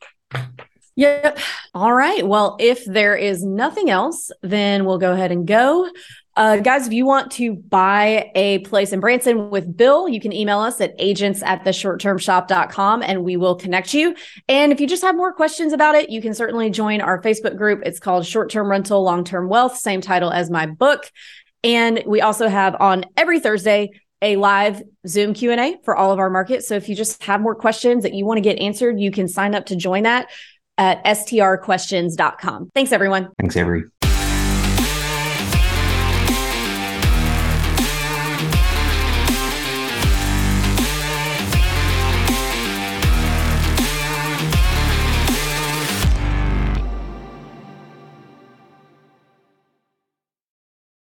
Yep. 1.01 1.39
All 1.73 1.95
right. 1.95 2.27
Well, 2.27 2.57
if 2.61 2.85
there 2.85 3.17
is 3.17 3.43
nothing 3.43 3.89
else, 3.89 4.31
then 4.43 4.85
we'll 4.85 4.99
go 4.99 5.13
ahead 5.13 5.33
and 5.33 5.47
go. 5.47 5.89
Uh, 6.37 6.59
guys, 6.59 6.87
if 6.87 6.93
you 6.93 7.07
want 7.07 7.33
to 7.33 7.55
buy 7.55 8.31
a 8.35 8.59
place 8.59 8.93
in 8.93 9.01
Branson 9.01 9.49
with 9.49 9.75
Bill, 9.75 10.11
you 10.11 10.21
can 10.21 10.31
email 10.31 10.59
us 10.59 10.79
at 10.79 10.95
agents 10.99 11.43
at 11.43 11.65
the 11.65 11.71
shorttermshop.com 11.71 13.03
and 13.03 13.25
we 13.25 13.39
will 13.39 13.55
connect 13.55 13.95
you. 13.95 14.15
And 14.47 14.73
if 14.73 14.81
you 14.81 14.87
just 14.87 15.01
have 15.01 15.17
more 15.17 15.33
questions 15.33 15.73
about 15.73 15.95
it, 15.95 16.11
you 16.11 16.21
can 16.21 16.35
certainly 16.35 16.69
join 16.69 17.01
our 17.01 17.23
Facebook 17.23 17.57
group. 17.57 17.81
It's 17.87 17.99
called 17.99 18.27
Short 18.27 18.51
Term 18.51 18.71
Rental, 18.71 19.03
Long 19.03 19.25
Term 19.25 19.49
Wealth, 19.49 19.79
same 19.79 20.03
title 20.03 20.31
as 20.31 20.51
my 20.51 20.67
book. 20.67 21.11
And 21.65 22.03
we 22.05 22.21
also 22.21 22.47
have 22.47 22.77
on 22.79 23.07
every 23.17 23.41
Thursday 23.41 23.93
a 24.21 24.37
live 24.37 24.83
Zoom 25.07 25.33
Q&A 25.33 25.79
for 25.83 25.97
all 25.97 26.13
of 26.13 26.19
our 26.19 26.29
markets. 26.29 26.69
So 26.69 26.75
if 26.75 26.91
you 26.91 26.95
just 26.95 27.23
have 27.23 27.41
more 27.41 27.55
questions 27.55 28.03
that 28.03 28.13
you 28.13 28.27
want 28.27 28.37
to 28.37 28.43
get 28.43 28.59
answered, 28.59 29.01
you 29.01 29.11
can 29.11 29.29
sign 29.29 29.55
up 29.55 29.65
to 29.67 29.77
join 29.77 30.03
that 30.03 30.29
at 30.81 31.05
strquestions.com. 31.05 32.71
Thanks, 32.75 32.91
everyone. 32.91 33.29
Thanks, 33.39 33.57
Avery. 33.57 33.85